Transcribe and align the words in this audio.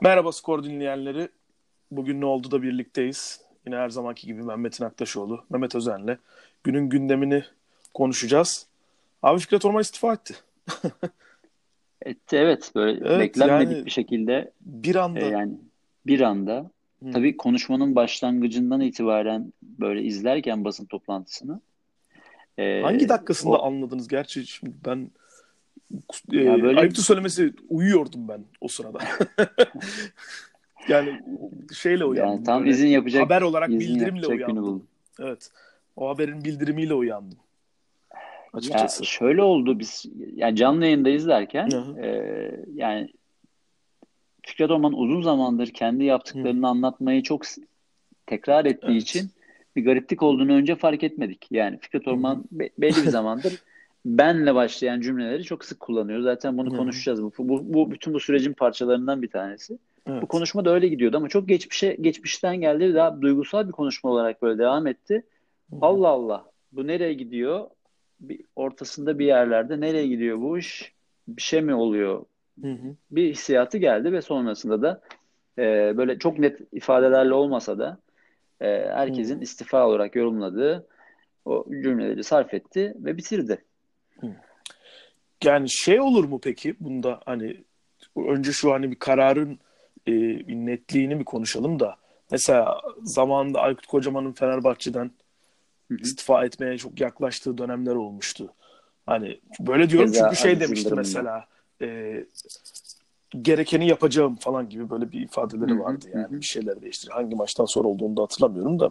Merhaba 0.00 0.32
skor 0.32 0.64
dinleyenleri. 0.64 1.28
Bugün 1.90 2.20
ne 2.20 2.24
oldu 2.24 2.50
da 2.50 2.62
birlikteyiz. 2.62 3.40
Yine 3.66 3.76
her 3.76 3.88
zamanki 3.88 4.26
gibi 4.26 4.42
Mehmet 4.42 4.82
Aktaşoğlu, 4.82 5.44
Mehmet 5.50 5.74
Özen'le 5.74 6.18
günün 6.64 6.88
gündemini 6.88 7.44
konuşacağız. 7.94 8.66
Abi 9.22 9.40
Fikret 9.40 9.64
Orman 9.64 9.80
istifa 9.80 10.12
etti. 10.12 10.34
etti 12.02 12.36
evet 12.36 12.72
böyle 12.74 13.08
evet, 13.08 13.20
beklenmedik 13.20 13.76
yani, 13.76 13.86
bir 13.86 13.90
şekilde 13.90 14.52
bir 14.60 14.96
anda 14.96 15.20
e, 15.20 15.28
yani 15.28 15.52
bir 16.06 16.20
anda 16.20 16.70
Hı. 17.02 17.10
tabii 17.10 17.36
konuşmanın 17.36 17.96
başlangıcından 17.96 18.80
itibaren 18.80 19.52
böyle 19.62 20.02
izlerken 20.02 20.64
basın 20.64 20.86
toplantısını 20.86 21.60
e, 22.58 22.80
Hangi 22.82 23.08
dakikasında 23.08 23.52
o, 23.52 23.66
anladınız? 23.66 24.08
Gerçi 24.08 24.46
şimdi 24.46 24.74
ben 24.86 25.10
e, 26.32 26.62
böyle... 26.62 26.80
ayıptı 26.80 27.02
söylemesi 27.02 27.52
uyuyordum 27.68 28.28
ben 28.28 28.44
o 28.60 28.68
sırada. 28.68 28.98
yani 30.88 31.20
şeyle 31.74 32.04
uyandım. 32.04 32.32
Yani 32.32 32.44
tam 32.44 32.60
böyle. 32.60 32.70
izin 32.70 32.88
yapacak. 32.88 33.22
Haber 33.22 33.42
olarak 33.42 33.68
bildirimle 33.68 34.26
uyandım. 34.26 34.86
Evet. 35.20 35.50
O 35.96 36.08
haberin 36.08 36.44
bildirimiyle 36.44 36.94
uyandım. 36.94 37.38
Açıkçası. 38.52 39.02
Ya 39.02 39.06
şöyle 39.06 39.42
oldu 39.42 39.78
biz 39.78 40.04
yani 40.34 40.56
canlı 40.56 40.84
yayında 40.84 41.10
izlerken 41.10 41.70
e, 42.02 42.06
yani 42.74 43.08
Fikret 44.42 44.70
Orman 44.70 44.92
uzun 44.92 45.22
zamandır 45.22 45.68
kendi 45.68 46.04
yaptıklarını 46.04 46.66
Hı. 46.66 46.70
anlatmayı 46.70 47.22
çok 47.22 47.42
tekrar 48.26 48.64
ettiği 48.64 48.92
evet. 48.92 49.02
için 49.02 49.30
bir 49.76 49.84
gariplik 49.84 50.22
olduğunu 50.22 50.52
önce 50.52 50.76
fark 50.76 51.02
etmedik. 51.02 51.46
Yani 51.50 51.78
Fikret 51.78 52.08
Orman 52.08 52.44
be- 52.52 52.70
belli 52.78 52.96
bir 52.96 53.10
zamandır 53.10 53.62
benle 54.04 54.54
başlayan 54.54 55.00
cümleleri 55.00 55.44
çok 55.44 55.64
sık 55.64 55.80
kullanıyor. 55.80 56.20
Zaten 56.20 56.58
bunu 56.58 56.72
Hı. 56.72 56.76
konuşacağız. 56.76 57.22
Bu, 57.22 57.32
bu, 57.38 57.74
bu 57.74 57.90
bütün 57.90 58.14
bu 58.14 58.20
sürecin 58.20 58.52
parçalarından 58.52 59.22
bir 59.22 59.28
tanesi. 59.28 59.78
Evet. 60.06 60.22
Bu 60.22 60.26
konuşma 60.26 60.64
da 60.64 60.70
öyle 60.70 60.88
gidiyordu 60.88 61.16
ama 61.16 61.28
çok 61.28 61.48
geçmişe 61.48 61.96
geçmişten 62.00 62.56
geldi 62.56 62.94
daha 62.94 63.22
duygusal 63.22 63.66
bir 63.66 63.72
konuşma 63.72 64.10
olarak 64.10 64.42
böyle 64.42 64.58
devam 64.58 64.86
etti. 64.86 65.22
Hı. 65.70 65.76
Allah 65.80 66.08
Allah 66.08 66.44
bu 66.72 66.86
nereye 66.86 67.12
gidiyor? 67.12 67.66
Bir 68.20 68.40
ortasında 68.56 69.18
bir 69.18 69.26
yerlerde 69.26 69.80
nereye 69.80 70.06
gidiyor 70.06 70.40
bu 70.40 70.58
iş? 70.58 70.92
Bir 71.28 71.42
şey 71.42 71.60
mi 71.62 71.74
oluyor? 71.74 72.24
Hı 72.62 72.70
hı. 72.72 72.96
Bir 73.10 73.30
hissiyatı 73.30 73.78
geldi 73.78 74.12
ve 74.12 74.22
sonrasında 74.22 74.82
da 74.82 75.00
e, 75.58 75.96
böyle 75.96 76.18
çok 76.18 76.38
net 76.38 76.60
ifadelerle 76.72 77.34
olmasa 77.34 77.78
da 77.78 77.98
e, 78.60 78.66
herkesin 78.88 79.38
hı. 79.38 79.42
istifa 79.42 79.88
olarak 79.88 80.16
yorumladığı 80.16 80.86
o 81.44 81.66
cümleleri 81.70 82.24
sarf 82.24 82.54
etti 82.54 82.94
ve 82.98 83.16
bitirdi. 83.16 83.64
Yani 85.44 85.70
şey 85.70 86.00
olur 86.00 86.24
mu 86.24 86.40
peki 86.42 86.74
bunda 86.80 87.20
hani 87.24 87.56
önce 88.16 88.52
şu 88.52 88.72
hani 88.72 88.90
bir 88.90 88.96
kararın 88.96 89.58
e, 90.06 90.12
netliğini 90.66 91.18
bir 91.18 91.24
konuşalım 91.24 91.80
da 91.80 91.96
mesela 92.30 92.80
zamanında 93.02 93.60
Aykut 93.60 93.86
Kocaman'ın 93.86 94.32
Fenerbahçe'den 94.32 95.10
Hı-hı. 95.90 95.98
istifa 95.98 96.44
etmeye 96.44 96.78
çok 96.78 97.00
yaklaştığı 97.00 97.58
dönemler 97.58 97.94
olmuştu. 97.94 98.52
Hani 99.06 99.40
böyle 99.60 99.90
diyorum 99.90 100.12
Keza 100.12 100.24
çünkü 100.24 100.42
şey 100.42 100.60
demişti 100.60 100.94
mesela 100.94 101.46
e, 101.82 102.20
gerekeni 103.42 103.88
yapacağım 103.88 104.36
falan 104.36 104.68
gibi 104.68 104.90
böyle 104.90 105.12
bir 105.12 105.20
ifadeleri 105.20 105.80
vardı 105.80 106.06
yani 106.14 106.40
bir 106.40 106.46
şeyler 106.46 106.82
değiştir. 106.82 107.08
Hangi 107.08 107.36
maçtan 107.36 107.64
sonra 107.64 107.88
olduğunu 107.88 108.16
da 108.16 108.22
hatırlamıyorum 108.22 108.80
da 108.80 108.90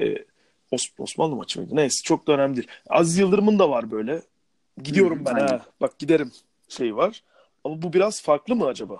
e, 0.00 0.24
Os 0.70 0.82
Osmanlı 0.98 1.36
maçı 1.36 1.60
mıydı? 1.60 1.76
Neyse 1.76 2.02
çok 2.04 2.26
da 2.26 2.32
önemli 2.32 2.56
değil. 2.56 2.68
Aziz 2.88 3.18
Yıldırım'ın 3.18 3.58
da 3.58 3.70
var 3.70 3.90
böyle. 3.90 4.22
Gidiyorum 4.82 5.22
ben 5.26 5.34
aynen. 5.34 5.48
ha. 5.48 5.66
Bak 5.80 5.98
giderim 5.98 6.32
şey 6.68 6.96
var. 6.96 7.22
Ama 7.64 7.82
bu 7.82 7.92
biraz 7.92 8.22
farklı 8.22 8.56
mı 8.56 8.66
acaba? 8.66 8.98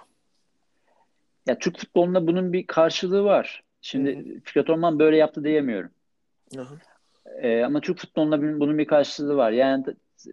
Ya 1.46 1.58
Türk 1.58 1.78
futbolunda 1.78 2.26
bunun 2.26 2.52
bir 2.52 2.66
karşılığı 2.66 3.24
var. 3.24 3.62
Şimdi 3.80 4.16
Hı-hı. 4.16 4.40
Fikret 4.44 4.70
Orman 4.70 4.98
böyle 4.98 5.16
yaptı 5.16 5.44
diyemiyorum. 5.44 5.90
Ee, 7.42 7.62
ama 7.62 7.80
Türk 7.80 7.98
futbolunda 7.98 8.42
bunun 8.60 8.78
bir 8.78 8.86
karşılığı 8.86 9.36
var. 9.36 9.50
Yani 9.50 9.84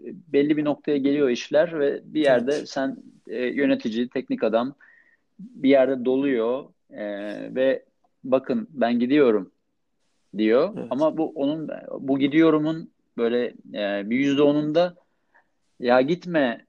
belli 0.04 0.58
bir 0.58 0.66
noktaya 0.66 0.98
geliyor 0.98 1.30
işler 1.30 1.80
ve 1.80 2.02
bir 2.04 2.22
yerde 2.22 2.52
evet. 2.56 2.70
sen 2.70 2.98
e, 3.28 3.46
yönetici, 3.46 4.10
teknik 4.10 4.44
adam 4.44 4.76
bir 5.40 5.70
yerde 5.70 6.06
doluyor 6.06 6.66
e, 6.90 7.06
ve 7.56 7.86
bakın 8.24 8.68
ben 8.72 9.00
gidiyorum 9.00 9.52
diyor. 10.38 10.74
Evet. 10.78 10.88
Ama 10.90 11.18
bu 11.18 11.32
onun 11.36 11.70
bu 12.00 12.20
gidiyorumun 12.20 12.92
böyle 13.18 13.46
e, 13.74 14.10
bir 14.10 14.18
yüzde 14.18 14.42
onunda 14.42 14.96
ya 15.80 16.02
gitme 16.02 16.66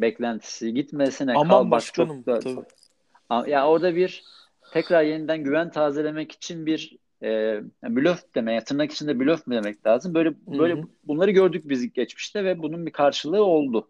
beklentisi 0.00 0.74
gitmesine 0.74 1.32
Aman 1.32 1.48
kal 1.48 1.70
bak 1.70 1.84
çok 1.92 2.26
da 2.26 2.40
tabii. 2.40 3.50
ya 3.50 3.68
orada 3.68 3.96
bir 3.96 4.24
tekrar 4.72 5.02
yeniden 5.02 5.44
güven 5.44 5.70
tazelemek 5.70 6.32
için 6.32 6.66
bir 6.66 6.96
e, 7.22 7.60
blöf 7.82 8.34
deme, 8.34 8.64
tırnak 8.64 8.92
içinde 8.92 9.20
blöf 9.20 9.46
mü 9.46 9.54
demek 9.54 9.86
lazım? 9.86 10.14
Böyle 10.14 10.28
Hı-hı. 10.28 10.58
böyle 10.58 10.82
bunları 11.04 11.30
gördük 11.30 11.68
biz 11.68 11.92
geçmişte 11.92 12.44
ve 12.44 12.62
bunun 12.62 12.86
bir 12.86 12.90
karşılığı 12.90 13.44
oldu. 13.44 13.88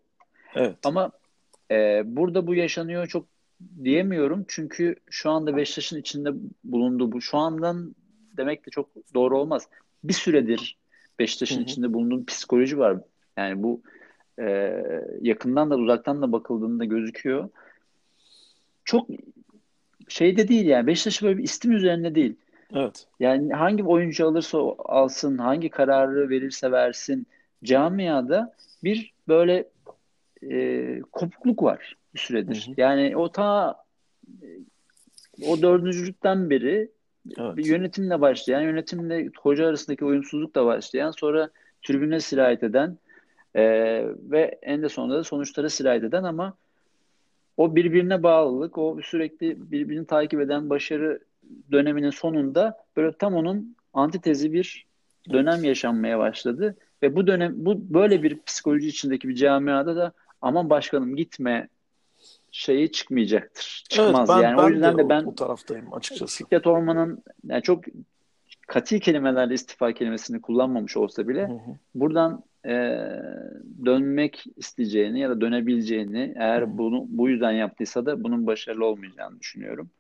Evet. 0.54 0.76
Ama 0.84 1.10
e, 1.70 2.02
burada 2.04 2.46
bu 2.46 2.54
yaşanıyor 2.54 3.06
çok 3.06 3.26
diyemiyorum 3.84 4.44
çünkü 4.48 4.96
şu 5.10 5.30
anda 5.30 5.56
Beşiktaş'ın 5.56 6.00
içinde 6.00 6.30
bulunduğu 6.64 7.12
bu 7.12 7.20
şu 7.20 7.38
andan 7.38 7.94
demek 8.36 8.66
de 8.66 8.70
çok 8.70 8.88
doğru 9.14 9.38
olmaz. 9.38 9.68
Bir 10.04 10.12
süredir 10.12 10.78
Beşiktaş'ın 11.18 11.56
Hı-hı. 11.56 11.64
içinde 11.64 11.92
bulunduğu 11.92 12.24
psikoloji 12.24 12.78
var. 12.78 12.98
Yani 13.36 13.62
bu 13.62 13.82
e, 14.38 14.76
yakından 15.20 15.70
da 15.70 15.76
uzaktan 15.76 16.22
da 16.22 16.32
bakıldığında 16.32 16.84
gözüküyor. 16.84 17.48
Çok 18.84 19.08
şeyde 20.08 20.48
değil 20.48 20.66
yani 20.66 20.86
Beşiktaş 20.86 21.22
böyle 21.22 21.38
bir 21.38 21.42
istim 21.42 21.72
üzerine 21.72 22.14
değil. 22.14 22.36
Evet. 22.74 23.06
Yani 23.20 23.52
hangi 23.52 23.84
oyuncu 23.84 24.26
alırsa 24.26 24.58
alsın, 24.78 25.38
hangi 25.38 25.68
kararı 25.68 26.30
verirse 26.30 26.72
versin 26.72 27.26
camiada 27.64 28.54
bir 28.84 29.12
böyle 29.28 29.68
e, 30.50 31.00
kopukluk 31.12 31.62
var 31.62 31.96
bir 32.14 32.20
süredir. 32.20 32.66
Hı 32.66 32.70
hı. 32.70 32.74
Yani 32.76 33.16
o 33.16 33.32
ta 33.32 33.76
o 35.48 35.62
dördüncülükten 35.62 36.50
beri 36.50 36.90
evet. 37.38 37.56
bir 37.56 37.64
yönetimle 37.64 38.20
başlayan, 38.20 38.60
yönetimle 38.60 39.30
hoca 39.38 39.66
arasındaki 39.66 40.04
uyumsuzlukla 40.04 40.66
başlayan, 40.66 41.10
sonra 41.10 41.50
tribüne 41.82 42.20
sirayet 42.20 42.62
eden 42.62 42.98
e, 43.56 43.62
ve 44.30 44.58
en 44.62 44.82
de 44.82 44.88
sonunda 44.88 45.18
da 45.18 45.24
sonuçlara 45.24 45.68
sirayet 45.68 46.04
eden 46.04 46.24
ama 46.24 46.54
o 47.56 47.76
birbirine 47.76 48.22
bağlılık, 48.22 48.78
o 48.78 48.98
sürekli 49.02 49.70
birbirini 49.70 50.06
takip 50.06 50.40
eden 50.40 50.70
başarı 50.70 51.20
döneminin 51.72 52.10
sonunda 52.10 52.84
böyle 52.96 53.12
tam 53.12 53.34
onun 53.34 53.76
antitezi 53.94 54.52
bir 54.52 54.86
dönem 55.32 55.64
yaşanmaya 55.64 56.18
başladı 56.18 56.76
ve 57.02 57.16
bu 57.16 57.26
dönem 57.26 57.52
bu 57.56 57.94
böyle 57.94 58.22
bir 58.22 58.42
psikoloji 58.46 58.88
içindeki 58.88 59.28
bir 59.28 59.34
camiada 59.34 59.96
da 59.96 60.12
aman 60.40 60.70
başkanım 60.70 61.16
gitme 61.16 61.68
şeyi 62.50 62.92
çıkmayacaktır. 62.92 63.84
Çıkmaz 63.88 64.30
evet, 64.30 64.42
ben, 64.42 64.48
yani. 64.48 64.58
Ben 64.58 64.62
o 64.62 64.68
yüzden 64.68 64.98
de, 64.98 65.04
de 65.04 65.08
ben 65.08 65.24
o 65.24 65.34
taraftayım 65.34 65.94
açıkçası. 65.94 66.44
Fikret 66.44 66.66
Orman'ın 66.66 67.22
yani 67.46 67.62
çok 67.62 67.84
kati 68.66 69.00
kelimelerle 69.00 69.54
istifa 69.54 69.92
kelimesini 69.92 70.40
kullanmamış 70.40 70.96
olsa 70.96 71.28
bile 71.28 71.48
hı 71.48 71.52
hı. 71.52 71.76
buradan 71.94 72.44
e, 72.66 72.72
dönmek 73.84 74.44
isteyeceğini 74.56 75.20
ya 75.20 75.30
da 75.30 75.40
dönebileceğini 75.40 76.34
eğer 76.36 76.78
bunu 76.78 77.06
bu 77.08 77.28
yüzden 77.28 77.52
yaptıysa 77.52 78.06
da 78.06 78.24
bunun 78.24 78.46
başarılı 78.46 78.86
olmayacağını 78.86 79.40
düşünüyorum. 79.40 79.90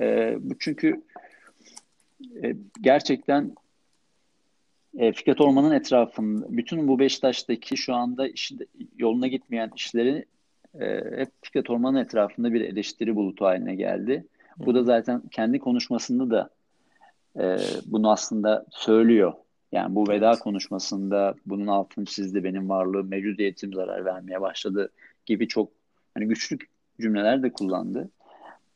E, 0.00 0.36
bu 0.40 0.58
çünkü 0.58 1.02
e, 2.42 2.56
gerçekten 2.80 3.54
e, 4.98 5.12
Fikret 5.12 5.40
Orman'ın 5.40 5.72
etrafında 5.72 6.46
bütün 6.48 6.88
bu 6.88 6.98
Beşiktaş'taki 6.98 7.76
şu 7.76 7.94
anda 7.94 8.28
iş, 8.28 8.52
yoluna 8.98 9.26
gitmeyen 9.26 9.70
işleri 9.76 10.24
e, 10.80 10.86
hep 11.16 11.28
Fikret 11.42 11.70
Orman'ın 11.70 11.98
etrafında 11.98 12.52
bir 12.52 12.60
eleştiri 12.60 13.16
bulutu 13.16 13.44
haline 13.44 13.74
geldi. 13.74 14.26
Bu 14.56 14.74
da 14.74 14.84
zaten 14.84 15.22
kendi 15.30 15.58
konuşmasında 15.58 16.30
da 16.30 16.50
e, 17.38 17.56
bunu 17.86 18.10
aslında 18.10 18.66
söylüyor. 18.70 19.32
Yani 19.72 19.94
bu 19.94 20.08
veda 20.08 20.32
konuşmasında 20.32 21.34
bunun 21.46 21.66
altını 21.66 22.04
çizdi 22.04 22.44
benim 22.44 22.68
varlığım, 22.68 23.08
mevcudiyetim 23.08 23.72
zarar 23.72 24.04
vermeye 24.04 24.40
başladı 24.40 24.90
gibi 25.26 25.48
çok 25.48 25.68
hani 26.14 26.26
güçlü 26.26 26.58
cümleler 27.00 27.42
de 27.42 27.52
kullandı. 27.52 28.10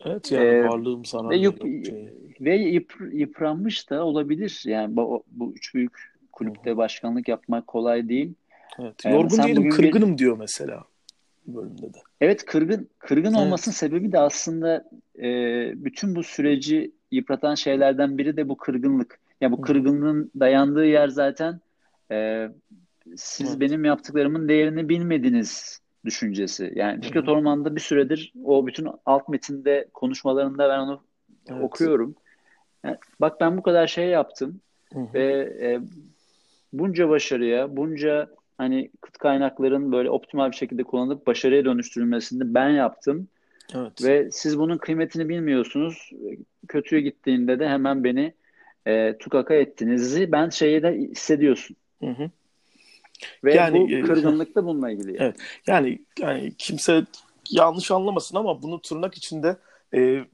Evet 0.04 0.32
yani 0.32 0.46
ee, 0.46 0.64
varlığım 0.64 1.04
sana 1.04 1.30
ve, 1.30 1.36
yıp, 1.36 1.62
şey. 1.62 2.14
ve 2.40 2.56
yıp, 2.56 2.94
yıpranmış 3.12 3.90
da 3.90 4.04
olabilir. 4.04 4.62
Yani 4.66 4.96
bu, 4.96 5.24
bu 5.30 5.52
üç 5.52 5.74
büyük 5.74 6.14
kulüpte 6.32 6.70
Hı-hı. 6.70 6.76
başkanlık 6.76 7.28
yapmak 7.28 7.66
kolay 7.66 8.08
değil. 8.08 8.34
Evet. 8.78 9.04
Yorgun 9.04 9.36
yani 9.36 9.48
değilim, 9.48 9.70
kırgınım 9.70 10.12
bir... 10.12 10.18
diyor 10.18 10.38
mesela 10.38 10.84
bölümde 11.46 11.94
de. 11.94 11.98
Evet, 12.20 12.44
kırgın 12.44 12.88
kırgın 12.98 13.34
evet. 13.34 13.38
olmasının 13.38 13.74
sebebi 13.74 14.12
de 14.12 14.18
aslında 14.18 14.84
e, 15.18 15.28
bütün 15.84 16.16
bu 16.16 16.22
süreci 16.22 16.90
yıpratan 17.10 17.54
şeylerden 17.54 18.18
biri 18.18 18.36
de 18.36 18.48
bu 18.48 18.56
kırgınlık. 18.56 19.23
Yani 19.44 19.52
bu 19.52 19.60
kırgınlığın 19.60 20.30
dayandığı 20.40 20.86
yer 20.86 21.08
zaten 21.08 21.60
e, 22.10 22.48
siz 23.16 23.50
evet. 23.50 23.60
benim 23.60 23.84
yaptıklarımın 23.84 24.48
değerini 24.48 24.88
bilmediniz 24.88 25.80
düşüncesi. 26.04 26.72
Yani 26.74 27.00
Fikret 27.00 27.28
Orman'da 27.28 27.76
bir 27.76 27.80
süredir 27.80 28.32
o 28.44 28.66
bütün 28.66 28.88
alt 29.06 29.28
metinde 29.28 29.88
konuşmalarında 29.94 30.68
ben 30.68 30.78
onu 30.78 31.02
evet. 31.48 31.62
okuyorum. 31.62 32.14
Yani, 32.84 32.96
bak 33.20 33.40
ben 33.40 33.56
bu 33.56 33.62
kadar 33.62 33.86
şey 33.86 34.08
yaptım 34.08 34.60
Hı-hı. 34.92 35.14
ve 35.14 35.56
e, 35.60 35.80
bunca 36.72 37.08
başarıya, 37.08 37.76
bunca 37.76 38.28
hani 38.58 38.90
kıt 39.00 39.18
kaynakların 39.18 39.92
böyle 39.92 40.10
optimal 40.10 40.50
bir 40.50 40.56
şekilde 40.56 40.84
kullanılıp 40.84 41.26
başarıya 41.26 41.64
dönüştürülmesini 41.64 42.54
ben 42.54 42.68
yaptım. 42.68 43.28
Evet. 43.74 44.04
Ve 44.04 44.28
siz 44.30 44.58
bunun 44.58 44.78
kıymetini 44.78 45.28
bilmiyorsunuz. 45.28 46.10
Kötüye 46.68 47.00
gittiğinde 47.00 47.58
de 47.58 47.68
hemen 47.68 48.04
beni 48.04 48.34
e, 48.86 49.18
tukaka 49.18 49.54
ettiğinizi 49.54 50.32
ben 50.32 50.48
şeyi 50.48 50.82
de 50.82 50.92
hissediyorsun. 50.92 51.76
Hı 52.00 52.10
hı. 52.10 52.30
Ve 53.44 53.54
yani, 53.54 53.80
bu 53.80 53.90
e, 53.90 54.02
kırgınlık 54.02 54.54
da 54.54 54.66
bununla 54.66 54.90
ilgili. 54.90 55.08
Yani. 55.08 55.18
Evet. 55.20 55.36
Yani 55.66 55.98
yani 56.20 56.52
kimse 56.58 57.04
yanlış 57.50 57.90
anlamasın 57.90 58.36
ama 58.36 58.62
bunu 58.62 58.82
tırnak 58.82 59.14
içinde 59.14 59.56
e, 59.94 60.24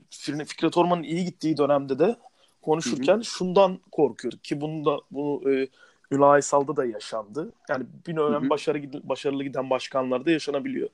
Fikret 0.47 0.77
Orman'ın 0.77 1.03
iyi 1.03 1.25
gittiği 1.25 1.57
dönemde 1.57 1.99
de 1.99 2.17
konuşurken 2.63 3.15
hı 3.15 3.19
hı. 3.19 3.25
şundan 3.25 3.79
korkuyorduk 3.93 4.45
ki 4.45 4.61
bunu 4.61 4.85
da 4.85 5.01
bunu 5.11 5.53
e, 5.53 5.69
Ünal 6.11 6.31
Aysal'da 6.31 6.77
da 6.77 6.85
yaşandı. 6.85 7.53
Yani 7.69 7.85
bir 8.07 8.17
dönem 8.17 8.43
hı 8.43 8.47
hı. 8.47 8.51
başarı 8.51 9.09
başarılı 9.09 9.45
giden 9.45 9.71
başkanlarda 9.71 10.31
yaşanabiliyor. 10.31 10.89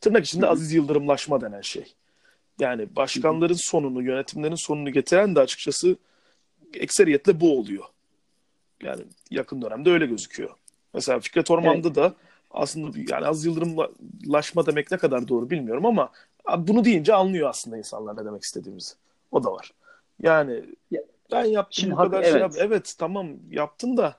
Tırnak 0.00 0.24
içinde 0.24 0.46
hı 0.46 0.48
hı. 0.48 0.52
Aziz 0.52 0.72
Yıldırımlaşma 0.72 1.40
denen 1.40 1.60
şey. 1.60 1.94
Yani 2.60 2.96
başkanların 2.96 3.54
hı 3.54 3.58
hı. 3.58 3.62
sonunu, 3.62 4.02
yönetimlerin 4.02 4.54
sonunu 4.54 4.92
getiren 4.92 5.36
de 5.36 5.40
açıkçası 5.40 5.96
ekseriyetle 6.74 7.40
bu 7.40 7.58
oluyor. 7.58 7.84
Yani 8.82 9.02
yakın 9.30 9.62
dönemde 9.62 9.90
öyle 9.90 10.06
gözüküyor. 10.06 10.50
Mesela 10.94 11.20
Fikret 11.20 11.50
Orman'da 11.50 11.88
evet. 11.88 11.96
da 11.96 12.14
aslında 12.50 12.98
yani 13.08 13.26
az 13.26 13.44
yıldırımlaşma 13.44 14.66
demek 14.66 14.90
ne 14.90 14.98
kadar 14.98 15.28
doğru 15.28 15.50
bilmiyorum 15.50 15.86
ama 15.86 16.10
bunu 16.58 16.84
deyince 16.84 17.14
anlıyor 17.14 17.48
aslında 17.48 17.78
insanlar 17.78 18.16
ne 18.16 18.24
demek 18.24 18.42
istediğimizi. 18.42 18.94
O 19.30 19.44
da 19.44 19.52
var. 19.52 19.72
Yani 20.22 20.64
ya, 20.90 21.02
ben 21.32 21.44
yaptım 21.44 21.72
şimdi 21.80 21.92
bu 21.92 21.96
kadar 21.96 22.22
şey 22.22 22.32
evet. 22.32 22.40
Yap. 22.40 22.52
Evet 22.58 22.94
tamam 22.98 23.28
yaptın 23.50 23.96
da 23.96 24.16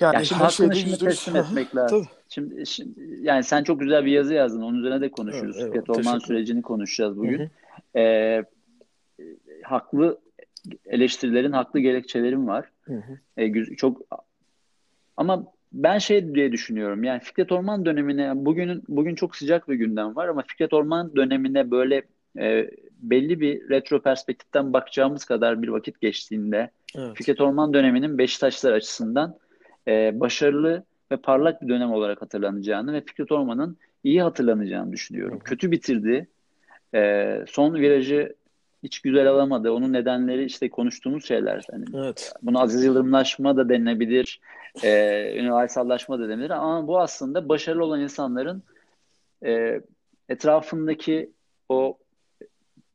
yani 0.00 0.14
ya 0.14 0.24
şimdi 0.24 0.42
hakkını 0.42 0.76
şimdi 0.76 0.98
teslim 0.98 1.36
etmek 1.36 1.76
lazım. 1.76 2.06
Şimdi, 2.28 2.66
şimdi 2.66 3.00
yani 3.20 3.44
sen 3.44 3.64
çok 3.64 3.80
güzel 3.80 4.04
bir 4.04 4.12
yazı 4.12 4.34
yazdın. 4.34 4.62
Onun 4.62 4.78
üzerine 4.78 5.00
de 5.00 5.10
konuşuruz. 5.10 5.56
Evet, 5.58 5.66
Fikret 5.66 5.90
Orman 5.90 6.18
sürecini 6.18 6.62
konuşacağız 6.62 7.18
bugün. 7.18 7.38
Hı 7.38 7.42
hı. 7.42 7.98
Ee, 7.98 8.44
haklı 9.62 10.18
eleştirilerin 10.86 11.52
haklı 11.52 11.80
gerekçelerim 11.80 12.46
var. 12.46 12.68
Hı 12.82 12.94
hı. 12.94 13.18
E, 13.36 13.64
çok 13.76 14.00
ama 15.16 15.46
ben 15.72 15.98
şey 15.98 16.34
diye 16.34 16.52
düşünüyorum. 16.52 17.04
Yani 17.04 17.20
Fikret 17.20 17.52
Orman 17.52 17.84
dönemine 17.84 18.32
bugünün 18.44 18.82
bugün 18.88 19.14
çok 19.14 19.36
sıcak 19.36 19.68
bir 19.68 19.74
gündem 19.74 20.16
var 20.16 20.28
ama 20.28 20.42
Fikret 20.48 20.72
Orman 20.72 21.16
dönemine 21.16 21.70
böyle 21.70 22.02
e, 22.38 22.70
belli 23.02 23.40
bir 23.40 23.70
retro 23.70 24.02
perspektiften 24.02 24.72
bakacağımız 24.72 25.24
kadar 25.24 25.62
bir 25.62 25.68
vakit 25.68 26.00
geçtiğinde 26.00 26.70
evet. 26.96 27.16
Fikret 27.16 27.40
Orman 27.40 27.74
döneminin 27.74 28.18
Beşiktaşlar 28.18 28.72
açısından 28.72 29.36
e, 29.88 30.20
başarılı 30.20 30.84
ve 31.12 31.16
parlak 31.16 31.62
bir 31.62 31.68
dönem 31.68 31.92
olarak 31.92 32.22
hatırlanacağını 32.22 32.92
ve 32.92 33.00
Fikret 33.00 33.32
Orman'ın 33.32 33.76
iyi 34.04 34.22
hatırlanacağını 34.22 34.92
düşünüyorum. 34.92 35.40
Hı. 35.40 35.44
Kötü 35.44 35.70
bitirdi. 35.70 36.28
E, 36.94 37.44
son 37.48 37.74
virajı 37.74 38.34
hiç 38.82 39.00
güzel 39.00 39.28
alamadı. 39.28 39.72
Onun 39.72 39.92
nedenleri 39.92 40.44
işte 40.44 40.70
konuştuğumuz 40.70 41.24
şeyler. 41.24 41.64
Yani 41.72 41.84
evet. 41.94 42.32
Bunu 42.42 42.60
Aziz 42.60 42.84
Yıldırımlaşma 42.84 43.56
da 43.56 43.68
denilebilir. 43.68 44.40
E, 44.82 45.34
üniversallaşma 45.38 46.18
da 46.18 46.28
denilebilir. 46.28 46.50
Ama 46.50 46.86
bu 46.86 47.00
aslında 47.00 47.48
başarılı 47.48 47.84
olan 47.84 48.00
insanların 48.00 48.62
e, 49.44 49.80
etrafındaki 50.28 51.30
o 51.68 51.98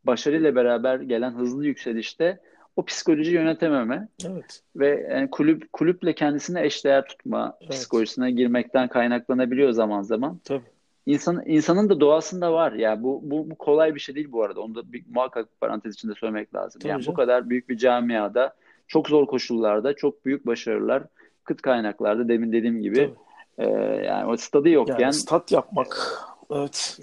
başarıyla 0.04 0.56
beraber 0.56 1.00
gelen 1.00 1.31
hızlı 1.31 1.66
yükselişte 1.66 2.39
o 2.75 2.86
psikoloji 2.86 3.31
yönetememe 3.31 4.07
evet. 4.25 4.62
ve 4.75 5.07
yani 5.12 5.30
kulüp 5.30 5.74
kulüple 5.74 6.16
kendisini 6.16 6.60
eşdeğer 6.60 7.06
tutma 7.06 7.57
evet. 7.62 7.72
psikolojisine 7.72 8.31
girmekten 8.31 8.88
kaynaklanabiliyor 8.88 9.72
zaman 9.72 10.01
zaman. 10.01 10.39
Tabii. 10.44 10.63
İnsan, 11.07 11.44
insanın 11.45 11.89
da 11.89 12.00
doğasında 12.00 12.54
var. 12.54 12.71
Ya 12.71 12.89
yani 12.89 13.04
bu, 13.04 13.21
bu, 13.24 13.50
bu 13.50 13.56
kolay 13.56 13.95
bir 13.95 14.00
şey 14.00 14.15
değil 14.15 14.31
bu 14.31 14.44
arada. 14.44 14.62
Onu 14.62 14.75
da 14.75 14.94
bir, 14.94 15.04
muhakkak 15.09 15.62
parantez 15.62 15.94
içinde 15.94 16.13
söylemek 16.13 16.56
lazım. 16.56 16.80
Tabii 16.80 16.89
yani 16.89 17.04
canım. 17.04 17.13
bu 17.13 17.21
kadar 17.21 17.50
büyük 17.50 17.69
bir 17.69 17.77
camiada, 17.77 18.56
çok 18.88 19.09
zor 19.09 19.27
koşullarda, 19.27 19.95
çok 19.95 20.25
büyük 20.25 20.48
başarılar, 20.48 21.04
kıt 21.44 21.62
kaynaklarda 21.62 22.27
demin 22.27 22.51
dediğim 22.51 22.81
gibi 22.81 23.13
e, 23.57 23.69
yani 24.06 24.25
o 24.31 24.38
stadı 24.38 24.69
yokken 24.69 25.00
yani 25.00 25.13
stat 25.13 25.51
yapmak 25.51 26.21
evet 26.51 26.98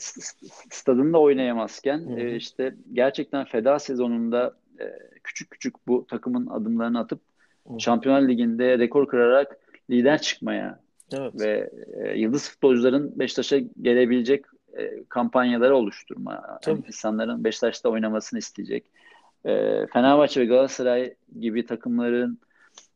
stadında 0.71 1.21
oynayamazken 1.21 2.09
e, 2.17 2.37
işte 2.37 2.75
gerçekten 2.93 3.45
feda 3.45 3.79
sezonunda 3.79 4.55
e, 4.81 4.85
küçük 5.23 5.51
küçük 5.51 5.89
bu 5.89 6.07
takımın 6.07 6.47
adımlarını 6.47 6.99
atıp 6.99 7.21
Hı. 7.69 7.81
Şampiyonlar 7.81 8.29
Ligi'nde 8.29 8.79
rekor 8.79 9.09
kırarak 9.09 9.59
lider 9.91 10.23
çıkmaya 10.23 10.84
Evet. 11.13 11.41
Ve 11.41 11.71
e, 11.93 12.19
yıldız 12.19 12.51
futbolcuların 12.51 13.19
Beşiktaş'a 13.19 13.59
gelebilecek 13.83 14.45
e, 14.79 15.05
kampanyaları 15.09 15.77
oluşturma. 15.77 16.59
Yani 16.67 16.83
insanların 16.87 17.45
Beşiktaş'ta 17.45 17.89
oynamasını 17.89 18.39
isteyecek. 18.39 18.85
E, 19.45 19.51
Fenerbahçe 19.87 20.41
ve 20.41 20.45
Galatasaray 20.45 21.15
gibi 21.41 21.67
takımların 21.67 22.39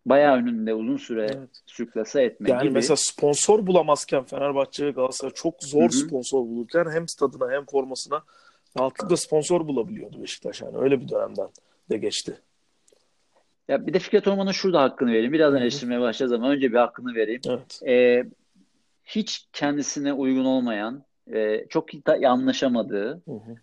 bayağı 0.07 0.37
önünde 0.37 0.75
uzun 0.75 0.97
süre 0.97 1.27
evet. 1.39 1.49
sürklase 1.67 2.23
etmek 2.23 2.51
yani 2.51 2.63
gibi. 2.63 2.73
mesela 2.73 2.97
sponsor 2.97 3.67
bulamazken 3.67 4.25
Fenerbahçe 4.25 4.87
ve 4.87 4.91
Galatasaray 4.91 5.33
çok 5.35 5.55
zor 5.65 5.83
Hı-hı. 5.83 5.93
sponsor 5.93 6.41
bulurken 6.41 6.87
hem 6.93 7.09
stadına 7.09 7.53
hem 7.53 7.65
formasına 7.65 8.23
rahatlıkla 8.79 9.17
sponsor 9.17 9.69
bulabiliyordu 9.69 10.23
Beşiktaş. 10.23 10.63
Yani 10.63 10.79
öyle 10.79 11.01
bir 11.01 11.09
dönemden 11.09 11.49
de 11.91 11.97
geçti. 11.99 12.39
Ya 13.69 13.87
bir 13.87 13.95
de 13.95 13.99
Fikret 13.99 14.29
Orman'ın 14.29 14.53
şurada 14.53 14.83
hakkını 14.83 15.13
vereyim. 15.13 15.33
Birazdan 15.33 15.63
eleştirmeye 15.63 16.01
başlayacağız 16.01 16.33
ama 16.33 16.51
önce 16.51 16.73
bir 16.73 16.77
hakkını 16.77 17.15
vereyim. 17.15 17.41
Evet. 17.49 17.81
Ee, 17.87 18.25
hiç 19.05 19.47
kendisine 19.53 20.13
uygun 20.13 20.45
olmayan, 20.45 21.05
e, 21.33 21.67
çok 21.69 21.93
da 21.93 22.29
anlaşamadığı 22.29 23.09
hı 23.25 23.33
hı. 23.33 23.57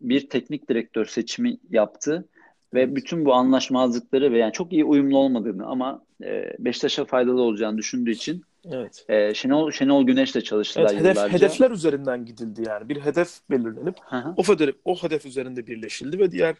bir 0.00 0.28
teknik 0.28 0.68
direktör 0.68 1.04
seçimi 1.04 1.58
yaptı. 1.70 2.28
Ve 2.74 2.96
bütün 2.96 3.24
bu 3.24 3.34
anlaşmazlıkları 3.34 4.32
ve 4.32 4.38
yani 4.38 4.52
çok 4.52 4.72
iyi 4.72 4.84
uyumlu 4.84 5.18
olmadığını 5.18 5.66
ama 5.66 6.02
e, 6.24 6.56
Beşiktaş'a 6.58 7.04
faydalı 7.04 7.42
olacağını 7.42 7.78
düşündüğü 7.78 8.10
için 8.10 8.42
Evet. 8.72 9.04
E, 9.08 9.34
Şenol 9.34 9.70
Şenol 9.70 10.06
Güneş'le 10.06 10.44
çalıştılar 10.44 10.90
evet, 10.90 11.00
hedef, 11.00 11.16
yıllarca. 11.16 11.38
Hedefler 11.38 11.70
üzerinden 11.70 12.24
gidildi 12.24 12.62
yani. 12.66 12.88
Bir 12.88 13.00
hedef 13.00 13.28
belirlenip 13.50 13.96
Hı-hı. 14.00 14.34
o 14.36 14.42
hedef 14.42 14.74
o 14.84 14.96
hedef 14.96 15.26
üzerinde 15.26 15.66
birleşildi 15.66 16.18
ve 16.18 16.30
diğer 16.30 16.56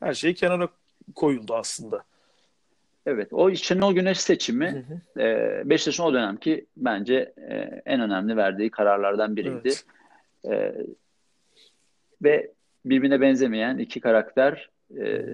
her 0.00 0.14
şey 0.14 0.34
kenara 0.34 0.68
koyuldu 1.14 1.54
aslında. 1.54 2.04
Evet, 3.06 3.28
o 3.32 3.54
Şenol 3.54 3.94
Güneş 3.94 4.20
seçimi 4.20 4.84
hı 5.16 5.22
E, 5.22 5.62
Beşiktaş'ın 5.64 6.02
o 6.02 6.12
dönemki 6.12 6.66
bence 6.76 7.32
e, 7.50 7.82
en 7.86 8.00
önemli 8.00 8.36
verdiği 8.36 8.70
kararlardan 8.70 9.36
biriydi. 9.36 9.68
Evet. 9.68 9.84
E, 10.44 10.74
ve 12.22 12.50
birbirine 12.84 13.20
benzemeyen 13.20 13.78
iki 13.78 14.00
karakter 14.00 14.70
e, 15.00 15.24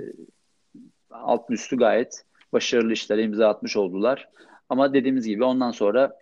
alt 1.10 1.50
üstü 1.50 1.76
gayet 1.76 2.24
başarılı 2.52 2.92
işlere 2.92 3.22
imza 3.22 3.48
atmış 3.48 3.76
oldular. 3.76 4.28
Ama 4.68 4.94
dediğimiz 4.94 5.26
gibi 5.26 5.44
ondan 5.44 5.70
sonra 5.70 6.16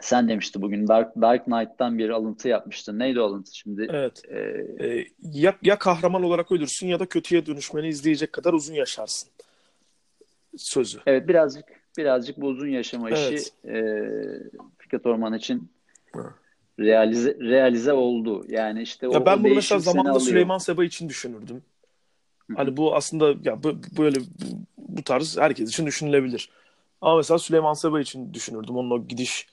sen 0.00 0.28
demişti 0.28 0.62
bugün 0.62 0.88
Dark, 0.88 1.16
Dark 1.20 1.44
Knight'tan 1.44 1.98
bir 1.98 2.10
alıntı 2.10 2.48
yapmıştın. 2.48 2.98
Neydi 2.98 3.20
o 3.20 3.24
alıntı 3.24 3.56
şimdi? 3.56 3.86
Evet. 3.90 4.22
Ee, 4.30 5.04
ya, 5.32 5.56
ya 5.62 5.78
kahraman 5.78 6.22
olarak 6.22 6.52
ölürsün 6.52 6.88
ya 6.88 7.00
da 7.00 7.06
kötüye 7.06 7.46
dönüşmeni 7.46 7.88
izleyecek 7.88 8.32
kadar 8.32 8.52
uzun 8.52 8.74
yaşarsın 8.74 9.30
sözü. 10.56 10.98
Evet 11.06 11.28
birazcık 11.28 11.64
birazcık 11.98 12.40
bu 12.40 12.46
uzun 12.46 12.68
yaşama 12.68 13.10
evet. 13.10 13.40
işi 13.40 13.68
e, 13.68 13.78
Fikret 14.78 15.06
Orman 15.06 15.34
için 15.34 15.70
realize 16.80 17.36
realize 17.40 17.92
oldu. 17.92 18.44
Yani 18.48 18.82
işte 18.82 19.08
o, 19.08 19.12
ya 19.12 19.26
ben 19.26 19.44
bunu 19.44 19.54
mesela 19.54 19.78
zamanında 19.78 20.20
Süleyman 20.20 20.58
Seba 20.58 20.84
için 20.84 21.08
düşünürdüm. 21.08 21.62
Hani 22.56 22.76
bu 22.76 22.94
aslında 22.96 23.34
ya 23.44 23.62
bu, 23.62 23.76
böyle 23.98 24.20
bu, 24.20 24.46
bu 24.78 25.02
tarz 25.02 25.38
herkes 25.38 25.68
için 25.68 25.86
düşünülebilir. 25.86 26.50
Ama 27.00 27.16
mesela 27.16 27.38
Süleyman 27.38 27.74
Seba 27.74 28.00
için 28.00 28.34
düşünürdüm. 28.34 28.76
Onun 28.76 28.90
o 28.90 29.06
gidiş 29.08 29.46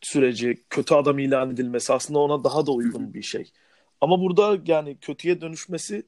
süreci, 0.00 0.64
kötü 0.70 0.94
adam 0.94 1.18
ilan 1.18 1.50
edilmesi 1.50 1.92
aslında 1.92 2.18
ona 2.18 2.44
daha 2.44 2.66
da 2.66 2.72
uygun 2.72 3.14
bir 3.14 3.22
şey. 3.22 3.50
Ama 4.00 4.20
burada 4.20 4.58
yani 4.66 4.96
kötüye 5.00 5.40
dönüşmesi 5.40 6.02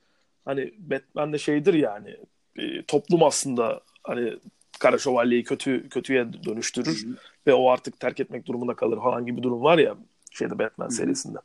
hani 0.44 0.74
Batman'de 0.78 1.38
şeydir 1.38 1.74
yani 1.74 2.16
e, 2.56 2.82
toplum 2.82 3.22
aslında 3.22 3.80
hani 4.06 4.38
Kara 4.78 4.98
Şövalye'yi 4.98 5.44
kötü 5.44 5.88
kötüye 5.88 6.26
dönüştürür 6.44 7.04
Hı-hı. 7.04 7.16
ve 7.46 7.54
o 7.54 7.70
artık 7.70 8.00
terk 8.00 8.20
etmek 8.20 8.46
durumunda 8.46 8.74
kalır 8.74 8.96
falan 8.96 9.26
gibi 9.26 9.36
bir 9.36 9.42
durum 9.42 9.62
var 9.62 9.78
ya 9.78 9.96
şeyde 10.30 10.58
Batman 10.58 10.86
Hı-hı. 10.86 10.94
serisinde. 10.94 11.38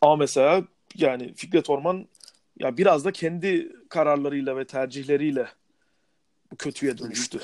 Ama 0.00 0.16
mesela 0.16 0.62
yani 0.94 1.34
Fikret 1.34 1.70
Orman 1.70 2.06
ya 2.58 2.76
biraz 2.76 3.04
da 3.04 3.12
kendi 3.12 3.72
kararlarıyla 3.88 4.56
ve 4.56 4.64
tercihleriyle 4.64 5.48
kötüye 6.58 6.98
dönüştü. 6.98 7.38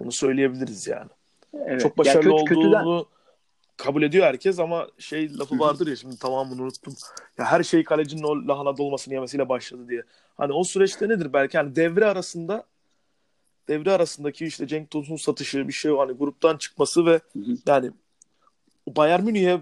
Bunu 0.00 0.12
söyleyebiliriz 0.12 0.86
yani. 0.86 1.10
Evet. 1.54 1.80
Çok 1.80 1.98
başarılı 1.98 2.38
ya 2.38 2.44
kötü, 2.44 2.60
olduğunu 2.60 2.72
kötüden... 2.72 3.04
kabul 3.76 4.02
ediyor 4.02 4.26
herkes 4.26 4.58
ama 4.58 4.88
şey 4.98 5.38
lafı 5.38 5.58
vardır 5.58 5.86
ya 5.86 5.96
şimdi 5.96 6.18
tamamını 6.18 6.62
unuttum. 6.62 6.94
Ya 7.38 7.44
her 7.44 7.62
şey 7.62 7.84
kalecinin 7.84 8.22
o 8.22 8.48
lahana 8.48 8.76
dolmasını 8.76 9.14
yemesiyle 9.14 9.48
başladı 9.48 9.88
diye. 9.88 10.02
Hani 10.36 10.52
o 10.52 10.64
süreçte 10.64 11.08
nedir 11.08 11.32
belki 11.32 11.58
hani 11.58 11.76
devre 11.76 12.06
arasında 12.06 12.64
devre 13.68 13.92
arasındaki 13.92 14.44
işte 14.44 14.66
Cenk 14.66 14.90
Tosun'un 14.90 15.16
satışı 15.16 15.68
bir 15.68 15.72
şey 15.72 15.92
hani 15.92 16.12
gruptan 16.12 16.56
çıkması 16.56 17.06
ve 17.06 17.20
yani 17.66 17.90
Bayern 18.88 19.24
Münih'e 19.24 19.60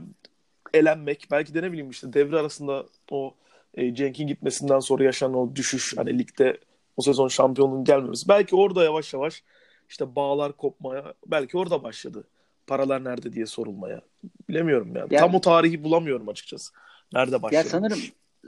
elenmek 0.75 1.29
belki 1.31 1.55
de 1.55 1.63
ne 1.63 1.73
bileyim 1.73 1.91
işte 1.91 2.13
devre 2.13 2.39
arasında 2.39 2.87
o 3.11 3.35
e, 3.75 3.95
Cenk'in 3.95 4.27
gitmesinden 4.27 4.81
sonra 4.81 5.05
yaşanan 5.05 5.35
o 5.35 5.57
düşüş 5.57 5.97
hani 5.97 6.19
ligde 6.19 6.59
o 6.97 7.03
sezon 7.03 7.29
şampiyonluğun 7.29 7.85
gelmemesi 7.85 8.29
belki 8.29 8.57
orada 8.57 8.85
yavaş 8.85 9.15
yavaş 9.15 9.43
işte 9.89 10.17
bağlar 10.17 10.53
kopmaya 10.53 11.15
belki 11.27 11.59
orada 11.59 11.83
başladı. 11.83 12.25
Paralar 12.67 13.05
nerede 13.05 13.33
diye 13.33 13.47
sorulmaya. 13.47 14.01
Bilemiyorum 14.49 14.97
yani. 14.97 15.15
yani 15.15 15.21
Tam 15.21 15.35
o 15.35 15.41
tarihi 15.41 15.85
bulamıyorum 15.85 16.29
açıkçası. 16.29 16.73
Nerede 17.13 17.43
başladı? 17.43 17.55
Ya 17.55 17.65
sanırım 17.65 17.99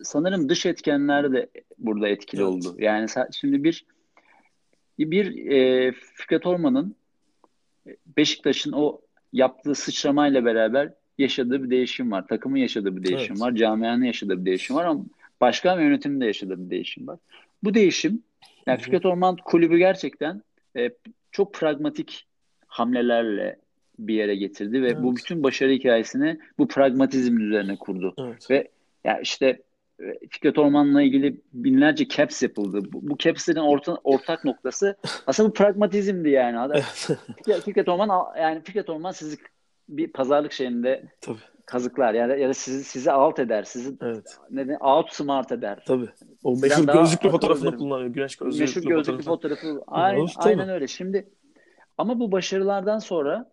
sanırım 0.02 0.48
dış 0.48 0.66
etkenler 0.66 1.32
de 1.32 1.48
burada 1.78 2.08
etkili 2.08 2.40
evet. 2.40 2.50
oldu. 2.50 2.75
Yani 2.78 3.08
şimdi 3.32 3.64
bir 3.64 3.86
bir 4.99 5.50
e, 5.50 5.93
Fikret 5.93 6.47
Orman'ın 6.47 6.97
Beşiktaş'ın 8.17 8.73
o 8.73 9.00
yaptığı 9.33 9.75
sıçramayla 9.75 10.45
beraber 10.45 10.93
yaşadığı 11.19 11.65
bir 11.65 11.71
değişim 11.71 12.12
var. 12.12 12.26
Takımın 12.26 12.57
yaşadığı 12.57 12.97
bir 12.97 13.05
değişim 13.05 13.33
evet. 13.33 13.41
var. 13.41 13.55
Camianın 13.55 14.05
yaşadığı 14.05 14.41
bir 14.41 14.45
değişim 14.45 14.76
var 14.76 14.85
ama 14.85 15.05
başkan 15.41 15.79
ve 15.79 15.83
yönetimin 15.83 16.21
de 16.21 16.26
yaşadığı 16.26 16.65
bir 16.65 16.71
değişim 16.71 17.07
var. 17.07 17.19
Bu 17.62 17.75
değişim 17.75 18.23
yani 18.67 18.81
Fikret 18.81 19.07
Orman 19.07 19.37
kulübü 19.45 19.79
gerçekten 19.79 20.43
e, 20.76 20.91
çok 21.33 21.55
pragmatik 21.55 22.26
hamlelerle 22.67 23.59
bir 23.99 24.15
yere 24.15 24.37
getirdi 24.37 24.83
ve 24.83 24.88
evet. 24.88 25.03
bu 25.03 25.17
bütün 25.17 25.43
başarı 25.43 25.73
hikayesini 25.73 26.38
bu 26.59 26.69
pragmatizm 26.69 27.38
üzerine 27.38 27.76
kurdu. 27.76 28.15
Evet. 28.19 28.50
Ve 28.50 28.69
ya 29.05 29.21
işte 29.21 29.47
e, 29.47 29.62
Fikret 30.31 30.59
Orman'la 30.59 31.03
ilgili 31.03 31.41
binlerce 31.53 32.09
caps 32.09 32.43
yapıldı. 32.43 32.81
Bu, 32.93 33.11
bu 33.11 33.19
caps'lerin 33.19 33.61
orta, 33.61 33.99
ortak 34.05 34.45
noktası 34.45 34.97
aslında 35.26 35.49
bu 35.49 35.53
pragmatizmdi 35.53 36.31
yani. 36.31 36.83
Fikret 37.65 37.88
Orman 37.88 38.38
yani 38.38 38.62
Fikret 38.62 38.91
Orman 38.91 39.12
sizi 39.12 39.37
bir 39.88 40.12
pazarlık 40.12 40.53
şeyinde 40.53 41.05
Tabii. 41.21 41.38
kazıklar 41.67 42.15
yani 42.15 42.41
ya 42.41 42.49
da 42.49 42.55
sizi 42.55 42.85
sizi 42.85 43.12
alt 43.12 43.38
eder, 43.38 43.62
sizi 43.62 43.97
evet. 44.03 44.38
neden 44.50 44.79
outsmart 44.81 45.53
eder. 45.53 45.83
Tabii. 45.87 46.09
O 46.45 46.57
meşhur 46.57 46.87
gözlüklü 46.87 47.31
fotoğrafını 47.31 47.76
kullanıyor. 47.76 48.11
Güneş 48.11 48.37
gözlüklü, 48.37 48.61
meşhur 48.61 48.83
gözlüklü 48.83 49.23
fotoğrafı. 49.23 49.61
fotoğrafı. 49.61 49.85
Aynen, 49.87 50.26
aynen 50.37 50.69
öyle. 50.69 50.88
Şimdi 50.88 51.29
ama 51.99 52.21
bu 52.21 52.33
başarılardan 52.33 52.99
sonra 52.99 53.50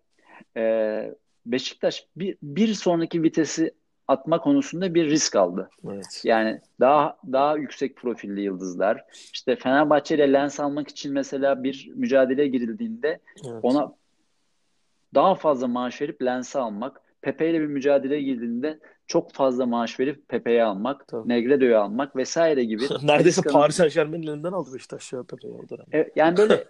e, 0.56 1.14
Beşiktaş 1.46 2.06
bir, 2.16 2.36
bir 2.42 2.74
sonraki 2.74 3.22
vitesi 3.22 3.74
atma 4.08 4.40
konusunda 4.40 4.94
bir 4.94 5.10
risk 5.10 5.36
aldı. 5.36 5.70
Evet. 5.84 6.20
Yani 6.24 6.60
daha 6.80 7.16
daha 7.32 7.56
yüksek 7.56 7.96
profilli 7.96 8.40
yıldızlar. 8.40 9.04
İşte 9.32 9.56
Fenerbahçe 9.56 10.14
ile 10.14 10.32
lens 10.32 10.60
almak 10.60 10.88
için 10.88 11.12
mesela 11.12 11.62
bir 11.62 11.92
mücadele 11.94 12.48
girildiğinde 12.48 13.20
evet. 13.44 13.58
ona 13.62 13.94
daha 15.14 15.34
fazla 15.34 15.66
maaş 15.66 16.02
verip 16.02 16.22
lensi 16.22 16.58
almak, 16.58 17.00
Pepe 17.22 17.50
ile 17.50 17.60
bir 17.60 17.66
mücadele 17.66 18.22
girdiğinde 18.22 18.78
çok 19.06 19.32
fazla 19.32 19.66
maaş 19.66 20.00
verip 20.00 20.28
Pepe'yi 20.28 20.62
almak, 20.62 21.08
Tabii. 21.08 21.28
Negredo'yu 21.28 21.78
almak 21.78 22.16
vesaire 22.16 22.64
gibi. 22.64 22.82
Neredeyse 23.02 23.24
Meksika'nın... 23.24 23.52
Paris 23.52 23.76
Saint 23.76 23.94
Germain'in 23.94 24.26
elinden 24.26 24.52
aldı 24.52 24.74
Beşiktaş 24.74 25.12
ya 25.12 25.22
Pepe'yi 25.22 25.54
o 25.54 25.68
dönem. 25.68 25.86
Evet, 25.92 26.12
yani 26.16 26.36
böyle 26.36 26.64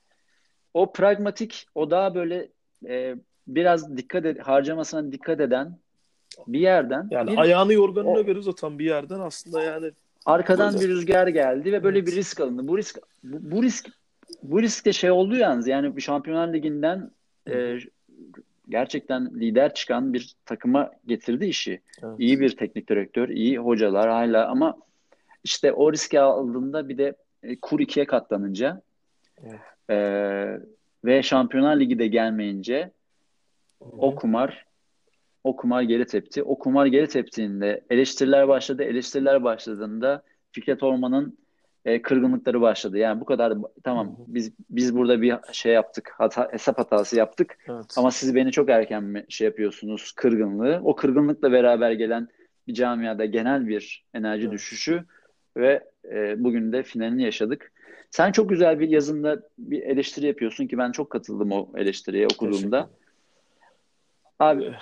o 0.74 0.92
pragmatik, 0.92 1.66
o 1.74 1.90
daha 1.90 2.14
böyle 2.14 2.48
e, 2.88 3.14
biraz 3.46 3.96
dikkat 3.96 4.24
ed- 4.24 4.40
harcamasına 4.40 5.12
dikkat 5.12 5.40
eden 5.40 5.78
bir 6.46 6.60
yerden. 6.60 7.08
Yani 7.10 7.32
bir, 7.32 7.38
ayağını 7.38 7.72
yorganına 7.72 8.18
o, 8.18 8.24
göre 8.24 8.38
uzatan 8.38 8.78
bir 8.78 8.84
yerden 8.84 9.20
aslında 9.20 9.62
yani. 9.62 9.90
Arkadan 10.26 10.74
bir 10.80 10.88
rüzgar 10.88 11.26
geldi 11.26 11.72
ve 11.72 11.84
böyle 11.84 11.98
evet. 11.98 12.08
bir 12.08 12.16
risk 12.16 12.40
alındı. 12.40 12.68
Bu 12.68 12.78
risk 12.78 12.98
bu, 13.24 13.56
bu 13.56 13.62
risk 13.62 13.88
bu 14.42 14.62
risk 14.62 14.86
de 14.86 14.92
şey 14.92 15.10
oldu 15.10 15.36
yalnız 15.36 15.68
yani 15.68 15.96
bir 15.96 16.00
Şampiyonlar 16.00 16.52
Ligi'nden 16.52 17.10
e, 17.48 17.78
gerçekten 18.68 19.40
lider 19.40 19.74
çıkan 19.74 20.12
bir 20.12 20.34
takıma 20.46 20.90
getirdi 21.06 21.46
işi. 21.46 21.80
Evet. 22.02 22.14
İyi 22.18 22.40
bir 22.40 22.56
teknik 22.56 22.88
direktör, 22.88 23.28
iyi 23.28 23.58
hocalar 23.58 24.08
hala 24.10 24.48
ama 24.48 24.76
işte 25.44 25.72
o 25.72 25.92
riski 25.92 26.20
aldığında 26.20 26.88
bir 26.88 26.98
de 26.98 27.14
e, 27.42 27.56
kur 27.56 27.80
ikiye 27.80 28.06
katlanınca 28.06 28.82
evet. 29.42 29.60
e, 29.90 29.96
ve 31.04 31.22
Şampiyonlar 31.22 31.80
Ligi 31.80 31.98
de 31.98 32.06
gelmeyince 32.06 32.90
Hı-hı. 33.82 33.90
o 33.98 34.14
kumar 34.14 34.69
o 35.44 35.56
kumar 35.56 35.82
geri 35.82 36.06
tepti. 36.06 36.42
O 36.42 36.58
kumar 36.58 36.86
geri 36.86 37.08
teptiğinde 37.08 37.84
eleştiriler 37.90 38.48
başladı. 38.48 38.82
Eleştiriler 38.82 39.44
başladığında 39.44 40.22
Fikret 40.52 40.82
Orman'ın 40.82 41.38
e, 41.84 42.02
kırgınlıkları 42.02 42.60
başladı. 42.60 42.98
Yani 42.98 43.20
bu 43.20 43.24
kadar 43.24 43.54
tamam 43.84 44.16
biz 44.26 44.52
biz 44.70 44.96
burada 44.96 45.22
bir 45.22 45.34
şey 45.52 45.72
yaptık. 45.72 46.14
Hata, 46.18 46.52
hesap 46.52 46.78
hatası 46.78 47.16
yaptık. 47.16 47.58
Evet. 47.68 47.94
Ama 47.96 48.10
siz 48.10 48.34
beni 48.34 48.52
çok 48.52 48.70
erken 48.70 49.04
mi 49.04 49.24
şey 49.28 49.44
yapıyorsunuz 49.44 50.12
kırgınlığı. 50.12 50.80
O 50.84 50.96
kırgınlıkla 50.96 51.52
beraber 51.52 51.92
gelen 51.92 52.28
bir 52.66 52.74
camiada 52.74 53.24
genel 53.24 53.68
bir 53.68 54.04
enerji 54.14 54.42
evet. 54.42 54.52
düşüşü 54.52 55.04
ve 55.56 55.84
e, 56.04 56.44
bugün 56.44 56.72
de 56.72 56.82
finalini 56.82 57.22
yaşadık. 57.22 57.72
Sen 58.10 58.32
çok 58.32 58.50
güzel 58.50 58.80
bir 58.80 58.88
yazında 58.88 59.42
bir 59.58 59.82
eleştiri 59.82 60.26
yapıyorsun 60.26 60.66
ki 60.66 60.78
ben 60.78 60.92
çok 60.92 61.10
katıldım 61.10 61.52
o 61.52 61.68
eleştiriye 61.76 62.26
okuduğumda. 62.26 62.90
Abi 64.38 64.74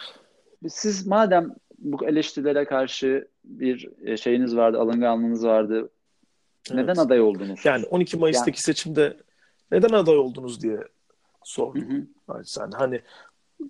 siz 0.69 1.07
madem 1.07 1.55
bu 1.79 2.09
eleştirilere 2.09 2.65
karşı 2.65 3.29
bir 3.45 3.89
e, 4.05 4.17
şeyiniz 4.17 4.57
vardı, 4.57 4.79
alınganlığınız 4.79 5.45
vardı. 5.45 5.91
Neden 6.71 6.87
evet. 6.87 6.99
aday 6.99 7.21
oldunuz? 7.21 7.61
Yani 7.65 7.85
12 7.87 8.17
Mayıs'taki 8.17 8.51
yani... 8.51 8.63
seçimde 8.63 9.17
neden 9.73 9.89
aday 9.89 10.17
oldunuz 10.17 10.63
diye 10.63 10.79
sordum. 11.45 12.09
Yani 12.29 12.75
hani 12.75 13.01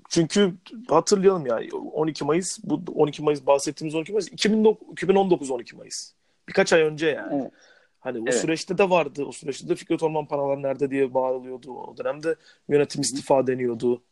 çünkü 0.08 0.54
hatırlayalım 0.88 1.46
ya 1.46 1.60
12 1.72 2.24
Mayıs 2.24 2.58
bu 2.64 2.82
12 2.94 3.22
Mayıs 3.22 3.46
bahsettiğimiz 3.46 3.94
12 3.94 4.12
Mayıs 4.12 4.28
2019 4.32 5.50
12 5.50 5.76
Mayıs. 5.76 6.12
Birkaç 6.48 6.72
ay 6.72 6.82
önce 6.82 7.06
yani. 7.06 7.42
Evet. 7.42 7.52
Hani 8.00 8.18
o 8.18 8.22
evet. 8.22 8.34
süreçte 8.34 8.78
de 8.78 8.90
vardı. 8.90 9.24
O 9.24 9.32
süreçte 9.32 9.68
de 9.68 9.74
Fikret 9.74 10.02
Orman 10.02 10.26
paralar 10.26 10.62
nerede 10.62 10.90
diye 10.90 11.14
bağırılıyordu. 11.14 11.72
O 11.72 11.96
dönemde 11.96 12.36
yönetim 12.68 13.00
istifa 13.00 13.46
deniyordu. 13.46 14.02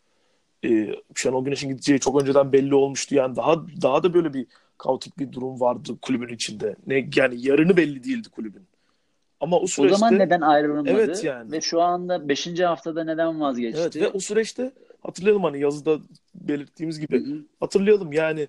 Ee, 0.66 0.94
Şenol 1.14 1.44
Güneş'in 1.44 1.68
gideceği 1.68 2.00
çok 2.00 2.22
önceden 2.22 2.52
belli 2.52 2.74
olmuştu. 2.74 3.14
Yani 3.14 3.36
daha 3.36 3.66
daha 3.82 4.02
da 4.02 4.14
böyle 4.14 4.34
bir 4.34 4.46
kaotik 4.78 5.18
bir 5.18 5.32
durum 5.32 5.60
vardı 5.60 5.98
kulübün 6.02 6.34
içinde. 6.34 6.76
Ne 6.86 7.08
yani 7.16 7.46
yarını 7.46 7.76
belli 7.76 8.04
değildi 8.04 8.28
kulübün. 8.28 8.62
Ama 9.40 9.58
o 9.58 9.66
süreçte 9.66 9.94
O 9.94 9.98
zaman 9.98 10.18
neden 10.18 10.40
ayrılmadı? 10.40 10.90
Evet 10.90 11.24
yani. 11.24 11.52
Ve 11.52 11.60
şu 11.60 11.82
anda 11.82 12.28
5. 12.28 12.60
haftada 12.60 13.04
neden 13.04 13.40
vazgeçti? 13.40 13.80
Evet 13.80 13.96
ve 13.96 14.08
o 14.08 14.20
süreçte 14.20 14.72
hatırlayalım 15.02 15.44
hani 15.44 15.60
yazıda 15.60 15.98
belirttiğimiz 16.34 17.00
gibi 17.00 17.26
Hı-hı. 17.26 17.44
hatırlayalım 17.60 18.12
yani 18.12 18.48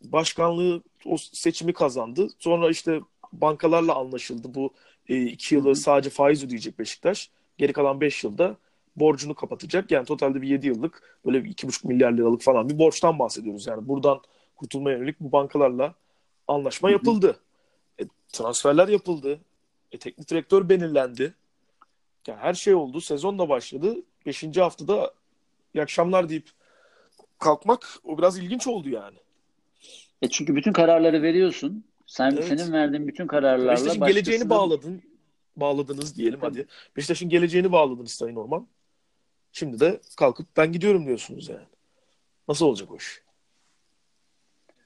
başkanlığı 0.00 0.82
o 1.06 1.16
seçimi 1.16 1.72
kazandı. 1.72 2.28
Sonra 2.38 2.70
işte 2.70 3.00
bankalarla 3.32 3.94
anlaşıldı. 3.94 4.54
Bu 4.54 4.70
e, 5.08 5.22
iki 5.22 5.54
yılı 5.54 5.66
Hı-hı. 5.66 5.76
sadece 5.76 6.10
faiz 6.10 6.44
ödeyecek 6.44 6.78
Beşiktaş. 6.78 7.30
Geri 7.58 7.72
kalan 7.72 8.00
beş 8.00 8.24
yılda 8.24 8.56
borcunu 8.96 9.34
kapatacak. 9.34 9.90
Yani 9.90 10.06
totalde 10.06 10.42
bir 10.42 10.48
yedi 10.48 10.66
yıllık 10.66 11.18
böyle 11.26 11.44
bir 11.44 11.50
iki 11.50 11.68
buçuk 11.68 11.84
milyar 11.84 12.12
liralık 12.12 12.42
falan 12.42 12.68
bir 12.68 12.78
borçtan 12.78 13.18
bahsediyoruz. 13.18 13.66
Yani 13.66 13.88
buradan 13.88 14.20
kurtulmaya 14.56 14.98
yönelik 14.98 15.20
bu 15.20 15.32
bankalarla 15.32 15.94
anlaşma 16.48 16.90
yapıldı. 16.90 17.40
E, 18.00 18.04
transferler 18.32 18.88
yapıldı. 18.88 19.40
E, 19.92 19.98
teknik 19.98 20.30
direktör 20.30 20.68
belirlendi. 20.68 21.34
Yani 22.26 22.38
her 22.38 22.54
şey 22.54 22.74
oldu. 22.74 23.00
Sezon 23.00 23.38
da 23.38 23.48
başladı. 23.48 23.96
Beşinci 24.26 24.60
haftada 24.60 25.14
iyi 25.74 25.82
akşamlar 25.82 26.28
deyip 26.28 26.50
kalkmak 27.38 27.88
o 28.04 28.18
biraz 28.18 28.38
ilginç 28.38 28.66
oldu 28.66 28.88
yani. 28.88 29.16
E 30.22 30.28
çünkü 30.28 30.56
bütün 30.56 30.72
kararları 30.72 31.22
veriyorsun. 31.22 31.84
Sen 32.06 32.30
evet. 32.30 32.44
senin 32.44 32.72
verdiğin 32.72 33.08
bütün 33.08 33.26
kararlarla 33.26 33.72
Beşiktaş'ın 33.72 34.00
başkasının... 34.00 34.24
geleceğini 34.24 34.50
bağladın. 34.50 35.02
Bağladınız 35.56 36.16
diyelim 36.16 36.40
Tabii. 36.40 36.58
hadi. 36.58 36.68
Beşiktaş'ın 36.96 37.28
geleceğini 37.28 37.72
bağladınız 37.72 38.12
Sayın 38.12 38.36
Orman. 38.36 38.66
Şimdi 39.56 39.80
de 39.80 40.00
kalkıp 40.16 40.46
ben 40.56 40.72
gidiyorum 40.72 41.06
diyorsunuz 41.06 41.48
yani. 41.48 41.66
Nasıl 42.48 42.66
olacak 42.66 42.92
o 42.92 42.96
iş? 42.96 43.22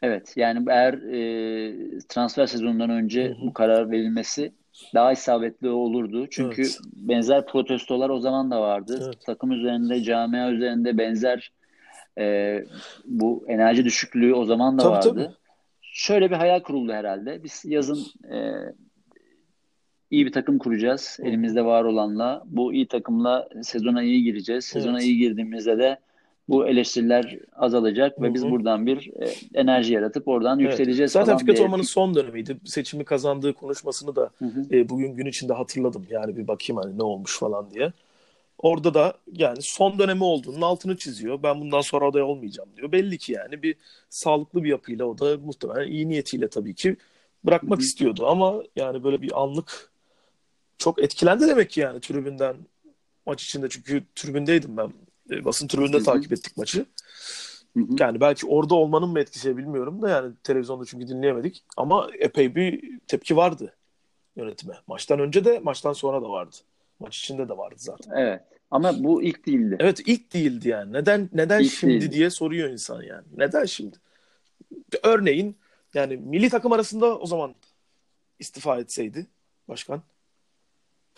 Evet 0.03 0.33
yani 0.37 0.65
eğer 0.71 0.95
e, 0.95 1.99
transfer 2.09 2.47
sezonundan 2.47 2.91
önce 2.91 3.29
hı 3.29 3.33
hı. 3.33 3.47
bu 3.47 3.53
karar 3.53 3.91
verilmesi 3.91 4.53
daha 4.95 5.13
isabetli 5.13 5.69
olurdu. 5.69 6.27
Çünkü 6.31 6.63
evet. 6.63 6.79
benzer 6.93 7.47
protestolar 7.47 8.11
o 8.11 8.21
zaman 8.21 8.51
da 8.51 8.61
vardı. 8.61 9.01
Evet. 9.05 9.17
Takım 9.27 9.53
üzerinde, 9.53 10.03
camia 10.03 10.51
üzerinde 10.51 10.99
benzer 10.99 11.53
e, 12.19 12.59
bu 13.05 13.45
enerji 13.49 13.85
düşüklüğü 13.85 14.35
o 14.35 14.45
zaman 14.45 14.79
da 14.79 14.83
tabii, 14.83 14.93
vardı. 14.93 15.25
Tabii. 15.25 15.37
Şöyle 15.81 16.31
bir 16.31 16.37
hayal 16.37 16.61
kuruldu 16.61 16.93
herhalde. 16.93 17.45
Biz 17.45 17.63
yazın 17.65 18.07
e, 18.33 18.39
iyi 20.11 20.27
bir 20.27 20.33
takım 20.33 20.59
kuracağız. 20.59 21.19
Elimizde 21.23 21.65
var 21.65 21.85
olanla. 21.85 22.43
Bu 22.47 22.73
iyi 22.75 22.89
takımla 22.89 23.49
sezona 23.63 24.03
iyi 24.03 24.23
gireceğiz. 24.23 24.65
Sezona 24.65 24.99
evet. 24.99 25.07
iyi 25.07 25.19
girdiğimizde 25.19 25.79
de 25.79 25.99
bu 26.49 26.67
eleştiriler 26.67 27.39
azalacak 27.57 28.17
Hı-hı. 28.17 28.25
ve 28.25 28.35
biz 28.35 28.51
buradan 28.51 28.87
bir 28.87 29.11
e, 29.23 29.35
enerji 29.55 29.93
yaratıp 29.95 30.29
oradan 30.29 30.61
evet. 30.61 30.71
yükseleceğiz 30.71 31.13
Zaten 31.13 31.27
falan 31.27 31.39
Fikret 31.39 31.57
diye. 31.57 31.67
Orman'ın 31.67 31.83
son 31.83 32.15
dönemiydi. 32.15 32.57
Seçimi 32.65 33.05
kazandığı 33.05 33.53
konuşmasını 33.53 34.17
da 34.17 34.31
e, 34.71 34.89
bugün 34.89 35.17
gün 35.17 35.27
içinde 35.27 35.53
hatırladım. 35.53 36.07
Yani 36.11 36.37
bir 36.37 36.49
bakayım 36.49 36.83
hani 36.83 36.99
ne 36.99 37.03
olmuş 37.03 37.39
falan 37.39 37.71
diye. 37.71 37.93
Orada 38.59 38.95
da 38.95 39.15
yani 39.33 39.59
son 39.61 39.99
dönemi 39.99 40.25
olduğunun 40.25 40.61
altını 40.61 40.97
çiziyor. 40.97 41.43
Ben 41.43 41.61
bundan 41.61 41.81
sonra 41.81 42.07
aday 42.07 42.23
olmayacağım 42.23 42.69
diyor. 42.77 42.93
Belli 42.93 43.19
ki 43.19 43.33
yani 43.33 43.63
bir 43.63 43.77
sağlıklı 44.09 44.65
bir 44.65 44.69
yapıyla 44.69 45.05
o 45.05 45.19
da 45.19 45.37
muhtemelen 45.45 45.93
iyi 45.93 46.09
niyetiyle 46.09 46.49
tabii 46.49 46.75
ki 46.75 46.97
bırakmak 47.45 47.79
Hı-hı. 47.79 47.87
istiyordu. 47.87 48.27
Ama 48.27 48.63
yani 48.77 49.05
böyle 49.05 49.23
bir 49.23 49.43
anlık 49.43 49.91
çok 50.79 51.03
etkilendi 51.03 51.49
demek 51.49 51.71
ki 51.71 51.81
yani 51.81 52.01
tribünden 52.01 52.57
maç 53.27 53.45
içinde. 53.45 53.69
Çünkü 53.69 54.03
tribündeydim 54.15 54.77
ben. 54.77 54.93
E, 55.31 55.45
basın 55.45 55.69
tribünde 55.69 55.97
Hı-hı. 55.97 56.05
takip 56.05 56.33
ettik 56.33 56.57
maçı. 56.57 56.87
Hı-hı. 57.77 57.87
Yani 57.99 58.21
belki 58.21 58.47
orada 58.47 58.75
olmanın 58.75 59.09
mı 59.09 59.21
etkisi 59.21 59.57
bilmiyorum 59.57 60.03
da 60.03 60.09
yani 60.09 60.35
televizyonda 60.43 60.85
çünkü 60.85 61.09
dinleyemedik. 61.09 61.65
Ama 61.77 62.09
epey 62.19 62.55
bir 62.55 62.99
tepki 63.07 63.37
vardı 63.37 63.75
yönetime. 64.37 64.75
Maçtan 64.87 65.21
önce 65.21 65.45
de 65.45 65.59
maçtan 65.59 65.93
sonra 65.93 66.23
da 66.23 66.31
vardı. 66.31 66.57
Maç 67.01 67.19
içinde 67.19 67.49
de 67.49 67.57
vardı 67.57 67.77
zaten. 67.79 68.13
Evet. 68.17 68.43
Ama 68.71 69.05
bu 69.05 69.23
ilk 69.23 69.47
değildi. 69.47 69.77
Evet 69.81 70.01
ilk 70.07 70.35
değildi 70.35 70.69
yani. 70.69 70.93
Neden 70.93 71.29
neden 71.33 71.61
ilk 71.61 71.73
şimdi 71.73 71.93
değildi. 71.93 72.13
diye 72.13 72.31
soruyor 72.31 72.71
insan 72.71 73.03
yani. 73.03 73.25
Neden 73.37 73.65
şimdi? 73.65 73.97
Örneğin 75.03 75.57
yani 75.95 76.17
milli 76.17 76.51
takım 76.51 76.73
arasında 76.73 77.19
o 77.19 77.27
zaman 77.27 77.55
istifa 78.39 78.81
etseydi 78.81 79.27
başkan. 79.69 80.03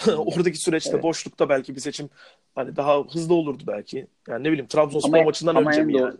Oradaki 0.17 0.59
süreçte 0.59 0.91
evet. 0.95 1.03
boşlukta 1.03 1.49
belki 1.49 1.75
bir 1.75 1.81
seçim 1.81 2.09
hani 2.55 2.77
daha 2.77 3.05
hızlı 3.05 3.35
olurdu 3.35 3.63
belki. 3.67 4.07
Yani 4.29 4.45
ne 4.45 4.49
bileyim 4.49 4.67
Trabzonspor 4.67 5.19
ama, 5.19 5.25
maçından 5.25 5.55
ama 5.55 5.71
önce 5.71 5.83
mi 5.83 5.93
doğru, 5.93 6.03
yani? 6.03 6.17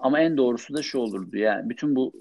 Ama 0.00 0.20
en 0.20 0.36
doğrusu 0.36 0.74
da 0.74 0.82
şu 0.82 0.98
olurdu 0.98 1.36
yani 1.36 1.70
bütün 1.70 1.96
bu 1.96 2.12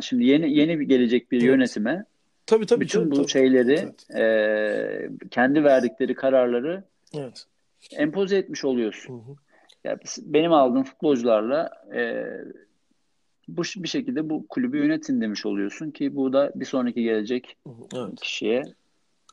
şimdi 0.00 0.24
yeni 0.24 0.52
yeni 0.52 0.86
gelecek 0.86 1.32
bir 1.32 1.36
evet. 1.36 1.46
yönetime 1.46 2.04
Tabii 2.46 2.66
tabii. 2.66 2.80
Bütün 2.80 3.00
tabii, 3.00 3.10
bu 3.10 3.16
tabii. 3.16 3.28
şeyleri 3.28 3.72
evet. 3.72 4.10
e, 4.16 5.28
kendi 5.30 5.64
verdikleri 5.64 6.14
kararları 6.14 6.84
evet. 7.14 7.46
empoze 7.92 8.36
etmiş 8.36 8.64
oluyorsun. 8.64 9.14
Hı 9.14 9.30
hı. 9.30 9.36
Yani 9.84 9.98
benim 10.18 10.52
aldığım 10.52 10.84
futbolcularla 10.84 11.70
e, 11.94 12.24
bu 13.48 13.62
bir 13.76 13.88
şekilde 13.88 14.30
bu 14.30 14.46
kulübü 14.48 14.78
yönetin 14.78 15.20
demiş 15.20 15.46
oluyorsun 15.46 15.90
ki 15.90 16.16
bu 16.16 16.32
da 16.32 16.52
bir 16.54 16.64
sonraki 16.64 17.02
gelecek 17.02 17.56
evet. 17.94 18.20
kişiye 18.20 18.62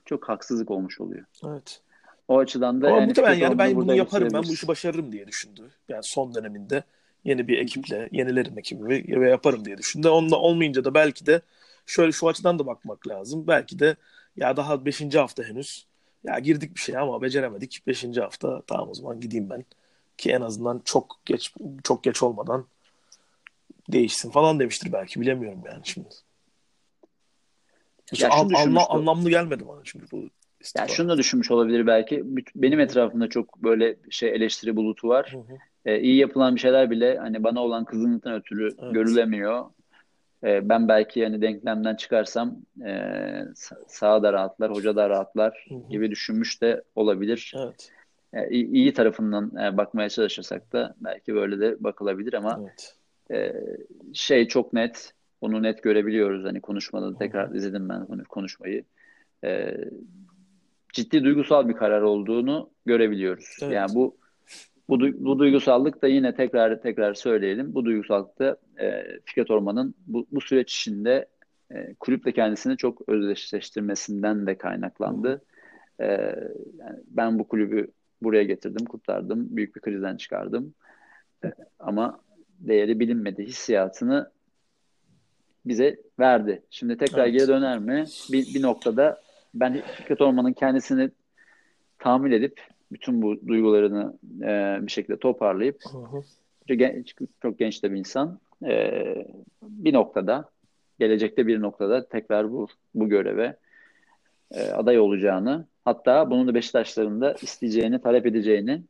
çok 0.10 0.30
haksızlık 0.30 0.72
olmuş 0.72 1.02
oluyor. 1.02 1.26
Evet. 1.46 1.82
O 2.28 2.40
açıdan 2.40 2.82
da 2.82 2.88
Ama 2.88 2.98
yani 2.98 3.08
muhtemelen 3.08 3.40
yani 3.40 3.58
ben 3.58 3.76
bunu 3.76 3.96
yaparım, 3.96 4.30
ben 4.34 4.44
bu 4.44 4.54
işi 4.54 4.68
başarırım 4.68 5.12
diye 5.12 5.28
düşündü. 5.28 5.70
Yani 5.90 6.04
son 6.04 6.36
döneminde 6.36 6.84
yeni 7.24 7.48
bir 7.48 7.58
ekiple, 7.58 8.10
yenilerim 8.12 8.60
ekibi 8.60 9.22
ve 9.22 9.30
yaparım 9.30 9.66
diye 9.66 9.78
düşündü. 9.78 10.08
Onunla 10.08 10.36
olmayınca 10.36 10.86
da 10.86 10.94
belki 10.94 11.26
de 11.26 11.42
şöyle 11.86 12.12
şu 12.12 12.28
açıdan 12.28 12.60
da 12.60 12.66
bakmak 12.66 13.08
lazım. 13.08 13.48
Belki 13.48 13.80
de 13.80 13.96
ya 14.36 14.58
daha 14.58 14.86
5. 14.86 15.16
hafta 15.16 15.44
henüz. 15.44 15.88
Ya 16.24 16.40
girdik 16.40 16.76
bir 16.76 16.80
şey 16.80 16.98
ama 16.98 17.22
beceremedik. 17.22 17.84
5. 17.88 18.18
hafta 18.18 18.62
tamam 18.62 18.90
o 18.90 18.94
zaman 18.94 19.20
gideyim 19.20 19.50
ben. 19.50 19.66
Ki 20.18 20.32
en 20.32 20.42
azından 20.42 20.82
çok 20.86 21.20
geç 21.26 21.54
çok 21.84 22.04
geç 22.04 22.24
olmadan 22.24 22.66
değişsin 23.92 24.32
falan 24.32 24.60
demiştir 24.60 24.94
belki 24.94 25.22
bilemiyorum 25.22 25.62
yani 25.66 25.82
şimdi. 25.84 26.16
Ya 28.18 28.30
an, 28.32 28.50
anla, 28.56 28.90
anlamlı 28.90 29.30
gelmedi 29.30 29.68
bana 29.68 29.80
çünkü 29.84 30.06
bu 30.12 30.30
istifa. 30.60 30.84
Ya 30.84 30.88
şunu 30.88 31.10
da 31.10 31.18
düşünmüş 31.18 31.52
olabilir 31.52 31.88
belki. 31.88 32.24
Benim 32.56 32.80
etrafımda 32.80 33.30
çok 33.30 33.64
böyle 33.64 33.96
şey 34.10 34.30
eleştiri 34.30 34.76
bulutu 34.76 35.08
var. 35.08 35.34
Hı 35.34 35.38
hı. 35.38 35.58
Ee, 35.86 36.00
iyi 36.00 36.16
yapılan 36.16 36.56
bir 36.56 36.60
şeyler 36.60 36.92
bile 36.92 37.18
hani 37.18 37.44
bana 37.44 37.64
olan 37.64 37.86
kızgınlıktan 37.86 38.34
ötürü 38.34 38.70
evet. 38.80 38.94
görülemiyor. 38.94 39.66
E, 40.44 40.70
ben 40.70 40.88
belki 40.88 41.20
yani 41.20 41.42
denklemden 41.42 41.96
çıkarsam 41.96 42.58
e, 42.86 42.94
sağ 43.88 44.24
da 44.24 44.34
rahatlar, 44.34 44.72
hoca 44.72 44.96
da 44.96 45.10
rahatlar 45.10 45.66
hı 45.70 45.76
hı. 45.76 45.90
gibi 45.90 46.12
düşünmüş 46.12 46.62
de 46.62 46.84
olabilir. 46.96 47.54
Evet. 47.58 47.92
E, 48.34 48.50
iyi 48.50 48.94
tarafından 48.94 49.56
e, 49.56 49.78
bakmaya 49.78 50.10
çalışırsak 50.10 50.74
da 50.74 50.96
belki 51.00 51.36
böyle 51.36 51.60
de 51.60 51.84
bakılabilir 51.84 52.34
ama 52.34 52.60
evet. 52.62 52.96
e, 53.32 53.54
şey 54.14 54.48
çok 54.48 54.74
net, 54.74 55.14
onu 55.42 55.64
net 55.64 55.84
görebiliyoruz. 55.84 56.46
Hani 56.46 56.62
konuşmada 56.62 57.18
tekrar 57.18 57.56
izledim 57.56 57.90
ben 57.90 58.24
konuşmayı. 58.24 58.84
E, 59.44 59.78
ciddi 60.94 61.24
duygusal 61.24 61.70
bir 61.70 61.74
karar 61.74 62.02
olduğunu 62.02 62.70
görebiliyoruz. 62.86 63.58
Evet. 63.62 63.74
Yani 63.74 63.96
bu 63.96 64.18
bu, 64.90 65.00
bu 65.00 65.40
duygusallık 65.40 66.02
da 66.02 66.08
yine 66.08 66.36
tekrar 66.36 66.82
tekrar 66.82 67.14
söyleyelim. 67.14 67.74
Bu 67.74 67.86
duygusallık 67.86 68.40
da 68.40 68.58
e, 68.82 69.06
Fikret 69.26 69.52
Orman'ın 69.52 69.96
bu, 70.08 70.28
bu 70.32 70.42
süreç 70.42 70.76
içinde 70.76 71.28
e, 71.72 71.94
kulüple 71.94 72.32
kendisini 72.32 72.78
çok 72.78 73.10
özdeşleştirmesinden 73.10 74.48
de 74.48 74.58
kaynaklandı. 74.58 75.42
E, 76.00 76.06
yani 76.78 77.00
ben 77.08 77.40
bu 77.40 77.48
kulübü 77.48 77.88
buraya 78.22 78.44
getirdim, 78.44 78.86
kurtardım, 78.86 79.48
büyük 79.58 79.76
bir 79.76 79.82
krizden 79.82 80.18
çıkardım. 80.18 80.74
E, 81.46 81.48
ama 81.80 82.20
değeri 82.60 83.00
bilinmedi 83.00 83.46
hissiyatını 83.46 84.32
bize 85.66 85.98
verdi. 86.20 86.64
Şimdi 86.70 86.98
tekrar 86.98 87.24
evet. 87.24 87.40
geri 87.40 87.48
döner 87.48 87.80
mi? 87.80 88.06
Bir, 88.32 88.54
bir 88.54 88.62
noktada 88.62 89.22
ben 89.54 89.82
Fikret 89.98 90.22
Orman'ın 90.22 90.54
kendisini 90.54 91.12
tahammül 92.00 92.32
edip 92.32 92.62
bütün 92.92 93.22
bu 93.22 93.48
duygularını 93.48 94.14
e, 94.42 94.78
bir 94.86 94.92
şekilde 94.92 95.20
toparlayıp 95.20 95.82
hı 95.92 95.98
hı. 95.98 96.22
Çok, 96.68 96.80
genç, 96.80 97.16
çok 97.42 97.60
genç 97.60 97.84
de 97.84 97.92
bir 97.92 97.98
insan 97.98 98.40
e, 98.66 99.04
bir 99.62 99.94
noktada 99.94 100.50
gelecekte 101.00 101.48
bir 101.48 101.62
noktada 101.62 102.08
tekrar 102.08 102.52
bu 102.52 102.68
bu 102.96 103.10
göreve 103.10 103.58
e, 104.52 104.70
aday 104.70 105.00
olacağını 105.00 105.66
hatta 105.86 106.32
bunun 106.32 106.48
da 106.48 106.54
Beşiktaşların 106.54 107.22
da 107.22 107.36
isteyeceğini 107.42 108.02
talep 108.02 108.26
edeceğini 108.26 108.82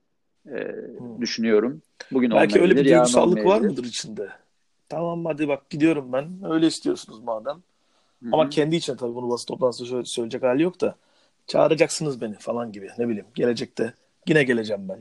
e, 0.47 0.75
düşünüyorum. 1.21 1.81
Bugün 2.11 2.31
Belki 2.31 2.61
öyle 2.61 2.75
bir 2.75 2.85
duygusallık 2.85 3.45
var 3.45 3.61
mıdır 3.61 3.83
içinde? 3.83 4.29
Tamam 4.89 5.25
hadi 5.25 5.47
bak 5.47 5.69
gidiyorum 5.69 6.13
ben. 6.13 6.39
Öyle 6.43 6.67
istiyorsunuz 6.67 7.19
madem. 7.19 7.55
Hı-hı. 7.55 8.29
Ama 8.31 8.49
kendi 8.49 8.75
için 8.75 8.95
tabii 8.95 9.15
bunu 9.15 9.29
basın 9.29 9.45
toplantısında 9.45 10.05
söyleyecek 10.05 10.43
hali 10.43 10.63
yok 10.63 10.81
da 10.81 10.95
çağıracaksınız 11.47 12.21
beni 12.21 12.35
falan 12.35 12.71
gibi 12.71 12.89
ne 12.97 13.07
bileyim 13.07 13.25
gelecekte 13.35 13.93
yine 14.27 14.43
geleceğim 14.43 14.89
ben 14.89 14.99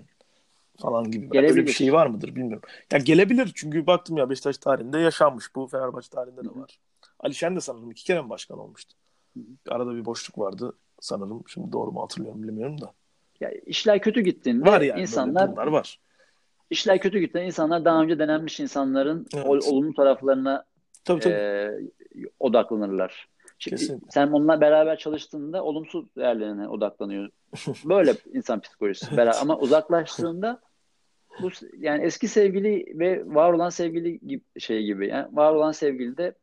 falan 0.81 1.11
gibi. 1.11 1.31
Gelebilir. 1.31 1.51
Öyle 1.51 1.67
bir 1.67 1.73
şey 1.73 1.93
var 1.93 2.07
mıdır 2.07 2.35
bilmiyorum. 2.35 2.69
Ya 2.93 2.99
gelebilir 2.99 3.53
çünkü 3.55 3.87
baktım 3.87 4.17
ya 4.17 4.31
Beşiktaş 4.31 4.59
tarihinde 4.59 4.99
yaşanmış. 4.99 5.55
Bu 5.55 5.67
Fenerbahçe 5.67 6.09
tarihinde 6.11 6.45
de 6.45 6.61
var. 6.61 6.79
Ali 7.21 7.35
Şen 7.35 7.57
de 7.57 7.61
sanırım 7.61 7.91
iki 7.91 8.05
kere 8.05 8.23
mi 8.23 8.31
başkan 8.31 8.59
olmuştu? 8.59 8.95
Hı-hı. 9.35 9.75
Arada 9.75 9.95
bir 9.95 10.05
boşluk 10.05 10.39
vardı 10.39 10.73
sanırım. 11.01 11.43
Şimdi 11.49 11.73
doğru 11.73 11.93
mu 11.93 12.03
hatırlıyorum 12.03 12.43
bilmiyorum 12.43 12.81
da. 12.81 12.93
Ya 13.41 13.51
işler 13.51 14.01
kötü 14.01 14.21
gittiğinde 14.21 14.71
var 14.71 14.81
yani, 14.81 15.01
insanlar 15.01 15.53
bunlar 15.53 15.67
var. 15.67 16.01
İşler 16.71 17.01
kötü 17.01 17.19
gittiğinde 17.19 17.47
insanlar 17.47 17.85
daha 17.85 18.03
önce 18.03 18.19
denenmiş 18.19 18.61
insanların 18.61 19.27
evet. 19.35 19.47
olumlu 19.47 19.95
taraflarına 19.95 20.65
tabii, 21.05 21.21
tabii. 21.21 21.35
E, 21.35 21.71
odaklanırlar. 22.41 23.29
Kesinlikle. 23.59 24.07
Sen 24.11 24.27
onunla 24.27 24.61
beraber 24.61 24.99
çalıştığında 24.99 25.65
olumsuz 25.65 26.17
değerlerine 26.17 26.69
odaklanıyor. 26.69 27.29
Böyle 27.85 28.15
insan 28.33 28.61
psikolojisi. 28.61 29.17
Beraber. 29.17 29.39
Ama 29.41 29.59
uzaklaştığında 29.59 30.61
bu 31.43 31.49
yani 31.79 32.05
eski 32.05 32.29
sevgili 32.29 32.99
ve 32.99 33.23
var 33.27 33.53
olan 33.53 33.69
sevgili 33.69 34.19
gibi, 34.19 34.43
şey 34.59 34.85
gibi. 34.85 35.09
Yani 35.09 35.37
var 35.37 35.53
olan 35.53 35.73
sevgilide 35.73 36.35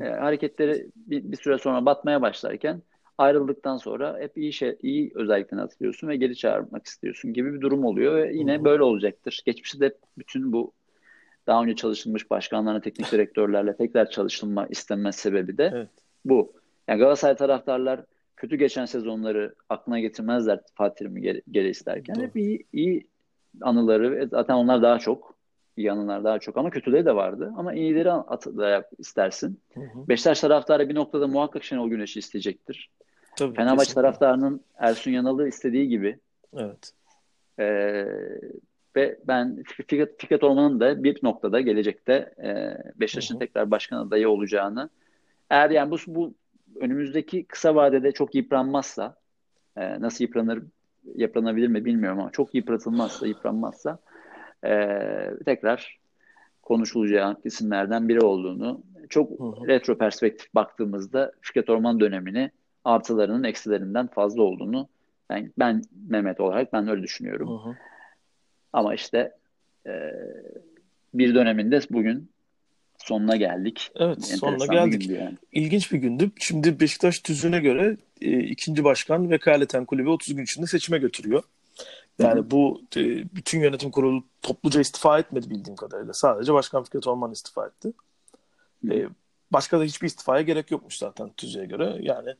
e, 0.00 0.04
hareketleri 0.04 0.86
bir, 0.96 1.24
bir 1.24 1.36
süre 1.36 1.58
sonra 1.58 1.86
batmaya 1.86 2.22
başlarken 2.22 2.82
ayrıldıktan 3.18 3.76
sonra 3.76 4.18
hep 4.20 4.38
iyi 4.38 4.52
şey 4.52 4.76
iyi 4.82 5.12
özelliklerini 5.14 5.60
hatırlıyorsun 5.60 6.08
ve 6.08 6.16
geri 6.16 6.36
çağırmak 6.36 6.86
istiyorsun 6.86 7.32
gibi 7.32 7.54
bir 7.54 7.60
durum 7.60 7.84
oluyor 7.84 8.16
ve 8.16 8.32
yine 8.34 8.58
hı. 8.58 8.64
böyle 8.64 8.82
olacaktır. 8.82 9.42
Geçmişte 9.46 9.80
de 9.80 9.94
bütün 10.18 10.52
bu 10.52 10.72
daha 11.46 11.62
önce 11.62 11.76
çalışılmış 11.76 12.30
başkanlarla, 12.30 12.80
teknik 12.80 13.12
direktörlerle 13.12 13.76
tekrar 13.76 14.10
çalışılma 14.10 14.66
istenme 14.66 15.12
sebebi 15.12 15.58
de 15.58 15.70
evet 15.74 15.88
bu. 16.24 16.52
Yani 16.88 16.98
Galatasaray 16.98 17.36
taraftarlar 17.36 18.00
kötü 18.36 18.56
geçen 18.56 18.84
sezonları 18.84 19.54
aklına 19.68 20.00
getirmezler 20.00 20.60
Fatih 20.74 20.96
Terim'i 20.96 21.22
geri, 21.22 21.42
geri 21.50 21.68
isterken. 21.68 22.16
Doğru. 22.16 22.24
Hep 22.24 22.36
iyi, 22.36 22.66
iyi 22.72 23.06
anıları 23.60 24.28
zaten 24.30 24.54
onlar 24.54 24.82
daha 24.82 24.98
çok 24.98 25.36
iyi 25.76 25.92
anılar 25.92 26.24
daha 26.24 26.38
çok 26.38 26.56
ama 26.56 26.70
kötüleri 26.70 27.06
de 27.06 27.14
vardı. 27.14 27.52
Ama 27.56 27.74
iyileri 27.74 28.12
atarak 28.12 28.90
istersin. 28.98 29.60
Hı 29.74 29.80
hı. 29.80 30.08
Beşiktaş 30.08 30.40
taraftarı 30.40 30.88
bir 30.88 30.94
noktada 30.94 31.26
muhakkak 31.26 31.64
Şenol 31.64 31.88
Güneş'i 31.88 32.18
isteyecektir. 32.18 32.90
Tabii, 33.36 33.54
Fenerbahçe 33.54 33.78
kesinlikle. 33.78 34.02
taraftarının 34.02 34.60
Ersun 34.78 35.10
Yanal'ı 35.10 35.48
istediği 35.48 35.88
gibi. 35.88 36.18
Evet. 36.56 36.92
Ee, 37.58 38.06
ve 38.96 39.18
ben 39.28 39.62
Fikret, 39.62 40.20
Fikret 40.20 40.44
Orman'ın 40.44 40.80
da 40.80 41.04
bir 41.04 41.18
noktada 41.22 41.60
gelecekte 41.60 42.34
e, 42.42 42.78
Beşiktaş'ın 43.00 43.38
tekrar 43.38 43.70
başkan 43.70 43.98
adayı 43.98 44.28
olacağını 44.28 44.90
eğer 45.50 45.70
yani 45.70 45.90
bu, 45.90 45.96
bu 46.06 46.34
önümüzdeki 46.80 47.44
kısa 47.44 47.74
vadede 47.74 48.12
çok 48.12 48.34
yıpranmazsa 48.34 49.16
e, 49.76 50.00
nasıl 50.00 50.24
yıpranır 50.24 50.62
yıpranabilir 51.14 51.68
mi 51.68 51.84
bilmiyorum 51.84 52.20
ama 52.20 52.30
çok 52.30 52.54
yıpratılmazsa 52.54 53.26
yıpranmazsa 53.26 53.98
e, 54.64 55.00
tekrar 55.44 55.98
konuşulacağı 56.62 57.36
isimlerden 57.44 58.08
biri 58.08 58.20
olduğunu 58.20 58.82
çok 59.08 59.40
hı 59.40 59.44
hı. 59.44 59.66
retro 59.66 59.98
perspektif 59.98 60.54
baktığımızda 60.54 61.32
Fikret 61.40 61.70
Orman 61.70 62.00
dönemini 62.00 62.50
artılarının 62.86 63.44
eksilerinden 63.44 64.06
fazla 64.06 64.42
olduğunu 64.42 64.88
ben, 65.30 65.52
ben 65.58 65.82
Mehmet 66.08 66.40
olarak 66.40 66.72
ben 66.72 66.88
öyle 66.88 67.02
düşünüyorum. 67.02 67.48
Hı 67.48 67.68
hı. 67.68 67.76
Ama 68.72 68.94
işte 68.94 69.32
e, 69.86 70.12
bir 71.14 71.34
döneminde 71.34 71.80
bugün 71.90 72.30
sonuna 72.98 73.36
geldik. 73.36 73.90
Evet 73.96 74.16
Enteresan 74.16 74.36
sonuna 74.36 74.66
geldik. 74.66 75.08
Bir 75.08 75.18
yani. 75.18 75.36
İlginç 75.52 75.92
bir 75.92 75.98
gündü. 75.98 76.30
Şimdi 76.38 76.80
Beşiktaş 76.80 77.18
tüzüğüne 77.18 77.60
göre 77.60 77.96
e, 78.20 78.38
ikinci 78.38 78.84
başkan 78.84 79.30
vekaleten 79.30 79.84
kulübü 79.84 80.08
30 80.08 80.34
gün 80.34 80.44
içinde 80.44 80.66
seçime 80.66 80.98
götürüyor. 80.98 81.42
Yani 82.18 82.40
Hı-hı. 82.40 82.50
bu 82.50 82.82
e, 82.96 83.00
bütün 83.34 83.60
yönetim 83.60 83.90
kurulu 83.90 84.24
topluca 84.42 84.80
istifa 84.80 85.18
etmedi 85.18 85.50
bildiğim 85.50 85.76
kadarıyla. 85.76 86.12
Sadece 86.12 86.54
Başkan 86.54 86.84
Fikret 86.84 87.06
Orman 87.06 87.32
istifa 87.32 87.66
etti. 87.66 87.92
E, 88.90 89.06
başka 89.52 89.80
da 89.80 89.84
hiçbir 89.84 90.06
istifaya 90.06 90.42
gerek 90.42 90.70
yokmuş 90.70 90.98
zaten 90.98 91.30
tüzüğe 91.36 91.64
göre. 91.64 91.96
Yani 92.00 92.34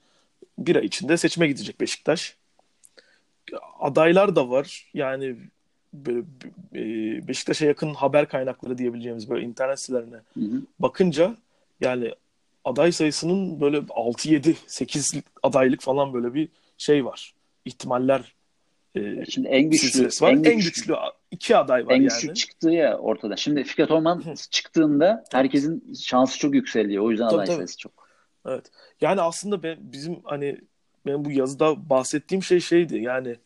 bir 0.59 0.77
ay 0.77 0.85
içinde 0.85 1.17
seçime 1.17 1.47
gidecek 1.47 1.81
Beşiktaş. 1.81 2.37
Adaylar 3.81 4.37
da 4.37 4.51
var. 4.51 4.91
Yani 4.95 5.37
böyle 5.93 6.19
e, 6.75 6.83
Beşiktaş'a 7.29 7.67
yakın 7.67 7.95
haber 7.95 8.29
kaynakları 8.29 8.79
diyebileceğimiz 8.79 9.31
böyle 9.31 9.47
internet 9.47 9.81
sitelerine 9.81 10.17
hı 10.35 10.41
hı. 10.41 10.63
bakınca 10.79 11.37
yani 11.81 12.13
aday 12.65 12.93
sayısının 12.93 13.61
böyle 13.61 13.83
6 13.91 14.31
7 14.31 14.57
8 14.67 15.13
adaylık 15.43 15.81
falan 15.81 16.13
böyle 16.13 16.35
bir 16.35 16.49
şey 16.79 17.05
var. 17.05 17.35
İhtimaller 17.65 18.35
e, 18.97 19.25
Şimdi 19.31 19.49
en 19.49 19.71
güçlü 19.71 20.05
var. 20.05 20.33
En, 20.33 20.45
en 20.45 20.57
güçlü, 20.57 20.95
iki 21.31 21.57
aday 21.57 21.87
var 21.87 21.91
en 21.91 21.95
yani. 21.95 22.05
En 22.05 22.09
güçlü 22.09 22.35
çıktığı 22.35 22.71
ya 22.71 22.99
ortada. 22.99 23.37
Şimdi 23.37 23.65
Fikret 23.65 23.91
Orman 23.91 24.25
çıktığında 24.51 25.25
herkesin 25.33 25.95
şansı 26.01 26.39
çok 26.39 26.55
yükseliyor. 26.55 27.05
O 27.05 27.11
yüzden 27.11 27.29
tabii, 27.29 27.37
aday 27.37 27.47
tabii. 27.47 27.57
sayısı 27.57 27.79
çok. 27.79 28.06
Evet. 28.47 28.71
Yani 29.01 29.21
aslında 29.21 29.63
ben, 29.63 29.79
bizim 29.81 30.21
hani 30.25 30.61
ben 31.07 31.25
bu 31.25 31.31
yazıda 31.31 31.91
bahsettiğim 31.91 32.43
şey 32.43 32.61
şeydi. 32.61 32.99
Yani 32.99 33.37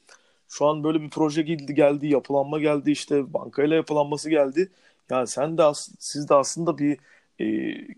şu 0.49 0.67
an 0.67 0.85
böyle 0.85 1.01
bir 1.01 1.11
proje 1.11 1.43
geldi, 1.43 1.75
geldi 1.75 2.07
yapılanma 2.07 2.59
geldi 2.59 2.91
işte 2.91 3.33
bankayla 3.35 3.77
yapılanması 3.77 4.31
geldi. 4.31 4.69
Ya 5.11 5.27
sen 5.27 5.59
de 5.59 5.63
siz 5.99 6.29
de 6.29 6.35
aslında 6.35 6.79
bir 6.79 6.99
e, 7.41 7.45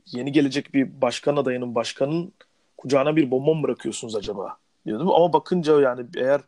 yeni 0.07 0.33
gelecek 0.33 0.75
bir 0.75 1.01
başkan 1.01 1.37
adayının 1.37 1.75
başkanın 1.75 2.33
kucağına 2.77 3.17
bir 3.17 3.31
bomba 3.31 3.55
mı 3.55 3.63
bırakıyorsunuz 3.63 4.17
acaba 4.17 4.57
diyordum. 4.87 5.11
Ama 5.11 5.33
bakınca 5.33 5.81
yani 5.81 6.07
eğer 6.17 6.41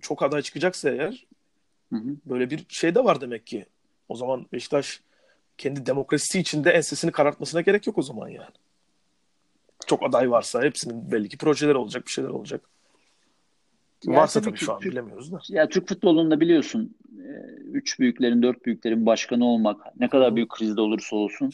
çok 0.00 0.22
aday 0.22 0.42
çıkacaksa 0.42 0.90
eğer 0.90 1.26
hı 1.92 1.96
hı. 1.96 2.16
böyle 2.26 2.50
bir 2.50 2.66
şey 2.68 2.94
de 2.94 3.04
var 3.04 3.20
demek 3.20 3.46
ki. 3.46 3.66
O 4.08 4.16
zaman 4.16 4.46
Beşiktaş 4.52 5.00
kendi 5.58 5.86
demokrasisi 5.86 6.40
içinde 6.40 6.70
ensesini 6.70 7.12
karartmasına 7.12 7.60
gerek 7.60 7.86
yok 7.86 7.98
o 7.98 8.02
zaman 8.02 8.28
yani. 8.28 8.54
Çok 9.90 10.02
aday 10.02 10.30
varsa 10.30 10.62
hepsinin 10.62 11.12
belli 11.12 11.28
ki 11.28 11.38
projeler 11.38 11.74
olacak, 11.74 12.06
bir 12.06 12.10
şeyler 12.10 12.28
olacak. 12.28 12.60
Yani 14.04 14.16
Varsa 14.16 14.40
tabii, 14.40 14.50
tabii 14.50 14.64
şu 14.64 14.72
an 14.72 14.80
Türk, 14.80 14.92
bilemiyoruz 14.92 15.32
da. 15.32 15.40
Ya 15.48 15.68
Türk 15.68 15.88
futbolunda 15.88 16.40
biliyorsun 16.40 16.94
e, 17.18 17.30
üç 17.72 18.00
büyüklerin, 18.00 18.42
dört 18.42 18.66
büyüklerin 18.66 19.06
başkanı 19.06 19.44
olmak 19.44 20.00
ne 20.00 20.08
kadar 20.08 20.36
büyük 20.36 20.50
krizde 20.50 20.80
olursa 20.80 21.16
olsun 21.16 21.52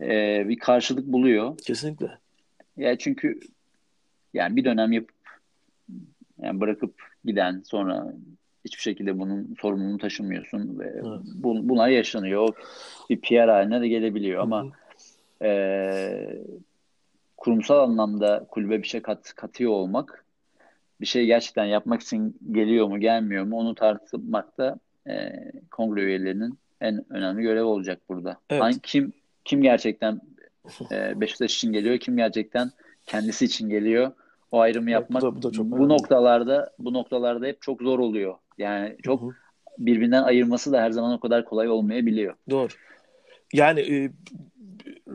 e, 0.00 0.48
bir 0.48 0.58
karşılık 0.58 1.06
buluyor. 1.06 1.58
Kesinlikle. 1.58 2.18
Ya 2.76 2.98
çünkü 2.98 3.40
yani 4.34 4.56
bir 4.56 4.64
dönem 4.64 4.92
yapıp 4.92 5.16
yani 6.42 6.60
bırakıp 6.60 6.94
giden 7.24 7.62
sonra 7.66 8.14
hiçbir 8.64 8.82
şekilde 8.82 9.18
bunun 9.18 9.56
sorumluluğunu 9.60 9.98
taşımıyorsun 9.98 10.78
ve 10.78 10.92
evet. 10.94 11.20
bu, 11.34 11.68
bunlar 11.68 11.88
yaşanıyor. 11.88 12.48
Bir 13.10 13.20
PR 13.20 13.48
haline 13.48 13.80
de 13.80 13.88
gelebiliyor 13.88 14.36
Hı-hı. 14.36 14.42
ama 14.42 14.66
e, 15.42 16.42
kurumsal 17.42 17.78
anlamda 17.78 18.46
kulübe 18.50 18.82
bir 18.82 18.88
şey 18.88 19.02
kat, 19.02 19.34
katıyor 19.34 19.72
olmak 19.72 20.24
bir 21.00 21.06
şey 21.06 21.26
gerçekten 21.26 21.64
yapmak 21.64 22.02
için 22.02 22.36
geliyor 22.52 22.86
mu 22.86 23.00
gelmiyor 23.00 23.44
mu 23.44 23.56
onu 23.56 23.74
tartışmak 23.74 24.58
da 24.58 24.78
e, 25.08 25.32
kongre 25.70 26.02
üyelerinin 26.02 26.58
en 26.80 27.04
önemli 27.10 27.42
görevi 27.42 27.62
olacak 27.62 28.00
burada. 28.08 28.36
Evet. 28.50 28.62
Hangi, 28.62 28.80
kim 28.80 29.12
kim 29.44 29.62
gerçekten 29.62 30.20
e, 30.92 31.20
Beşiktaş 31.20 31.54
için 31.56 31.72
geliyor, 31.72 31.98
kim 31.98 32.16
gerçekten 32.16 32.70
kendisi 33.06 33.44
için 33.44 33.68
geliyor. 33.68 34.12
O 34.52 34.60
ayrımı 34.60 34.90
yapmak 34.90 35.22
bu, 35.22 35.26
da, 35.26 35.36
bu, 35.36 35.42
da 35.42 35.50
çok 35.50 35.66
bu 35.66 35.88
noktalarda 35.88 36.72
bu 36.78 36.92
noktalarda 36.92 37.46
hep 37.46 37.62
çok 37.62 37.82
zor 37.82 37.98
oluyor. 37.98 38.34
Yani 38.58 38.96
çok 39.02 39.22
Hı-hı. 39.22 39.30
birbirinden 39.78 40.22
ayırması 40.22 40.72
da 40.72 40.82
her 40.82 40.90
zaman 40.90 41.12
o 41.12 41.20
kadar 41.20 41.44
kolay 41.44 41.68
olmayabiliyor. 41.68 42.34
Doğru. 42.50 42.68
Yani 43.52 43.80
e, 43.80 44.10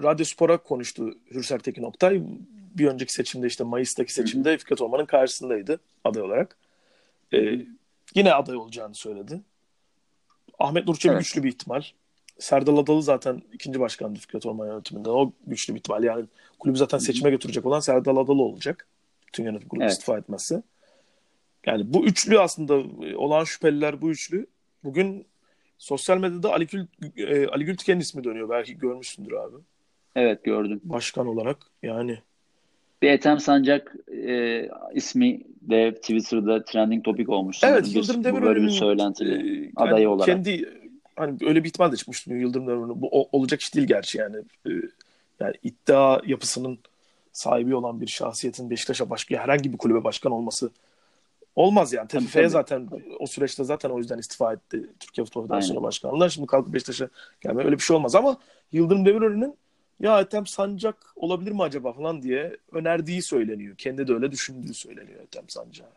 Radyo 0.04 0.26
Spor'a 0.26 0.58
konuştu 0.58 1.18
Hürser 1.32 1.60
Tekin 1.60 1.84
Oktay 1.84 2.22
bir 2.78 2.88
önceki 2.88 3.14
seçimde 3.14 3.48
işte 3.48 3.64
Mayıs'taki 3.64 4.14
seçimde 4.14 4.54
Hı. 4.54 4.58
Fikret 4.58 4.82
Orman'ın 4.82 5.06
karşısındaydı 5.06 5.80
aday 6.04 6.22
olarak. 6.24 6.58
Ee, 7.34 7.66
yine 8.16 8.34
aday 8.34 8.56
olacağını 8.56 8.96
söyledi. 8.96 9.42
Ahmet 10.60 10.88
Nur 10.88 10.98
evet. 11.06 11.20
güçlü 11.20 11.44
bir 11.44 11.50
ihtimal. 11.50 11.84
Serdal 12.40 12.78
Adalı 12.78 13.04
zaten 13.04 13.42
ikinci 13.54 13.80
başkandı 13.80 14.20
Fikret 14.20 14.46
Orman 14.46 14.68
yönetiminde. 14.68 15.10
O 15.10 15.32
güçlü 15.48 15.74
bir 15.74 15.80
ihtimal. 15.80 16.04
Yani 16.04 16.26
kulübü 16.60 16.78
zaten 16.78 16.98
seçime 16.98 17.30
götürecek 17.30 17.66
olan 17.66 17.80
Serdal 17.80 18.18
Adalı 18.18 18.42
olacak. 18.42 18.88
Bütün 19.28 19.44
yönetim 19.44 19.68
kurulu 19.68 19.84
evet. 19.84 19.94
istifa 19.94 20.18
etmezse. 20.18 20.64
Yani 21.66 21.94
bu 21.94 22.06
üçlü 22.06 22.40
aslında 22.40 22.74
olan 23.18 23.44
şüpheliler 23.44 24.02
bu 24.02 24.10
üçlü. 24.12 24.48
Bugün 24.84 25.26
sosyal 25.78 26.18
medyada 26.18 26.54
Ali, 26.54 26.68
Gül, 26.68 26.86
e, 27.18 27.48
Ali 27.48 27.66
Gültiken'in 27.66 28.00
ismi 28.00 28.24
dönüyor. 28.24 28.50
Belki 28.50 28.78
görmüşsündür 28.78 29.32
abi. 29.32 29.56
Evet 30.18 30.44
gördüm. 30.44 30.82
Başkan 30.84 31.28
olarak 31.28 31.58
yani 31.84 32.20
bir 33.02 33.10
Ethem 33.10 33.40
Sancak 33.40 33.96
e, 34.28 34.70
ismi 34.94 35.42
de 35.62 35.96
Twitter'da 35.96 36.66
trending 36.66 37.06
topik 37.06 37.30
olmuş. 37.30 37.64
Evet 37.64 37.96
Yıldırım 37.96 38.24
Demirören'in 38.24 38.68
söylentili 38.68 39.68
e, 39.68 39.72
adayı 39.76 40.04
yani 40.04 40.08
olarak. 40.08 40.26
Kendi 40.26 40.70
hani 41.16 41.38
öyle 41.42 41.64
bir 41.64 41.70
ihtimal 41.70 41.92
de 41.92 41.96
çıkmıştı 41.96 42.34
Yıldırım 42.34 42.68
Demirören'in. 42.68 43.02
Bu 43.02 43.10
o, 43.12 43.38
olacak 43.38 43.62
iş 43.62 43.76
değil 43.76 43.88
gerçi 43.88 44.18
yani. 44.18 44.38
E, 44.38 44.70
yani 45.40 45.54
iddia 45.64 46.22
yapısının 46.26 46.80
sahibi 47.32 47.76
olan 47.76 48.02
bir 48.02 48.08
şahsiyetin 48.08 48.70
Beşiktaş'a 48.70 49.10
başka 49.10 49.38
herhangi 49.38 49.74
bir 49.74 49.78
kulübe 49.78 50.04
başkan 50.04 50.32
olması 50.32 50.72
olmaz 51.56 51.94
yani. 51.94 52.08
TFF 52.08 52.48
zaten 52.48 52.90
o 53.20 53.28
süreçte 53.28 53.64
zaten 53.64 53.90
o 53.90 53.98
yüzden 53.98 54.18
istifa 54.18 54.54
etti 54.54 54.90
Türkiye 55.00 55.26
Futbol 55.26 55.44
Federasyonu 55.44 55.84
Başkanlığı'ndan. 55.84 56.28
Şimdi 56.28 56.48
kalkıp 56.48 56.74
Beşiktaş'a 56.74 57.10
gelme 57.42 57.64
öyle 57.64 57.76
bir 57.76 57.84
şey 57.84 57.96
olmaz 57.96 58.16
ama 58.16 58.38
Yıldırım 58.72 59.06
Demirören'in 59.06 59.56
ya 60.00 60.22
Ethem 60.22 60.48
Sancak 60.48 61.14
olabilir 61.16 61.52
mi 61.52 61.64
acaba 61.64 61.94
falan 61.94 62.22
diye 62.22 62.58
önerdiği 62.72 63.22
söyleniyor. 63.22 63.76
Kendi 63.78 64.08
de 64.08 64.14
öyle 64.14 64.32
düşündüğü 64.32 64.74
söyleniyor 64.74 65.20
Ethem 65.20 65.50
Sancak. 65.50 65.92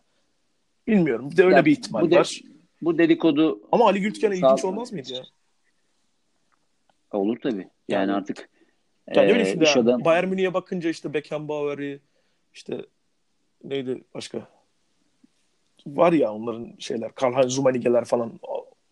Bilmiyorum. 0.87 1.31
Bir 1.31 1.37
de 1.37 1.45
öyle 1.45 1.57
ya, 1.57 1.65
bir 1.65 1.73
ihtimal 1.73 2.03
bu 2.03 2.11
de, 2.11 2.19
var. 2.19 2.41
Bu 2.83 2.99
dedikodu 2.99 3.61
Ama 3.73 3.87
Ali 3.87 4.01
Gültken 4.01 4.33
ilginç 4.33 4.65
olmaz 4.65 4.93
mıydı 4.93 5.13
ya? 5.13 5.23
Olur 7.13 7.39
tabii. 7.43 7.57
Yani, 7.57 7.71
yani 7.89 8.13
artık 8.13 8.49
yani 9.15 9.31
e, 9.31 9.45
şimdi 9.45 9.65
yani, 9.65 9.81
adam... 9.81 10.05
Bayern 10.05 10.29
Münih'e 10.29 10.55
bakınca 10.55 10.91
işte 10.91 11.15
Beckenbauer'i 11.15 12.01
işte 12.55 12.87
neydi 13.65 14.03
başka? 14.15 14.49
Var 15.87 16.13
ya 16.13 16.33
onların 16.33 16.73
şeyler. 16.79 17.13
Karl-Heinz 17.15 17.57
Rummenigge'ler 17.57 18.05
falan 18.05 18.41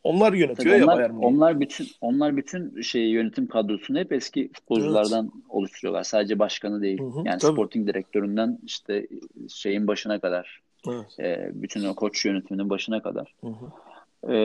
onlar 0.04 0.32
yönetiyor 0.32 0.74
Tabii 0.74 0.84
onlar, 0.84 0.92
ya 0.92 0.98
Bayern 0.98 1.14
Münih. 1.14 1.26
Onlar 1.26 1.60
bütün 1.60 1.86
onlar 2.00 2.36
bütün 2.36 2.80
şey 2.82 3.10
yönetim 3.10 3.46
kadrosunu 3.46 3.98
hep 3.98 4.12
eski 4.12 4.50
futbolculardan 4.52 5.24
evet. 5.24 5.44
oluşturuyorlar. 5.48 6.02
Sadece 6.02 6.38
başkanı 6.38 6.82
değil. 6.82 6.98
Hı 6.98 7.04
hı, 7.04 7.18
yani 7.24 7.38
tabii. 7.38 7.52
sporting 7.52 7.88
direktöründen 7.88 8.58
işte 8.66 9.06
şeyin 9.48 9.86
başına 9.86 10.18
kadar. 10.18 10.60
Evet. 10.88 11.20
E, 11.20 11.50
bütün 11.54 11.84
o 11.84 11.94
koç 11.94 12.24
yönetiminin 12.24 12.70
başına 12.70 13.02
kadar. 13.02 13.34
Hı 13.40 13.46
hı. 13.46 14.32
E, 14.32 14.36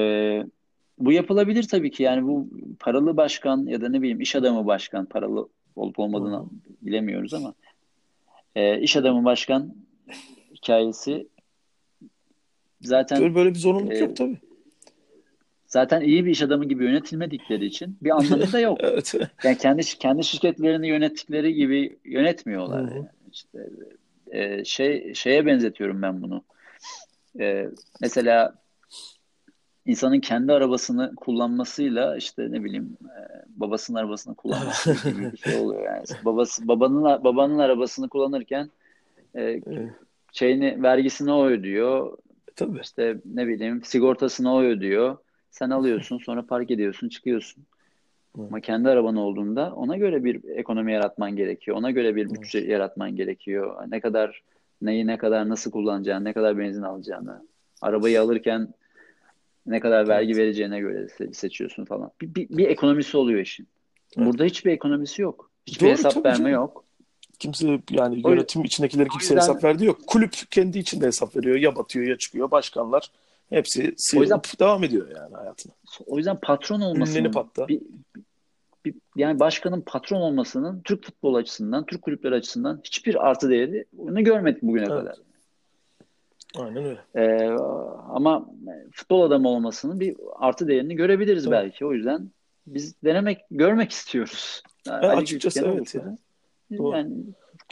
bu 0.99 1.11
yapılabilir 1.11 1.67
tabii 1.67 1.91
ki. 1.91 2.03
Yani 2.03 2.27
bu 2.27 2.47
paralı 2.79 3.17
başkan 3.17 3.65
ya 3.65 3.81
da 3.81 3.89
ne 3.89 4.01
bileyim 4.01 4.21
iş 4.21 4.35
adamı 4.35 4.65
başkan 4.65 5.05
paralı 5.05 5.47
olup 5.75 5.99
olmadığını 5.99 6.37
hı 6.37 6.41
hı. 6.41 6.47
bilemiyoruz 6.81 7.33
ama 7.33 7.53
e, 8.55 8.79
iş 8.79 8.97
adamı 8.97 9.25
başkan 9.25 9.75
hikayesi 10.55 11.27
zaten 12.81 13.21
böyle, 13.21 13.35
böyle 13.35 13.49
bir 13.49 13.59
zorunluluk 13.59 13.93
e, 13.93 13.97
yok 13.97 14.15
tabii 14.15 14.37
zaten 15.73 16.01
iyi 16.01 16.25
bir 16.25 16.31
iş 16.31 16.41
adamı 16.41 16.65
gibi 16.65 16.83
yönetilmedikleri 16.83 17.65
için 17.65 17.97
bir 18.01 18.09
anlamı 18.09 18.51
da 18.51 18.59
yok. 18.59 18.77
evet. 18.83 19.13
Yani 19.43 19.57
kendi 19.57 19.83
kendi 19.83 20.23
şirketlerini 20.23 20.87
yönettikleri 20.87 21.53
gibi 21.53 21.99
yönetmiyorlar. 22.05 22.91
Yani. 22.91 23.07
İşte 23.31 23.69
e, 24.31 24.65
şey 24.65 25.13
şeye 25.13 25.45
benzetiyorum 25.45 26.01
ben 26.01 26.21
bunu. 26.21 26.43
E, 27.39 27.69
mesela 28.01 28.55
insanın 29.85 30.19
kendi 30.19 30.53
arabasını 30.53 31.15
kullanmasıyla 31.15 32.17
işte 32.17 32.51
ne 32.51 32.63
bileyim 32.63 32.97
e, 33.03 33.21
babasının 33.47 33.99
arabasını 33.99 34.35
kullanması 34.35 34.93
gibi 35.09 35.31
bir 35.31 35.37
şey 35.37 35.59
oluyor 35.59 35.83
yani. 35.85 36.05
Babası 36.25 36.67
babanın 36.67 37.03
babanın 37.03 37.59
arabasını 37.59 38.09
kullanırken 38.09 38.69
e, 39.35 39.61
şeyini 40.31 40.83
vergisini 40.83 41.31
o 41.31 41.45
ödüyor. 41.45 42.17
Tabii. 42.55 42.79
İşte 42.83 43.17
ne 43.25 43.47
bileyim 43.47 43.83
sigortasını 43.83 44.55
o 44.55 44.61
ödüyor 44.61 45.17
Sen 45.53 45.69
alıyorsun 45.69 46.17
sonra 46.17 46.45
park 46.45 46.71
ediyorsun 46.71 47.09
çıkıyorsun. 47.09 47.63
Evet. 48.37 48.47
Ama 48.49 48.59
kendi 48.59 48.89
araban 48.89 49.15
olduğunda 49.15 49.73
ona 49.75 49.97
göre 49.97 50.23
bir 50.23 50.43
ekonomi 50.49 50.93
yaratman 50.93 51.35
gerekiyor. 51.35 51.77
Ona 51.77 51.91
göre 51.91 52.15
bir 52.15 52.29
bütçe 52.29 52.59
evet. 52.59 52.69
yaratman 52.69 53.15
gerekiyor. 53.15 53.83
Ne 53.87 53.99
kadar 53.99 54.41
neyi 54.81 55.07
ne 55.07 55.17
kadar 55.17 55.49
nasıl 55.49 55.71
kullanacağını, 55.71 56.25
ne 56.25 56.33
kadar 56.33 56.57
benzin 56.57 56.81
alacağını. 56.81 57.47
Arabayı 57.81 58.21
alırken 58.21 58.73
ne 59.65 59.79
kadar 59.79 60.07
vergi 60.07 60.31
evet. 60.31 60.41
vereceğine 60.41 60.79
göre 60.79 61.07
seçiyorsun 61.33 61.85
falan. 61.85 62.11
Bir, 62.21 62.35
bir, 62.35 62.49
bir 62.57 62.67
ekonomisi 62.67 63.17
oluyor 63.17 63.39
işin. 63.39 63.67
Evet. 64.17 64.27
Burada 64.27 64.43
hiçbir 64.43 64.71
ekonomisi 64.71 65.21
yok. 65.21 65.51
Hiçbir 65.67 65.85
Doğru, 65.85 65.91
hesap 65.91 66.25
verme 66.25 66.37
canım. 66.37 66.51
yok. 66.51 66.83
Kimse 67.39 67.79
yani 67.91 68.21
o 68.23 68.29
yönetim 68.29 68.63
içindekileri 68.63 69.09
kimse 69.09 69.25
yüzden, 69.25 69.37
hesap 69.37 69.63
verdi 69.63 69.85
yok. 69.85 69.99
Kulüp 70.07 70.33
kendi 70.51 70.79
içinde 70.79 71.05
hesap 71.05 71.35
veriyor. 71.35 71.55
Ya 71.55 71.75
batıyor 71.75 72.05
ya 72.05 72.17
çıkıyor. 72.17 72.51
Başkanlar 72.51 73.11
hepsi 73.49 73.93
sıyrılıp 73.97 74.59
devam 74.59 74.83
ediyor 74.83 75.07
yani 75.15 75.35
hayatına. 75.35 75.73
O 76.05 76.17
yüzden 76.17 76.39
patron 76.41 76.81
olmasının 76.81 77.33
bir, 77.67 77.81
bir, 78.85 78.95
yani 79.15 79.39
başkanın 79.39 79.81
patron 79.81 80.21
olmasının 80.21 80.81
Türk 80.81 81.05
futbol 81.05 81.35
açısından, 81.35 81.85
Türk 81.85 82.01
kulüpleri 82.01 82.35
açısından 82.35 82.81
hiçbir 82.83 83.27
artı 83.27 83.49
değeri 83.49 83.85
onu 83.97 84.23
görmedik 84.23 84.63
bugüne 84.63 84.85
evet. 84.85 84.99
kadar. 84.99 85.15
Aynen 86.55 86.83
öyle. 86.85 86.99
Ee, 87.15 87.49
ama 88.09 88.49
futbol 88.91 89.21
adamı 89.21 89.49
olmasının 89.49 89.99
bir 89.99 90.15
artı 90.35 90.67
değerini 90.67 90.95
görebiliriz 90.95 91.43
Tabii. 91.43 91.53
belki. 91.53 91.85
O 91.85 91.93
yüzden 91.93 92.29
biz 92.67 93.03
denemek, 93.03 93.41
görmek 93.51 93.91
istiyoruz. 93.91 94.63
Yani 94.87 95.05
evet, 95.05 95.17
açıkçası 95.17 95.65
evet. 95.65 95.95
Yani. 95.95 96.17
Yani, 96.69 97.11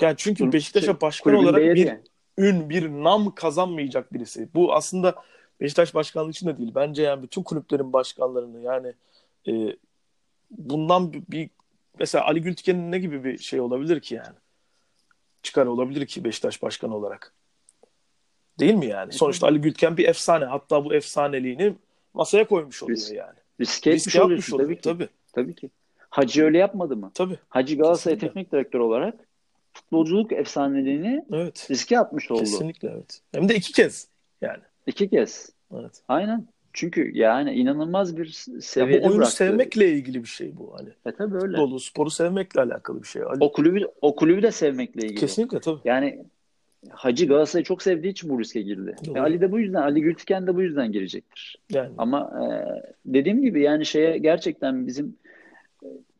yani 0.02 0.16
çünkü 0.18 0.52
Beşiktaş'a 0.52 1.02
başkan 1.02 1.36
olarak 1.36 1.62
bir 1.62 1.86
yani. 1.86 2.00
ün, 2.38 2.70
bir 2.70 2.90
nam 2.90 3.36
kazanmayacak 3.36 4.14
birisi. 4.14 4.50
Bu 4.54 4.74
aslında 4.74 5.16
Beşiktaş 5.62 5.96
başkanlığı 5.96 6.30
için 6.30 6.48
de 6.48 6.58
değil. 6.58 6.72
Bence 6.76 7.04
yani 7.04 7.24
bütün 7.24 7.44
kulüplerin 7.44 7.94
başkanlarını 7.94 8.62
yani 8.62 8.94
e, 9.48 9.76
bundan 10.52 11.14
bir, 11.14 11.24
bir 11.30 11.50
mesela 12.00 12.26
Ali 12.26 12.42
Gültiken'in 12.42 12.92
ne 12.92 13.00
gibi 13.00 13.24
bir 13.24 13.38
şey 13.38 13.60
olabilir 13.60 14.00
ki 14.00 14.16
yani? 14.16 14.36
Çıkar 15.44 15.66
olabilir 15.66 16.08
ki 16.08 16.24
Beşiktaş 16.24 16.62
başkanı 16.62 16.96
olarak. 16.96 17.34
Değil 18.60 18.74
mi 18.74 18.86
yani? 18.86 19.14
Sonuçta 19.14 19.48
Ali 19.48 19.62
Gültiken 19.62 19.98
bir 19.98 20.08
efsane. 20.08 20.46
Hatta 20.46 20.86
bu 20.86 20.94
efsaneliğini 20.94 21.74
masaya 22.14 22.48
koymuş 22.48 22.84
oluyor 22.84 22.98
Risk, 22.98 23.14
yani. 23.14 23.38
Riske 23.60 23.90
etmiş 23.90 24.16
oluyorsun 24.16 24.58
tabii 24.58 24.76
ki. 24.76 24.82
Tabii. 24.82 25.10
tabii 25.34 25.56
ki. 25.56 25.70
Hacı 26.10 26.44
öyle 26.44 26.58
yapmadı 26.58 26.96
mı? 26.96 27.12
Tabii. 27.14 27.38
Hacı 27.50 27.78
Galatasaray 27.78 28.16
Kesinlikle. 28.16 28.28
teknik 28.28 28.52
direktör 28.52 28.80
olarak 28.80 29.16
futbolculuk 29.74 30.32
efsaneliğini 30.32 31.26
evet. 31.34 31.68
riske 31.72 32.00
atmış 32.00 32.32
oldu. 32.32 32.40
Kesinlikle 32.40 32.90
evet. 32.90 33.22
Hem 33.32 33.50
de 33.50 33.56
iki 33.56 33.72
kez 33.74 34.08
yani. 34.42 34.62
İki 34.88 35.10
kez. 35.10 35.50
Evet. 35.74 36.02
Aynen. 36.08 36.48
Çünkü 36.74 37.18
yani 37.18 37.54
inanılmaz 37.54 38.18
bir 38.18 38.26
seviyede 38.62 38.96
ya 38.96 39.04
bu 39.04 39.08
oyunu 39.08 39.20
bıraktı. 39.20 39.36
sevmekle 39.36 39.92
ilgili 39.92 40.24
bir 40.24 40.28
şey 40.28 40.58
bu 40.58 40.74
hani. 40.78 40.90
E 41.06 41.12
tabii 41.12 41.36
öyle. 41.36 41.58
Futbolu, 41.58 41.80
sporu 41.80 42.10
sevmekle 42.10 42.62
alakalı 42.62 43.04
bir 43.04 43.08
şey. 43.08 43.24
Ali... 43.24 43.38
O 43.40 43.52
kulübü 43.52 43.88
o 44.02 44.16
kulübü 44.16 44.42
de 44.42 44.52
sevmekle 44.52 45.02
ilgili. 45.02 45.20
Kesinlikle 45.20 45.60
tabii. 45.60 45.80
Yani 45.86 46.26
Hacı 46.90 47.28
Galatasaray'ı 47.28 47.66
çok 47.66 47.82
sevdiği 47.82 48.12
için 48.12 48.30
bu 48.30 48.40
riske 48.40 48.62
girdi. 48.62 48.96
E 49.16 49.20
Ali 49.20 49.42
de 49.42 49.52
bu 49.52 49.60
yüzden, 49.60 49.82
Ali 49.82 50.02
Gültiken 50.02 50.48
de 50.48 50.56
bu 50.56 50.62
yüzden 50.62 50.92
girecektir. 50.92 51.58
Yani. 51.70 51.94
Ama 51.98 52.32
e, 52.42 52.46
dediğim 53.06 53.42
gibi 53.42 53.62
yani 53.62 53.86
şeye 53.86 54.18
gerçekten 54.18 54.88
bizim 54.88 55.16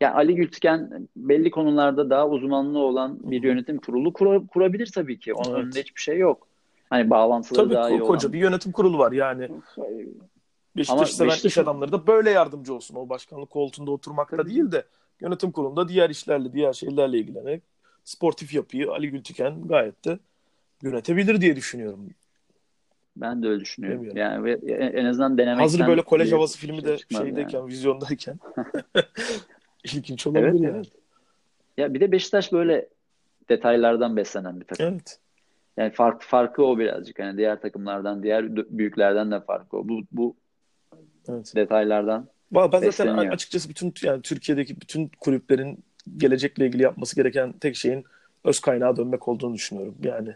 yani 0.02 0.14
Ali 0.14 0.36
Gültiken 0.36 1.08
belli 1.16 1.52
konularda 1.52 2.10
daha 2.10 2.30
uzmanlığı 2.30 2.80
olan 2.80 3.32
bir 3.32 3.44
yönetim 3.44 3.78
kurulu 3.78 4.14
kur, 4.14 4.48
kurabilir 4.48 4.92
tabii 4.96 5.20
ki. 5.20 5.34
Onun 5.34 5.50
evet. 5.50 5.64
önünde 5.64 5.80
hiçbir 5.80 6.02
şey 6.02 6.18
yok. 6.18 6.48
Hani 6.92 7.10
bağlantıları 7.10 7.64
tabii, 7.64 7.74
daha 7.74 7.90
iyi 7.90 8.00
koca 8.00 8.28
olan. 8.28 8.34
bir 8.34 8.40
yönetim 8.40 8.72
kurulu 8.72 8.98
var 8.98 9.12
yani. 9.12 9.50
Beşiktaş 10.78 11.12
seven 11.12 11.30
Beşiktaş... 11.30 11.52
iş 11.52 11.58
adamları 11.58 11.92
da 11.92 12.08
böyle 12.08 12.30
yardımcı 12.30 12.74
olsun. 12.74 12.96
O 12.96 13.10
başkanlık 13.10 13.50
koltuğunda 13.50 13.92
oturmakta 13.92 14.38
tabii. 14.38 14.50
değil 14.50 14.72
de 14.72 14.86
yönetim 15.22 15.52
kurulunda 15.52 15.88
diğer 15.88 16.10
işlerle, 16.10 16.54
diğer 16.54 16.74
şeylerle 16.74 17.18
ilgilenerek 17.18 17.64
sportif 18.04 18.54
yapıyı 18.54 18.92
Ali 18.92 19.10
Gültiken 19.12 19.68
gayet 19.68 20.06
de 20.06 20.20
yönetebilir 20.84 21.42
diye 21.42 21.56
düşünüyorum. 21.56 22.10
Ben 23.16 23.44
de 23.44 23.48
öyle 23.48 23.60
düşünüyorum. 23.60 24.04
Bilmiyorum. 24.04 24.62
Yani 24.66 24.92
en 24.98 25.06
azından 25.06 25.38
denemekten... 25.38 25.64
Hazır 25.64 25.88
böyle 25.88 26.02
kolej 26.02 26.32
havası 26.32 26.58
filmi 26.58 26.84
de 26.84 26.98
şeydeyken, 26.98 27.60
yani. 27.60 27.68
vizyondayken 27.68 28.40
ilginç 29.84 30.28
olabilir 30.28 30.48
evet, 30.48 30.62
yani. 30.62 30.76
Evet. 30.78 30.92
Ya 31.78 31.94
bir 31.94 32.00
de 32.00 32.12
Beşiktaş 32.12 32.52
böyle 32.52 32.90
detaylardan 33.50 34.18
beslenen 34.18 34.60
bir 34.60 34.66
takım. 34.66 34.86
Evet. 34.86 35.21
Yani 35.78 35.92
fark, 35.92 36.22
farkı 36.22 36.64
o 36.64 36.78
birazcık. 36.78 37.20
Yani 37.20 37.38
diğer 37.38 37.62
takımlardan, 37.62 38.24
diğer 38.24 38.56
büyüklerden 38.56 39.32
de 39.32 39.42
farkı 39.42 39.78
o. 39.78 39.90
Bu, 39.90 40.02
bu 40.12 40.36
evet. 41.30 41.54
detaylardan 41.56 42.28
ben 42.52 42.72
besleniyor. 42.72 43.16
zaten 43.16 43.32
açıkçası 43.32 43.70
bütün 43.70 43.94
yani 44.04 44.22
Türkiye'deki 44.22 44.82
bütün 44.82 45.12
kulüplerin 45.20 45.84
gelecekle 46.18 46.66
ilgili 46.66 46.84
yapması 46.84 47.16
gereken 47.16 47.52
tek 47.52 47.76
şeyin 47.76 48.06
öz 48.44 48.60
kaynağa 48.60 48.98
dönmek 48.98 49.28
olduğunu 49.28 49.54
düşünüyorum. 49.54 49.96
Yani 50.04 50.36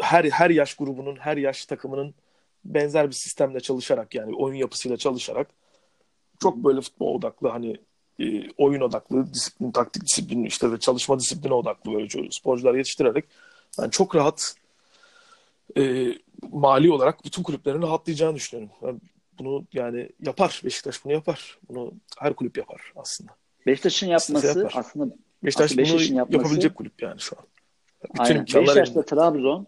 her 0.00 0.24
her 0.24 0.50
yaş 0.50 0.74
grubunun, 0.74 1.16
her 1.16 1.36
yaş 1.36 1.66
takımının 1.66 2.14
benzer 2.64 3.06
bir 3.06 3.14
sistemle 3.14 3.60
çalışarak 3.60 4.14
yani 4.14 4.36
oyun 4.36 4.56
yapısıyla 4.56 4.96
çalışarak 4.96 5.48
çok 6.42 6.56
böyle 6.56 6.80
futbol 6.80 7.14
odaklı 7.14 7.48
hani 7.48 7.76
e, 8.20 8.50
oyun 8.58 8.80
odaklı, 8.80 9.34
disiplin, 9.34 9.70
taktik 9.70 10.02
disiplin 10.06 10.44
işte 10.44 10.72
ve 10.72 10.78
çalışma 10.78 11.18
disipline 11.18 11.54
odaklı 11.54 11.92
böyle 11.92 12.30
sporcular 12.30 12.74
yetiştirerek 12.74 13.24
yani 13.78 13.90
çok 13.90 14.16
rahat 14.16 14.54
e, 15.76 16.12
mali 16.52 16.92
olarak 16.92 17.24
bütün 17.24 17.42
kulüplerin 17.42 17.82
rahatlayacağını 17.82 18.34
düşünüyorum. 18.34 18.76
Yani 18.82 18.98
bunu 19.38 19.64
yani 19.72 20.08
yapar. 20.20 20.62
Beşiktaş 20.64 21.04
bunu 21.04 21.12
yapar. 21.12 21.58
Bunu 21.68 21.92
her 22.18 22.34
kulüp 22.34 22.58
yapar 22.58 22.92
aslında. 22.96 23.32
Beşiktaş'ın 23.66 24.06
yapması 24.06 24.48
aslında 24.48 25.14
Beşiktaş 25.44 25.70
aslında 25.72 25.84
bunu 25.84 26.02
yapması, 26.02 26.36
yapabilecek 26.36 26.74
kulüp 26.74 27.02
yani 27.02 27.20
şu 27.20 27.36
an. 27.38 27.44
Bütün 28.14 28.24
Aynen. 28.24 28.46
Beşiktaş'ta 28.46 29.04
Trabzon 29.04 29.66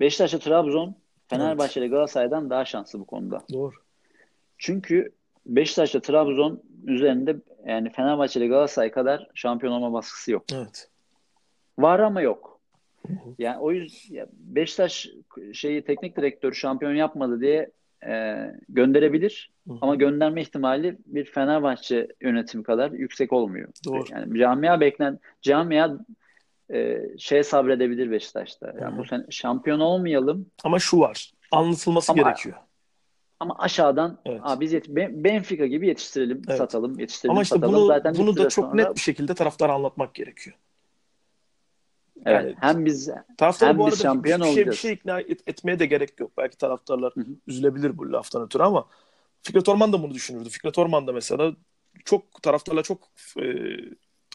Beşiktaş'ta 0.00 0.38
Trabzon 0.38 0.94
Fenerbahçe 1.28 1.80
ile 1.80 1.84
evet. 1.84 1.92
Galatasaray'dan 1.92 2.50
daha 2.50 2.64
şanslı 2.64 3.00
bu 3.00 3.04
konuda. 3.04 3.42
Doğru. 3.52 3.72
Çünkü 4.58 5.12
Beşiktaş'ta 5.46 6.00
Trabzon 6.00 6.62
üzerinde 6.86 7.36
yani 7.66 7.90
Fenerbahçe 7.90 8.40
ile 8.40 8.46
Galatasaray 8.46 8.90
kadar 8.90 9.30
şampiyon 9.34 9.72
olma 9.72 9.92
baskısı 9.92 10.32
yok. 10.32 10.44
Evet. 10.54 10.88
Var 11.78 11.98
ama 11.98 12.20
yok. 12.20 12.51
Yani 13.38 13.58
o 13.58 13.72
yüzden 13.72 14.26
Beşiktaş 14.32 15.08
şeyi 15.52 15.82
teknik 15.82 16.16
direktör 16.16 16.52
şampiyon 16.52 16.94
yapmadı 16.94 17.40
diye 17.40 17.70
e, 18.06 18.36
gönderebilir. 18.68 19.50
Hı. 19.68 19.74
Ama 19.80 19.94
gönderme 19.94 20.42
ihtimali 20.42 20.98
bir 21.06 21.24
Fenerbahçe 21.24 22.08
yönetimi 22.20 22.64
kadar 22.64 22.90
yüksek 22.90 23.32
olmuyor. 23.32 23.68
Doğru. 23.84 24.04
Yani 24.10 24.38
camia 24.38 24.80
beklen 24.80 25.18
camia 25.42 25.90
e, 26.72 27.00
şeye 27.18 27.42
sabredebilir 27.42 28.10
Beşiktaş'ta. 28.10 28.74
Yani 28.80 28.94
Hı. 28.94 28.98
bu 28.98 29.04
sene 29.04 29.24
şampiyon 29.30 29.80
olmayalım. 29.80 30.46
Ama 30.64 30.78
şu 30.78 31.00
var. 31.00 31.32
Anlatılması 31.50 32.12
ama, 32.12 32.22
gerekiyor. 32.22 32.56
Ama 33.40 33.58
aşağıdan 33.58 34.18
evet. 34.26 34.40
Aa, 34.42 34.60
biz 34.60 34.72
yet 34.72 34.88
Benfica 34.88 35.66
gibi 35.66 35.86
yetiştirelim, 35.86 36.42
evet. 36.48 36.58
satalım, 36.58 36.98
yetiştirelim, 36.98 37.30
ama 37.30 37.42
işte 37.42 37.54
satalım. 37.54 37.74
Bunu, 37.74 37.86
Zaten 37.86 38.14
bunu 38.18 38.36
da 38.36 38.48
çok 38.48 38.52
sonra... 38.52 38.74
net 38.74 38.94
bir 38.94 39.00
şekilde 39.00 39.34
taraftara 39.34 39.72
anlatmak 39.72 40.14
gerekiyor. 40.14 40.56
Evet. 42.26 42.44
Yani, 42.44 42.54
hem 42.60 42.84
biz 42.84 43.10
hem 43.60 43.78
bu 43.78 43.86
biz 43.86 44.02
şampiyon 44.02 44.40
bir 44.40 44.44
şey, 44.44 44.52
olacağız. 44.52 44.68
Bir 44.68 44.80
şey 44.80 44.92
ikna 44.92 45.20
et, 45.20 45.40
etmeye 45.46 45.78
de 45.78 45.86
gerek 45.86 46.20
yok. 46.20 46.30
Belki 46.38 46.58
taraftarlar 46.58 47.12
Hı-hı. 47.14 47.26
üzülebilir 47.46 47.98
bu 47.98 48.12
laftan 48.12 48.42
ötürü 48.42 48.62
ama 48.62 48.86
Fikret 49.42 49.68
Orman 49.68 49.92
da 49.92 50.02
bunu 50.02 50.14
düşünürdü. 50.14 50.48
Fikret 50.48 50.78
Orman 50.78 51.06
da 51.06 51.12
mesela 51.12 51.52
çok 52.04 52.42
taraftarla 52.42 52.82
çok 52.82 52.98
e, 53.42 53.44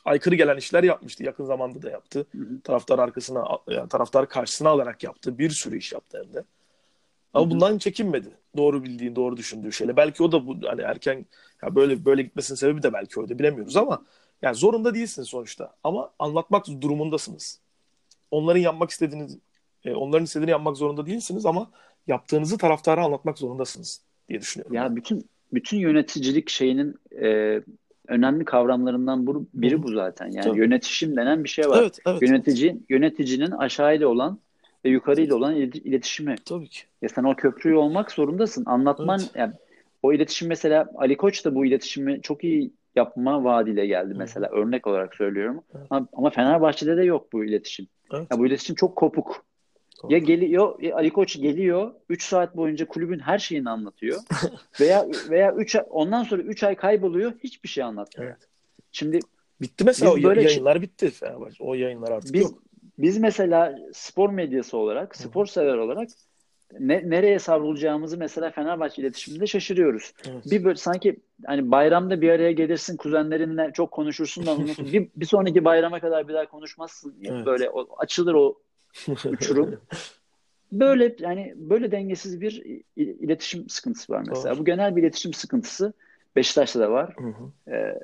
aykırı 0.06 0.36
gelen 0.36 0.58
işler 0.58 0.84
yapmıştı. 0.84 1.24
Yakın 1.24 1.46
zamanda 1.46 1.82
da 1.82 1.90
yaptı. 1.90 2.28
Hı-hı. 2.32 2.62
Taraftar 2.64 3.00
arkasına 3.00 3.46
yani 3.68 3.90
taraftar 3.90 4.30
karşısına 4.30 4.70
alarak 4.70 5.04
yaptı. 5.04 5.38
Bir 5.38 5.50
sürü 5.50 5.78
iş 5.78 5.94
yaptı 5.94 6.24
hem 6.24 6.34
de. 6.34 6.44
Ama 7.34 7.46
Hı-hı. 7.46 7.52
bundan 7.52 7.78
çekinmedi. 7.78 8.30
Doğru 8.58 8.84
bildiğin, 8.84 9.16
doğru 9.16 9.38
düşündüğü 9.38 9.72
şeyle. 9.72 9.98
Belki 9.98 10.24
o 10.24 10.32
da 10.32 10.48
bu 10.48 10.58
hani 10.68 10.82
erken 10.82 11.26
ya 11.64 11.76
böyle 11.76 12.06
böyle 12.06 12.22
gitmesinin 12.22 12.58
sebebi 12.58 12.84
de 12.84 12.94
belki 12.94 13.20
oydu. 13.20 13.40
Bilemiyoruz 13.40 13.78
ama 13.78 14.02
yani 14.42 14.56
zorunda 14.56 14.94
değilsiniz 14.94 15.28
sonuçta. 15.28 15.74
Ama 15.84 16.12
anlatmak 16.20 16.66
durumundasınız 16.82 17.60
onların 18.32 18.60
yapmak 18.60 18.90
istediğiniz, 18.90 19.38
e, 19.86 19.94
onların 19.94 20.24
istediğini 20.24 20.52
yapmak 20.52 20.78
zorunda 20.78 21.06
değilsiniz 21.06 21.46
ama 21.46 21.72
yaptığınızı 22.08 22.58
taraftara 22.58 23.06
anlatmak 23.06 23.38
zorundasınız 23.38 24.02
diye 24.30 24.42
düşünüyorum. 24.42 24.76
Ya 24.76 24.96
bütün 24.96 25.26
bütün 25.54 25.78
yöneticilik 25.78 26.50
şeyinin 26.50 26.96
e, 27.22 27.62
önemli 28.08 28.46
kavramlarından 28.46 29.28
bu, 29.28 29.48
biri 29.54 29.84
bu 29.84 29.92
zaten. 29.92 30.26
Yani 30.32 30.44
Tabii. 30.44 30.60
yönetişim 30.60 31.16
denen 31.16 31.44
bir 31.44 31.50
şey 31.50 31.70
var. 31.70 31.82
Evet, 31.82 32.00
evet, 32.08 32.22
Yönetici 32.22 32.70
evet. 32.72 32.82
yöneticinin 32.90 33.52
aşağıyla 33.52 34.08
olan 34.08 34.40
ve 34.86 34.90
yukarıyla 34.90 35.36
olan 35.36 35.56
iletişimi. 35.56 36.36
Tabii 36.46 36.68
ki. 36.68 36.82
Ya 37.02 37.10
sen 37.10 37.24
o 37.24 37.36
köprüyü 37.36 37.76
olmak 37.76 38.12
zorundasın. 38.12 38.66
Anlatman 38.66 39.20
evet. 39.20 39.32
yani 39.36 39.54
o 40.04 40.14
iletişim 40.14 40.48
mesela 40.48 40.90
Ali 40.96 41.18
Koç 41.18 41.46
da 41.46 41.56
bu 41.56 41.66
iletişimi 41.66 42.22
çok 42.22 42.44
iyi 42.44 42.72
yapma 42.96 43.44
vaadiyle 43.44 43.86
geldi 43.86 44.14
mesela. 44.18 44.50
Hı. 44.50 44.56
Örnek 44.56 44.88
olarak 44.88 45.16
söylüyorum. 45.16 45.62
Evet. 45.76 45.88
Ama, 45.90 46.08
ama 46.14 46.30
Fenerbahçe'de 46.30 46.98
de 46.98 47.04
yok 47.04 47.34
bu 47.34 47.46
iletişim. 47.46 47.88
Evet. 48.14 48.28
Ya 48.32 48.40
bu 48.40 48.48
iletişim 48.48 48.76
çok 48.76 48.96
kopuk. 48.96 49.46
Doğru. 50.04 50.14
Ya 50.14 50.18
geliyor 50.18 50.82
ya 50.82 50.96
Ali 50.96 51.10
Koç 51.10 51.42
geliyor 51.42 51.94
3 52.10 52.24
saat 52.24 52.58
boyunca 52.58 52.88
kulübün 52.88 53.20
her 53.20 53.40
şeyini 53.40 53.70
anlatıyor. 53.70 54.22
veya 54.80 55.08
veya 55.30 55.54
3 55.54 55.76
ondan 55.90 56.24
sonra 56.24 56.42
3 56.42 56.64
ay 56.64 56.76
kayboluyor 56.76 57.34
hiçbir 57.44 57.70
şey 57.70 57.84
anlatmıyor. 57.84 58.32
Evet. 58.32 58.48
Şimdi 58.92 59.20
bitti 59.62 59.84
mesela 59.84 60.12
o 60.12 60.24
böyle 60.24 60.44
yayınlar 60.44 60.82
bitti 60.82 61.10
Fenerbahçe. 61.10 61.64
O 61.64 61.74
yayınlar 61.74 62.12
artık 62.12 62.34
biz, 62.34 62.42
yok. 62.42 62.64
Biz 62.98 63.18
mesela 63.18 63.80
spor 63.94 64.30
medyası 64.30 64.78
olarak, 64.78 65.16
spor 65.16 65.46
sever 65.46 65.78
olarak 65.78 66.10
ne, 66.80 67.10
nereye 67.10 67.40
savrulacağımızı 67.40 68.18
mesela 68.18 68.52
Fenerbahçe 68.52 69.02
iletişiminde 69.02 69.48
şaşırıyoruz. 69.48 70.14
Evet. 70.30 70.52
Bir 70.52 70.64
böyle 70.64 70.76
sanki 70.76 71.18
hani 71.46 71.72
bayramda 71.72 72.22
bir 72.22 72.30
araya 72.30 72.52
gelirsin 72.52 72.98
kuzenlerinle 72.98 73.72
çok 73.74 73.92
konuşursun 73.92 74.46
da 74.46 74.58
bir, 74.94 75.08
bir 75.16 75.26
sonraki 75.26 75.66
bayrama 75.66 76.00
kadar 76.00 76.28
bir 76.28 76.34
daha 76.34 76.46
konuşmazsın. 76.46 77.16
Evet. 77.24 77.46
Böyle 77.46 77.70
o, 77.70 77.88
açılır 77.98 78.34
o 78.34 78.56
uçurum. 79.26 79.82
böyle 80.72 81.16
yani 81.20 81.54
böyle 81.58 81.92
dengesiz 81.92 82.42
bir 82.42 82.82
iletişim 82.96 83.70
sıkıntısı 83.70 84.14
var 84.14 84.24
mesela. 84.30 84.56
Doğru. 84.56 84.60
Bu 84.60 84.66
genel 84.66 84.96
bir 84.96 85.02
iletişim 85.02 85.34
sıkıntısı 85.34 85.94
Beşiktaş'ta 86.36 86.80
da 86.80 86.92
var. 86.92 87.16
Hı 87.18 87.28
hı. 87.28 87.72
Ee, 87.72 88.00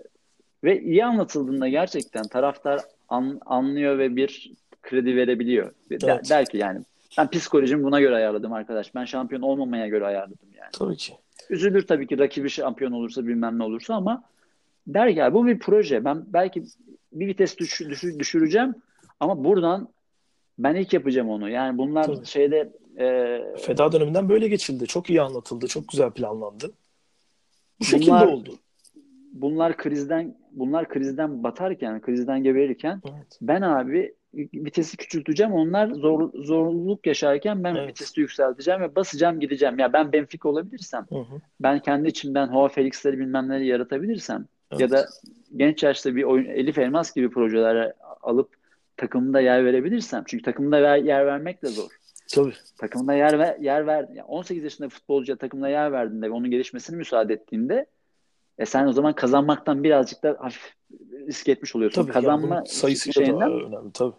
ve 0.64 0.82
iyi 0.82 1.06
anlatıldığında 1.06 1.68
gerçekten 1.68 2.28
taraftar 2.28 2.82
an, 3.10 3.40
anlıyor 3.46 3.98
ve 3.98 4.16
bir 4.16 4.52
kredi 4.82 5.16
verebiliyor. 5.16 5.72
Evet. 5.92 6.02
Der, 6.02 6.30
der 6.30 6.46
ki 6.46 6.58
yani 6.58 6.82
ben 7.18 7.30
psikolojimi 7.30 7.84
buna 7.84 8.02
göre 8.02 8.16
ayarladım 8.16 8.54
arkadaş. 8.54 8.96
Ben 8.96 9.06
şampiyon 9.06 9.42
olmamaya 9.42 9.88
göre 9.88 10.06
ayarladım 10.06 10.50
yani. 10.54 10.70
Tabii 10.74 10.98
ki. 10.98 11.14
Üzülür 11.50 11.88
tabii 11.88 12.08
ki 12.08 12.20
rakibi 12.20 12.50
şampiyon 12.50 12.92
olursa 12.92 13.28
bilmem 13.28 13.60
ne 13.60 13.64
olursa 13.64 13.96
ama 13.96 14.24
der 14.88 15.16
ki 15.16 15.34
bu 15.34 15.48
bir 15.48 15.60
proje. 15.60 16.06
Ben 16.06 16.24
belki 16.28 16.64
bir 17.14 17.28
vites 17.28 17.58
düş, 17.58 17.80
düş, 17.80 18.04
düşüreceğim 18.04 18.76
ama 19.20 19.44
buradan 19.44 19.90
ben 20.60 20.76
ilk 20.76 20.94
yapacağım 20.94 21.30
onu. 21.30 21.50
Yani 21.50 21.78
bunlar 21.78 22.04
tabii. 22.04 22.26
şeyde 22.26 22.74
e, 22.98 23.40
Feda 23.58 23.92
döneminden 23.92 24.30
böyle 24.30 24.48
geçildi. 24.48 24.88
Çok 24.88 25.10
iyi 25.10 25.22
anlatıldı. 25.22 25.68
Çok 25.68 25.88
güzel 25.88 26.12
planlandı. 26.12 26.72
Bu 27.80 27.86
şekilde 27.86 28.12
bunlar, 28.12 28.28
oldu. 28.28 28.56
Bunlar 29.34 29.78
krizden 29.78 30.38
bunlar 30.52 30.90
krizden 30.90 31.44
batarken, 31.44 32.02
krizden 32.02 32.44
geberirken 32.44 33.02
evet. 33.06 33.38
ben 33.42 33.62
abi 33.62 34.14
vitesi 34.34 34.98
küçülteceğim. 34.98 35.54
Onlar 35.54 35.88
zor, 35.88 36.30
zorluk 36.34 37.08
yaşarken 37.08 37.64
ben 37.64 37.76
evet. 37.76 37.90
vitesi 37.90 38.22
yükselteceğim 38.22 38.82
ve 38.82 38.96
basacağım 38.96 39.40
gideceğim. 39.40 39.80
Ya 39.80 39.94
ben 39.94 40.14
Benfica 40.14 40.50
olabilirsem, 40.50 41.06
hı 41.10 41.16
hı. 41.16 41.42
ben 41.60 41.80
kendi 41.80 42.08
içimden 42.08 42.48
Hava 42.48 42.68
Felix'leri 42.68 43.20
bilmem 43.20 43.50
neleri 43.50 43.68
yaratabilirsem 43.68 44.46
evet. 44.72 44.82
ya 44.82 44.92
da 44.92 45.06
genç 45.56 45.84
yaşta 45.84 46.16
bir 46.16 46.24
oyun, 46.24 46.46
Elif 46.46 46.78
Elmas 46.78 47.14
gibi 47.14 47.30
projelere 47.30 47.94
alıp 48.22 48.50
takımda 48.98 49.42
yer 49.42 49.66
verebilirsem. 49.66 50.24
Çünkü 50.28 50.44
takımda 50.44 50.80
yer, 50.80 50.98
yer 50.98 51.26
vermek 51.26 51.64
de 51.64 51.68
zor. 51.68 51.90
Tabii. 52.36 52.54
Takımda 52.78 53.14
yer 53.14 53.40
ver, 53.40 53.58
yer 53.60 53.88
ver. 53.88 54.06
Yani 54.14 54.24
18 54.24 54.64
yaşında 54.64 54.90
futbolcuya 54.90 55.38
takımda 55.38 55.70
yer 55.70 55.92
verdiğinde 55.92 56.28
ve 56.28 56.32
onun 56.32 56.52
gelişmesini 56.52 56.96
müsaade 56.96 57.34
ettiğinde 57.34 57.86
e 58.58 58.66
sen 58.66 58.88
o 58.88 58.92
zaman 58.92 59.14
kazanmaktan 59.14 59.84
birazcık 59.84 60.24
da 60.24 60.38
hafif 60.40 60.74
risk 61.28 61.50
etmiş 61.50 61.76
oluyorsun. 61.76 62.02
Tabii, 62.02 62.14
Kazanma 62.14 62.56
yani 62.56 62.68
sayısı 62.68 63.14
şeyinden, 63.14 63.52
da 63.52 63.56
önemli 63.56 63.92
tabii. 63.94 64.14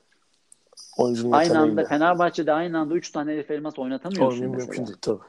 Oyuncunun 0.98 1.32
aynı 1.32 1.58
anda 1.58 1.84
Fenerbahçe'de 1.84 2.52
aynı 2.52 2.78
anda 2.78 2.94
3 2.94 3.10
tane 3.10 3.32
Elif 3.32 3.50
Elmas 3.50 3.78
oynatamıyorsun 3.78 4.40
Oyun. 4.40 4.56
Mümkün 4.56 4.86
değil 4.86 4.98
tabii. 5.02 5.22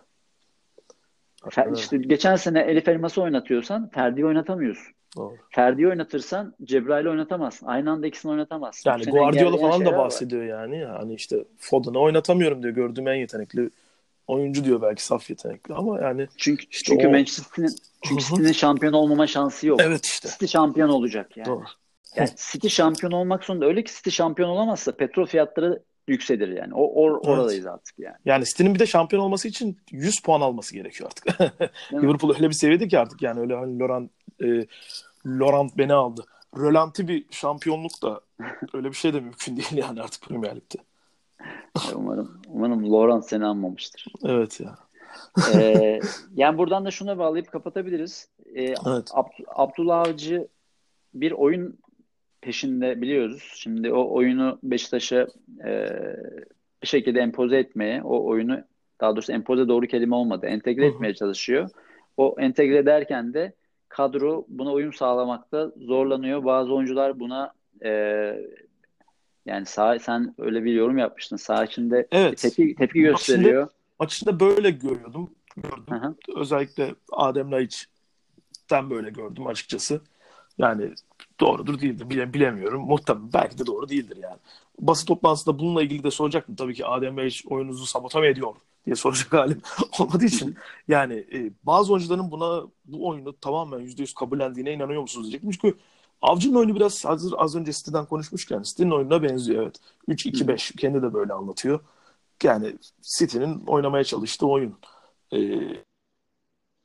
Fer, 1.50 1.72
işte 1.76 1.98
geçen 1.98 2.36
sene 2.36 2.60
Elif 2.60 2.88
Elmas'ı 2.88 3.22
oynatıyorsan 3.22 3.90
Ferdi'yi 3.90 4.26
oynatamıyorsun. 4.26 4.94
Doğru. 5.18 5.36
Ferdi'yi 5.50 5.88
oynatırsan 5.88 6.56
Cebrail'i 6.64 7.10
oynatamazsın. 7.10 7.66
Aynı 7.66 7.92
anda 7.92 8.08
ikisini 8.08 8.32
oynatamazsın. 8.32 8.90
Yani 8.90 9.06
Guardiola 9.06 9.58
falan 9.58 9.86
da 9.86 9.98
bahsediyor 9.98 10.42
var. 10.42 10.48
yani. 10.48 10.86
Hani 10.86 11.14
işte 11.14 11.46
Foden'ı 11.58 12.00
oynatamıyorum 12.00 12.64
diyor. 12.64 12.74
Gördüğüm 12.74 13.08
en 13.08 13.16
yetenekli 13.16 13.70
oyuncu 14.28 14.64
diyor 14.64 14.82
belki 14.82 15.06
saf 15.06 15.30
yetenekli 15.30 15.74
ama 15.74 16.02
yani 16.02 16.28
çünkü 16.38 16.66
işte 16.70 16.92
çünkü 16.92 17.08
o... 17.08 17.12
Manchester'ın 17.12 17.76
çünkü 18.04 18.24
City'nin 18.24 18.52
şampiyon 18.52 18.94
olmama 18.94 19.28
şansı 19.28 19.68
yok. 19.68 19.80
Evet 19.84 20.06
işte. 20.06 20.30
City 20.30 20.46
şampiyon 20.46 20.90
olacak 20.90 21.38
yani. 21.38 21.48
Doğru. 21.48 21.64
Yani 22.16 22.30
City 22.52 22.68
şampiyon 22.68 23.12
olmak 23.12 23.44
zorunda. 23.44 23.66
Öyle 23.66 23.84
ki 23.84 23.94
City 23.96 24.10
şampiyon 24.10 24.50
olamazsa 24.50 24.92
petrol 24.92 25.26
fiyatları 25.26 25.84
yükselir 26.08 26.48
yani. 26.48 26.74
O 26.74 27.04
or, 27.04 27.12
oradayız 27.12 27.66
evet. 27.66 27.74
artık 27.74 28.00
yani. 28.00 28.16
Yani 28.26 28.46
City'nin 28.46 28.74
bir 28.74 28.80
de 28.80 28.86
şampiyon 28.86 29.24
olması 29.24 29.48
için 29.48 29.78
100 29.92 30.20
puan 30.20 30.42
alması 30.42 30.74
gerekiyor 30.74 31.10
artık. 31.10 31.42
Liverpool 31.94 32.36
öyle 32.36 32.50
bir 32.50 32.54
seviyede 32.54 32.88
ki 32.88 33.00
artık 33.00 33.22
yani 33.22 33.40
öyle 33.40 33.56
hani 33.56 33.80
Laurent 33.80 34.12
e, 34.44 34.48
Laurent 35.26 35.78
beni 35.78 35.94
aldı. 35.94 36.26
Rölanti 36.58 37.08
bir 37.08 37.26
şampiyonluk 37.32 38.02
da 38.04 38.22
öyle 38.74 38.90
bir 38.90 38.96
şey 38.96 39.14
de 39.14 39.20
mümkün 39.20 39.58
değil 39.58 39.72
yani 39.78 40.02
artık 40.02 40.22
Premier 40.22 40.56
Lig'de. 40.56 40.78
umarım 41.96 42.42
umarım 42.48 42.92
Laurent 42.92 43.26
seni 43.26 43.46
almamıştır. 43.46 44.06
Evet 44.24 44.60
ya. 44.60 44.78
ee, 45.56 46.00
yani 46.36 46.58
buradan 46.58 46.86
da 46.86 46.92
şuna 46.92 47.18
bağlayıp 47.18 47.52
kapatabiliriz. 47.52 48.30
Ee, 48.46 48.64
evet. 48.64 49.12
Abd- 49.12 49.46
Abdullah 49.48 50.00
Avcı 50.00 50.48
bir 51.14 51.32
oyun 51.32 51.78
peşinde 52.46 53.02
biliyoruz. 53.02 53.52
Şimdi 53.56 53.94
o 53.94 54.14
oyunu 54.14 54.60
Beşiktaş'a 54.64 55.28
e, 55.66 55.90
bir 56.82 56.88
şekilde 56.88 57.20
empoze 57.20 57.58
etmeye, 57.58 58.04
o 58.04 58.26
oyunu 58.26 58.62
daha 59.02 59.12
doğrusu 59.16 59.32
empoze 59.32 59.68
doğru 59.68 59.88
kelime 59.88 60.16
olmadı. 60.16 60.46
Entegre 60.46 60.86
etmeye 60.86 61.14
çalışıyor. 61.14 61.70
O 62.18 62.36
entegre 62.40 62.78
ederken 62.78 63.34
de 63.34 63.54
kadro 63.90 64.46
buna 64.48 64.74
uyum 64.74 64.94
sağlamakta 64.94 65.72
zorlanıyor. 65.78 66.46
Bazı 66.46 66.74
oyuncular 66.74 67.20
buna 67.20 67.54
e, 67.84 67.92
yani 69.46 69.66
sağ, 69.66 70.00
sen 70.00 70.36
öyle 70.38 70.64
bir 70.64 70.74
yorum 70.74 70.98
yapmıştın. 70.98 71.38
Sağ 71.38 71.66
içinde 71.66 72.08
evet. 72.12 72.38
tepki, 72.38 72.76
tepki 72.76 73.02
gösteriyor. 73.02 73.68
Maçında 74.00 74.40
böyle 74.40 74.72
görüyordum. 74.72 75.30
Gördüm. 75.58 75.86
Hı-hı. 75.90 76.16
Özellikle 76.36 76.96
Adem 77.12 77.52
Laiç'ten 77.52 78.90
böyle 78.90 79.10
gördüm 79.10 79.48
açıkçası. 79.48 80.02
Yani 80.58 80.92
doğrudur 81.40 81.82
değildir 81.82 82.10
bile, 82.10 82.34
bilemiyorum. 82.34 82.82
Muhtemelen 82.82 83.34
belki 83.34 83.58
de 83.58 83.66
doğru 83.66 83.90
değildir 83.90 84.18
yani. 84.22 84.38
Basın 84.80 85.06
toplantısında 85.06 85.60
bununla 85.60 85.84
ilgili 85.84 86.04
de 86.04 86.12
soracaktım. 86.12 86.56
Tabii 86.56 86.74
ki 86.74 86.86
Adem 86.86 87.18
Bey 87.18 87.40
oyununuzu 87.50 87.86
sabote 87.86 88.20
mi 88.22 88.28
ediyor 88.28 88.56
diye 88.86 88.96
soracak 88.96 89.34
halim 89.34 89.62
olmadığı 90.00 90.26
için. 90.26 90.56
Yani 90.88 91.14
e, 91.14 91.52
bazı 91.64 91.94
oyuncuların 91.94 92.32
buna 92.32 92.64
bu 92.86 93.08
oyunu 93.08 93.40
tamamen 93.40 93.80
%100 93.80 94.14
kabullendiğine 94.14 94.74
inanıyor 94.74 95.02
musunuz 95.02 95.26
diyecektim. 95.26 95.52
Çünkü 95.52 95.78
Avcı'nın 96.22 96.56
oyunu 96.56 96.76
biraz 96.76 97.06
hazır 97.06 97.34
az 97.38 97.56
önce 97.56 97.74
City'den 97.74 98.06
konuşmuşken 98.06 98.62
City'nin 98.62 98.92
oyununa 98.92 99.24
benziyor 99.24 99.64
evet. 99.64 99.80
3-2-5 100.08 100.76
kendi 100.78 101.02
de 101.02 101.14
böyle 101.14 101.34
anlatıyor. 101.34 101.80
Yani 102.44 102.76
City'nin 103.02 103.66
oynamaya 103.66 104.04
çalıştığı 104.04 104.48
oyun. 104.48 104.76
Ee, 105.34 105.84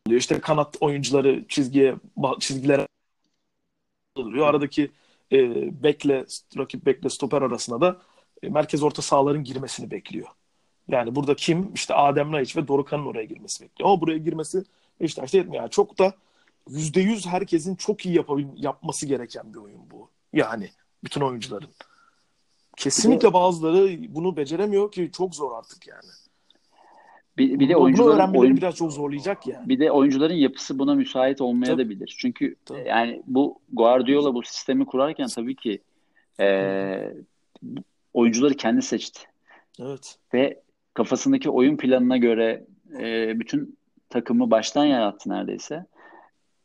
işte 0.07 0.41
kanat 0.41 0.77
oyuncuları 0.81 1.45
çizgiye 1.49 1.97
çizgilere 2.41 2.87
duruyor. 4.17 4.47
Aradaki 4.47 4.91
e, 5.33 5.39
bekle, 5.83 6.27
rakip 6.59 6.87
bekle 6.87 7.09
stoper 7.11 7.43
arasında 7.43 7.81
da 7.81 7.99
e, 8.43 8.49
merkez 8.49 8.83
orta 8.83 9.03
sahaların 9.03 9.45
girmesini 9.45 9.91
bekliyor. 9.91 10.29
Yani 10.89 11.15
burada 11.15 11.37
kim? 11.37 11.75
İşte 11.75 11.95
Adem 11.95 12.33
Laiç 12.33 12.57
ve 12.57 12.69
Dorukan'ın 12.69 13.07
oraya 13.07 13.25
girmesi 13.25 13.65
bekliyor. 13.65 13.91
Ama 13.91 14.01
buraya 14.01 14.19
girmesi 14.19 14.65
Beşiktaş'ta 15.01 15.39
yetmiyor. 15.39 15.63
Yani 15.63 15.71
çok 15.71 15.99
da 15.99 16.15
yüzde 16.69 17.01
yüz 17.01 17.27
herkesin 17.27 17.75
çok 17.75 18.07
iyi 18.07 18.17
yapabil 18.17 18.47
yapması 18.57 19.07
gereken 19.07 19.55
bir 19.55 19.59
oyun 19.59 19.91
bu. 19.91 20.09
Yani 20.33 20.71
bütün 21.05 21.21
oyuncuların. 21.21 21.71
Kesinlikle 22.77 23.33
bazıları 23.33 24.15
bunu 24.15 24.37
beceremiyor 24.37 24.93
ki 24.93 25.11
çok 25.13 25.35
zor 25.35 25.59
artık 25.59 25.87
yani. 25.87 26.11
Bir, 27.39 27.61
bir 27.61 27.69
de 27.69 27.77
oyuncuların 27.77 28.17
öğrenmeleri 28.17 28.41
oyun, 28.41 28.57
biraz 28.57 28.77
çok 28.77 28.93
zorlayacak 28.93 29.47
yani. 29.47 29.69
Bir 29.69 29.81
de 29.81 29.91
oyuncuların 29.91 30.35
yapısı 30.35 30.79
buna 30.79 30.95
müsait 30.95 31.41
olmaya 31.41 31.67
tabii. 31.67 31.85
da 31.85 31.91
bilir. 31.91 32.17
Çünkü 32.19 32.57
tabii. 32.65 32.89
yani 32.89 33.23
bu 33.27 33.59
Guardiola 33.73 34.35
bu 34.35 34.43
sistemi 34.43 34.87
kurarken 34.87 35.27
tabii 35.27 35.55
ki 35.57 35.83
e, 36.41 37.15
oyuncuları 38.15 38.55
kendi 38.55 38.83
seçti. 38.83 39.21
Evet. 39.81 40.19
Ve 40.35 40.61
kafasındaki 40.95 41.51
oyun 41.51 41.77
planına 41.77 42.17
göre 42.17 42.67
e, 42.99 43.41
bütün 43.41 43.79
takımı 44.09 44.51
baştan 44.51 44.85
yarattı 44.85 45.31
neredeyse. 45.31 45.87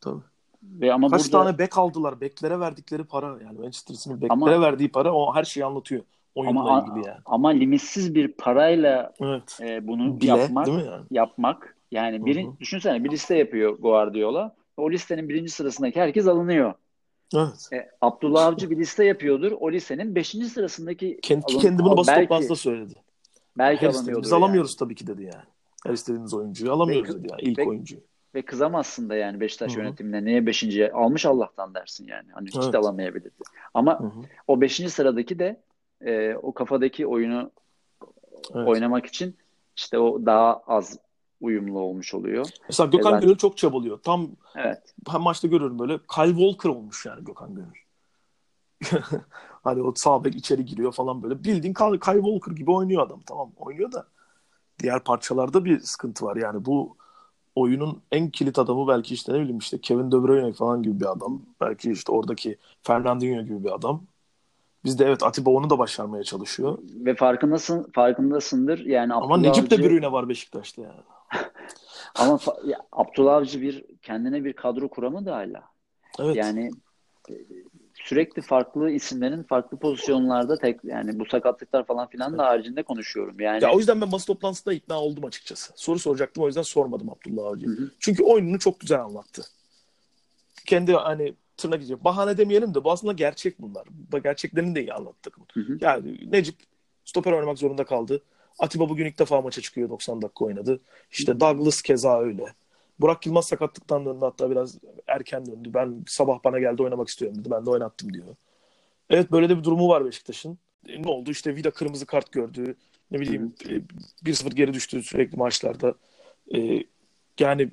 Tabii. 0.01 0.21
Ve 0.63 0.93
ama 0.93 1.09
Kaç 1.09 1.25
burada... 1.25 1.43
tane 1.43 1.57
bek 1.57 1.77
aldılar? 1.77 2.21
Beklere 2.21 2.59
verdikleri 2.59 3.03
para 3.03 3.27
yani 3.27 3.59
Manchester 3.59 3.95
City'nin 3.95 4.21
beklere 4.21 4.33
ama... 4.33 4.61
verdiği 4.61 4.89
para 4.89 5.13
o 5.13 5.35
her 5.35 5.43
şeyi 5.43 5.65
anlatıyor 5.65 6.03
oyunla 6.35 6.59
ama, 6.59 6.85
ilgili 6.87 7.07
yani. 7.07 7.19
Ama 7.25 7.49
limitsiz 7.49 8.15
bir 8.15 8.27
parayla 8.27 9.13
evet. 9.21 9.59
e, 9.61 9.87
bunu 9.87 10.21
Bile, 10.21 10.27
yapmak 10.27 10.67
yani? 10.67 11.05
yapmak 11.11 11.75
yani 11.91 12.25
biri, 12.25 12.45
Hı-hı. 12.45 12.59
düşünsene 12.59 13.03
bir 13.03 13.11
liste 13.11 13.37
yapıyor 13.37 13.77
Guardiola. 13.79 14.55
O 14.77 14.91
listenin 14.91 15.29
birinci 15.29 15.51
sırasındaki 15.51 16.01
herkes 16.01 16.27
alınıyor. 16.27 16.73
Evet. 17.35 17.69
E, 17.73 17.89
Abdullah 18.01 18.45
Avcı 18.45 18.71
bir 18.71 18.77
liste 18.77 19.05
yapıyordur. 19.05 19.51
O 19.59 19.71
listenin 19.71 20.15
beşinci 20.15 20.49
sırasındaki 20.49 21.19
kendi, 21.21 21.45
alın, 21.45 21.59
kendi 21.59 21.83
bunu 21.83 21.97
basın 21.97 22.13
belki, 22.13 22.27
toplantısında 22.27 22.55
söyledi. 22.55 22.93
Belki 23.57 23.87
alınıyordur. 23.87 24.23
Biz 24.23 24.33
alamıyoruz 24.33 24.71
yani. 24.71 24.77
tabii 24.77 24.95
ki 24.95 25.07
dedi 25.07 25.23
yani. 25.23 25.45
Her 25.85 25.93
istediğimiz 25.93 26.33
oyuncuyu 26.33 26.71
alamıyoruz 26.71 27.15
ve, 27.15 27.19
dedi 27.19 27.27
yani 27.31 27.41
ilk 27.41 27.59
ve, 27.59 27.67
oyuncuyu. 27.67 28.01
Ve 28.35 28.41
kızamazsın 28.41 29.09
da 29.09 29.15
yani 29.15 29.39
Beşiktaş 29.39 29.71
Hı-hı. 29.71 29.79
yönetimine. 29.79 30.25
Niye 30.25 30.45
beşinciye 30.45 30.91
almış 30.91 31.25
Allah'tan 31.25 31.73
dersin 31.73 32.07
yani. 32.07 32.27
Hani 32.31 32.47
hiç 32.47 32.55
evet. 32.63 32.73
de 32.73 32.77
alamayabilirdi. 32.77 33.43
Ama 33.73 33.99
Hı-hı. 33.99 34.21
o 34.47 34.61
beşinci 34.61 34.89
sıradaki 34.89 35.39
de 35.39 35.61
e, 36.01 36.35
o 36.35 36.53
kafadaki 36.53 37.07
oyunu 37.07 37.51
evet. 38.55 38.67
oynamak 38.67 39.05
için 39.05 39.37
işte 39.75 39.99
o 39.99 40.25
daha 40.25 40.61
az 40.67 40.99
uyumlu 41.41 41.79
olmuş 41.79 42.13
oluyor. 42.13 42.47
Mesela 42.67 42.89
Gökhan. 42.89 43.21
Gönül 43.21 43.35
çok 43.35 43.57
çabalıyor. 43.57 43.99
Tam 44.03 44.27
evet. 44.55 44.93
hem 45.07 45.21
maçta 45.21 45.47
görüyorum 45.47 45.79
böyle 45.79 45.99
Kyle 46.15 46.35
Walker 46.35 46.69
olmuş 46.69 47.05
yani 47.05 47.23
Gökhan 47.23 47.55
Gönül. 47.55 47.85
hani 49.63 49.81
o 49.81 49.93
sağ 49.95 50.23
bek 50.23 50.35
içeri 50.35 50.65
giriyor 50.65 50.91
falan 50.91 51.23
böyle. 51.23 51.43
Bildiğin 51.43 51.73
Kyle, 51.73 51.99
Kyle 51.99 52.21
Walker 52.21 52.51
gibi 52.51 52.71
oynuyor 52.71 53.05
adam. 53.05 53.21
Tamam 53.25 53.51
oynuyor 53.57 53.91
da 53.91 54.07
diğer 54.79 55.03
parçalarda 55.03 55.65
bir 55.65 55.79
sıkıntı 55.79 56.25
var. 56.25 56.35
Yani 56.35 56.65
bu 56.65 56.97
oyunun 57.55 58.01
en 58.11 58.29
kilit 58.29 58.59
adamı 58.59 58.87
belki 58.87 59.13
işte 59.13 59.33
ne 59.33 59.39
bileyim 59.39 59.57
işte 59.57 59.81
Kevin 59.81 60.11
De 60.11 60.23
Bruyne 60.23 60.53
falan 60.53 60.83
gibi 60.83 60.99
bir 60.99 61.11
adam. 61.11 61.41
Belki 61.61 61.91
işte 61.91 62.11
oradaki 62.11 62.57
Fernandinho 62.83 63.41
gibi 63.41 63.63
bir 63.63 63.75
adam. 63.75 64.03
Biz 64.85 64.99
de 64.99 65.05
evet 65.05 65.23
Atiba 65.23 65.49
onu 65.49 65.69
da 65.69 65.79
başarmaya 65.79 66.23
çalışıyor. 66.23 66.77
Ve 66.83 67.15
farkındasın, 67.15 67.91
farkındasındır. 67.95 68.85
Yani 68.85 69.13
Ama 69.13 69.37
Necip 69.37 69.71
de 69.71 69.83
Bruyne 69.83 70.11
var 70.11 70.29
Beşiktaş'ta 70.29 70.81
yani. 70.81 71.01
Ama 72.15 72.39
ya, 72.65 72.79
Abdullah 72.91 73.35
Avcı 73.35 73.61
bir 73.61 73.85
kendine 74.01 74.43
bir 74.43 74.53
kadro 74.53 74.89
kuramı 74.89 75.25
da 75.25 75.35
hala. 75.35 75.63
Evet. 76.19 76.35
Yani 76.35 76.71
e, 77.29 77.33
sürekli 77.93 78.41
farklı 78.41 78.91
isimlerin 78.91 79.43
farklı 79.43 79.77
pozisyonlarda 79.77 80.57
tek 80.57 80.83
yani 80.83 81.19
bu 81.19 81.25
sakatlıklar 81.25 81.85
falan 81.85 82.07
filan 82.07 82.29
evet. 82.29 82.39
da 82.39 82.45
haricinde 82.45 82.83
konuşuyorum. 82.83 83.39
Yani 83.39 83.63
Ya 83.63 83.73
o 83.73 83.77
yüzden 83.77 84.01
ben 84.01 84.11
basın 84.11 84.33
toplantısında 84.33 84.73
ikna 84.73 85.01
oldum 85.01 85.25
açıkçası. 85.25 85.73
Soru 85.75 85.99
soracaktım 85.99 86.43
o 86.43 86.47
yüzden 86.47 86.61
sormadım 86.61 87.09
Abdullah 87.09 87.47
Avcı. 87.47 87.67
Çünkü 87.99 88.23
oyununu 88.23 88.59
çok 88.59 88.79
güzel 88.79 89.01
anlattı. 89.01 89.43
Kendi 90.65 90.93
hani 90.93 91.33
tırnak 91.57 91.83
içi 91.83 92.03
bahane 92.03 92.37
demeyelim 92.37 92.73
de 92.73 92.83
bu 92.83 92.91
aslında 92.91 93.13
gerçek 93.13 93.61
bunlar. 93.61 93.87
Bu 93.91 94.19
gerçeklerini 94.19 94.75
de 94.75 94.81
iyi 94.81 94.93
anlattı 94.93 95.31
Yani 95.81 96.31
Necip 96.31 96.55
stoper 97.05 97.31
oynamak 97.31 97.57
zorunda 97.57 97.83
kaldı. 97.85 98.23
Atiba 98.59 98.89
bugün 98.89 99.05
ilk 99.05 99.19
defa 99.19 99.41
maça 99.41 99.61
çıkıyor 99.61 99.89
90 99.89 100.21
dakika 100.21 100.45
oynadı. 100.45 100.81
İşte 101.11 101.39
Douglas 101.39 101.81
keza 101.81 102.19
öyle. 102.19 102.45
Burak 102.99 103.25
Yılmaz 103.25 103.47
sakatlıktan 103.47 104.05
döndü 104.05 104.19
hatta 104.25 104.51
biraz 104.51 104.77
erken 105.07 105.45
döndü. 105.45 105.71
Ben 105.73 106.03
sabah 106.07 106.43
bana 106.43 106.59
geldi 106.59 106.83
oynamak 106.83 107.07
istiyorum 107.07 107.39
dedi. 107.39 107.51
Ben 107.51 107.65
de 107.65 107.69
oynattım 107.69 108.13
diyor. 108.13 108.35
Evet 109.09 109.31
böyle 109.31 109.49
de 109.49 109.57
bir 109.57 109.63
durumu 109.63 109.89
var 109.89 110.05
Beşiktaş'ın. 110.05 110.57
E, 110.87 111.03
ne 111.03 111.09
oldu? 111.09 111.31
İşte 111.31 111.55
Vida 111.55 111.71
kırmızı 111.71 112.05
kart 112.05 112.31
gördü. 112.31 112.75
Ne 113.11 113.19
bileyim 113.19 113.55
e, 113.69 113.81
1-0 114.25 114.55
geri 114.55 114.73
düştü 114.73 115.03
sürekli 115.03 115.37
maçlarda. 115.37 115.95
E, 116.55 116.83
yani 117.39 117.69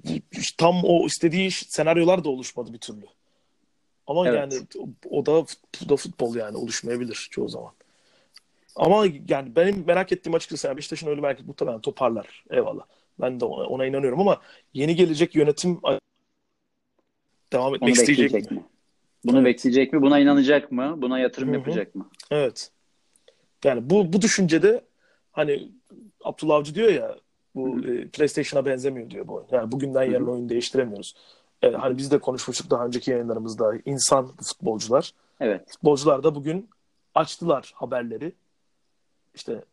tam 0.59 0.85
o 0.85 1.07
istediği 1.07 1.51
senaryolar 1.51 2.25
da 2.25 2.29
oluşmadı 2.29 2.73
bir 2.73 2.79
türlü. 2.79 3.07
Ama 4.07 4.29
evet. 4.29 4.39
yani 4.39 4.67
o 5.11 5.27
da, 5.27 5.33
o 5.33 5.47
da 5.89 5.97
futbol 5.97 6.35
yani 6.35 6.57
oluşmayabilir 6.57 7.29
çoğu 7.31 7.49
zaman. 7.49 7.73
Ama 8.77 9.07
yani 9.29 9.57
benim 9.57 9.85
merak 9.87 10.13
ettiğim 10.13 10.35
açıkçası 10.35 10.67
yani 10.67 10.77
Beşiktaş'ın 10.77 11.07
öyle 11.07 11.23
belki 11.23 11.45
muhtemelen 11.45 11.81
toparlar. 11.81 12.45
Eyvallah. 12.51 12.85
Ben 13.21 13.41
de 13.41 13.45
ona, 13.45 13.67
ona 13.67 13.87
inanıyorum 13.87 14.21
ama 14.21 14.41
yeni 14.75 14.97
gelecek 14.97 15.35
yönetim 15.35 15.81
devam 17.53 17.75
etmek 17.75 17.83
Onu 17.83 17.91
isteyecek 17.91 18.51
mi? 18.51 18.57
mi? 18.57 18.65
Bunu 19.25 19.37
evet. 19.37 19.47
bekleyecek 19.47 19.93
mi? 19.93 20.03
Buna 20.03 20.19
inanacak 20.19 20.73
mı? 20.73 20.95
Buna 20.97 21.19
yatırım 21.19 21.49
Hı-hı. 21.49 21.57
yapacak 21.57 21.95
mı? 21.95 22.09
Evet. 22.31 22.71
Yani 23.65 23.91
bu 23.91 24.13
bu 24.13 24.23
düşüncede 24.23 24.85
hani 25.33 25.69
Abdullah 26.25 26.55
Avcı 26.55 26.75
diyor 26.75 26.91
ya 26.91 27.17
bu 27.55 27.81
e, 27.81 28.09
PlayStation'a 28.09 28.67
benzemiyor 28.67 29.11
diyor 29.11 29.29
bu 29.29 29.35
oyun. 29.35 29.47
Yani 29.53 29.73
bugünden 29.73 30.03
yarın 30.03 30.27
oyun 30.27 30.49
değiştiremiyoruz. 30.49 31.15
E, 31.63 31.71
hani 31.71 31.99
biz 31.99 32.11
de 32.11 32.19
konuşmuştuk 32.19 32.71
daha 32.71 32.87
önceki 32.87 33.11
yayınlarımızda 33.11 33.73
insan 33.85 34.27
futbolcular. 34.27 35.13
Evet. 35.41 35.71
Futbolcular 35.71 36.23
da 36.23 36.35
bugün 36.35 36.69
açtılar 37.15 37.73
haberleri. 37.75 38.33
İşte 39.35 39.65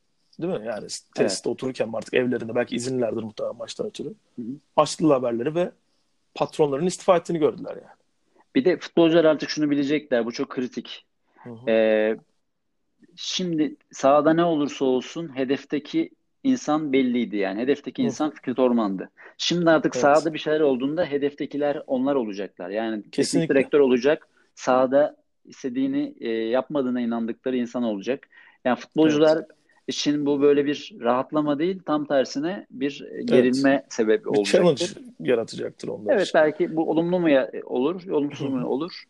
Değil 0.41 0.53
mi? 0.53 0.65
Yani 0.65 0.81
tesiste 0.81 1.21
evet. 1.23 1.47
otururken 1.47 1.89
artık 1.93 2.13
evlerinde 2.13 2.55
belki 2.55 2.75
izinlerdir 2.75 3.23
muhtemelen 3.23 3.55
maçtan 3.57 3.87
ötürü. 3.87 4.07
Hı 4.35 4.41
hı. 4.41 4.45
Açtılar 4.77 5.17
haberleri 5.17 5.55
ve 5.55 5.71
patronların 6.35 6.85
istifa 6.85 7.17
ettiğini 7.17 7.39
gördüler 7.39 7.75
yani. 7.75 7.95
Bir 8.55 8.65
de 8.65 8.77
futbolcular 8.77 9.25
artık 9.25 9.49
şunu 9.49 9.69
bilecekler. 9.69 10.25
Bu 10.25 10.31
çok 10.31 10.49
kritik. 10.49 11.05
Hı 11.35 11.49
hı. 11.49 11.69
Ee, 11.69 12.17
şimdi 13.15 13.75
sahada 13.91 14.33
ne 14.33 14.43
olursa 14.43 14.85
olsun 14.85 15.37
hedefteki 15.37 16.09
insan 16.43 16.93
belliydi 16.93 17.37
yani. 17.37 17.61
Hedefteki 17.61 18.01
insan 18.01 18.29
Fikret 18.31 18.59
Orman'dı. 18.59 19.09
Şimdi 19.37 19.69
artık 19.69 19.95
evet. 19.95 20.01
sahada 20.01 20.33
bir 20.33 20.39
şeyler 20.39 20.59
olduğunda 20.59 21.05
hedeftekiler 21.05 21.83
onlar 21.87 22.15
olacaklar. 22.15 22.69
Yani 22.69 23.03
kesinlikle 23.11 23.55
direktör 23.55 23.79
olacak. 23.79 24.27
Sahada 24.55 25.15
istediğini 25.45 26.15
e, 26.19 26.29
yapmadığına 26.29 27.01
inandıkları 27.01 27.57
insan 27.57 27.83
olacak. 27.83 28.27
Yani 28.65 28.79
futbolcular 28.79 29.37
evet 29.37 29.59
için 29.89 30.25
bu 30.25 30.41
böyle 30.41 30.65
bir 30.65 30.95
rahatlama 30.99 31.59
değil, 31.59 31.81
tam 31.85 32.05
tersine 32.05 32.67
bir 32.71 33.05
gerilme 33.25 33.71
evet. 33.71 33.93
sebebi 33.93 34.23
bir 34.23 34.29
olacaktır. 34.29 34.57
challenge 34.57 34.85
yaratacaktır 35.19 35.87
onlar 35.87 36.13
Evet 36.13 36.27
için. 36.27 36.39
belki 36.39 36.75
bu 36.75 36.89
olumlu 36.89 37.19
mu 37.19 37.27
olur, 37.65 38.07
olumsuz 38.09 38.49
mu 38.49 38.67
olur? 38.67 39.03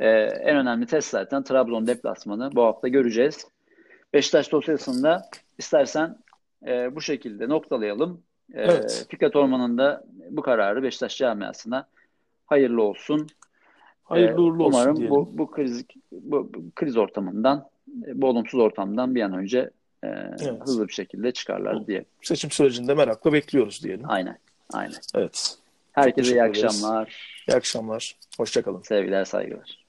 Ee, 0.00 0.08
en 0.20 0.56
önemli 0.56 0.86
test 0.86 1.10
zaten 1.10 1.42
Trabzon 1.42 1.86
deplasmanı. 1.86 2.50
Bu 2.54 2.62
hafta 2.62 2.88
göreceğiz. 2.88 3.46
Beşiktaş 4.14 4.52
dosyasında 4.52 5.22
istersen 5.58 6.16
e, 6.66 6.94
bu 6.94 7.00
şekilde 7.00 7.48
noktalayalım. 7.48 8.22
E, 8.54 8.62
evet. 8.62 9.06
Fikret 9.10 9.36
Orman'ın 9.36 9.78
da 9.78 10.04
bu 10.30 10.42
kararı 10.42 10.82
Beşiktaş 10.82 11.16
camiasına 11.16 11.88
hayırlı 12.46 12.82
olsun. 12.82 13.26
Hayırlı 14.04 14.42
uğurlu 14.42 14.64
olsun 14.64 14.78
Umarım 14.78 14.96
diyelim. 14.96 15.14
bu, 15.14 15.38
bu 15.38 15.50
kriz 15.50 15.84
bu, 16.12 16.50
bu 16.54 16.70
kriz 16.74 16.96
ortamından, 16.96 17.68
bu 17.86 18.26
olumsuz 18.26 18.60
ortamdan 18.60 19.14
bir 19.14 19.22
an 19.22 19.32
önce 19.32 19.70
e, 20.02 20.06
evet. 20.08 20.60
hızlı 20.60 20.88
bir 20.88 20.92
şekilde 20.92 21.32
çıkarlar 21.32 21.86
diye. 21.86 22.04
Seçim 22.22 22.50
sürecinde 22.50 22.94
merakla 22.94 23.32
bekliyoruz 23.32 23.84
diyelim. 23.84 24.10
Aynen. 24.10 24.38
Aynen. 24.72 24.96
Evet. 25.14 25.58
Herkese 25.92 26.32
iyi 26.32 26.42
akşamlar. 26.42 27.34
İyi 27.48 27.56
akşamlar. 27.56 28.16
Hoşçakalın. 28.36 28.82
Sevgiler, 28.82 29.24
saygılar. 29.24 29.84